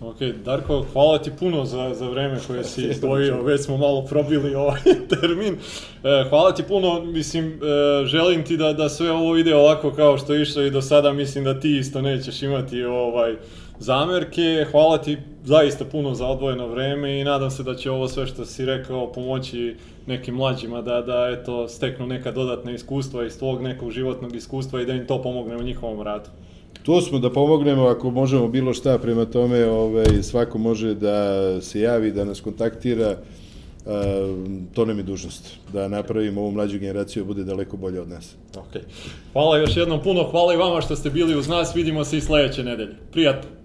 Ok, 0.00 0.16
Darko, 0.44 0.84
hvala 0.92 1.18
ti 1.18 1.30
puno 1.38 1.64
za, 1.64 1.94
za 1.94 2.08
vreme 2.08 2.38
koje 2.46 2.64
si 2.64 2.82
izdvojio, 2.90 3.42
već 3.42 3.60
smo 3.60 3.76
malo 3.76 4.04
probili 4.04 4.54
ovaj 4.54 4.80
termin. 5.20 5.54
E, 5.54 6.28
hvala 6.28 6.54
ti 6.54 6.62
puno, 6.68 7.04
mislim, 7.04 7.46
e, 7.46 8.06
želim 8.06 8.44
ti 8.44 8.56
da, 8.56 8.72
da 8.72 8.88
sve 8.88 9.10
ovo 9.10 9.36
ide 9.36 9.54
ovako 9.54 9.90
kao 9.90 10.18
što 10.18 10.34
je 10.34 10.42
išlo 10.42 10.62
i 10.62 10.70
do 10.70 10.82
sada, 10.82 11.12
mislim 11.12 11.44
da 11.44 11.60
ti 11.60 11.78
isto 11.78 12.02
nećeš 12.02 12.42
imati 12.42 12.84
ovaj 12.84 13.34
zamerke. 13.78 14.66
Hvala 14.70 14.98
ti 14.98 15.18
zaista 15.44 15.84
puno 15.84 16.14
za 16.14 16.26
odvojeno 16.26 16.68
vreme 16.68 17.20
i 17.20 17.24
nadam 17.24 17.50
se 17.50 17.62
da 17.62 17.74
će 17.74 17.90
ovo 17.90 18.08
sve 18.08 18.26
što 18.26 18.44
si 18.44 18.66
rekao 18.66 19.12
pomoći 19.12 19.76
nekim 20.06 20.34
mlađima 20.34 20.82
da, 20.82 21.00
da 21.00 21.28
eto, 21.40 21.68
steknu 21.68 22.06
neka 22.06 22.32
dodatna 22.32 22.72
iskustva 22.72 23.26
iz 23.26 23.38
tvog 23.38 23.62
nekog 23.62 23.90
životnog 23.90 24.36
iskustva 24.36 24.82
i 24.82 24.86
da 24.86 24.92
im 24.92 25.06
to 25.06 25.22
pomogne 25.22 25.56
u 25.56 25.62
njihovom 25.62 26.02
radu. 26.02 26.30
Tu 26.82 27.00
smo 27.00 27.18
da 27.18 27.30
pomognemo 27.30 27.86
ako 27.86 28.10
možemo 28.10 28.48
bilo 28.48 28.74
šta, 28.74 28.98
prema 28.98 29.24
tome 29.24 29.66
ovaj, 29.66 30.22
svako 30.22 30.58
može 30.58 30.94
da 30.94 31.60
se 31.60 31.80
javi, 31.80 32.12
da 32.12 32.24
nas 32.24 32.40
kontaktira, 32.40 33.16
Uh, 33.86 33.90
to 34.74 34.84
nam 34.84 34.98
je 34.98 35.02
dužnost, 35.02 35.56
da 35.72 35.88
napravimo 35.88 36.40
ovu 36.40 36.50
mlađu 36.50 36.78
generaciju 36.78 37.22
da 37.22 37.26
bude 37.26 37.44
daleko 37.44 37.76
bolje 37.76 38.00
od 38.00 38.08
nas. 38.08 38.34
Ok. 38.56 38.82
Hvala 39.32 39.58
još 39.58 39.76
jednom 39.76 40.02
puno, 40.02 40.22
hvala 40.30 40.54
i 40.54 40.56
vama 40.56 40.80
što 40.80 40.96
ste 40.96 41.10
bili 41.10 41.36
uz 41.36 41.48
nas, 41.48 41.76
vidimo 41.76 42.04
se 42.04 42.16
i 42.16 42.20
sledeće 42.20 42.64
nedelje. 42.64 42.94
Prijatno! 43.12 43.63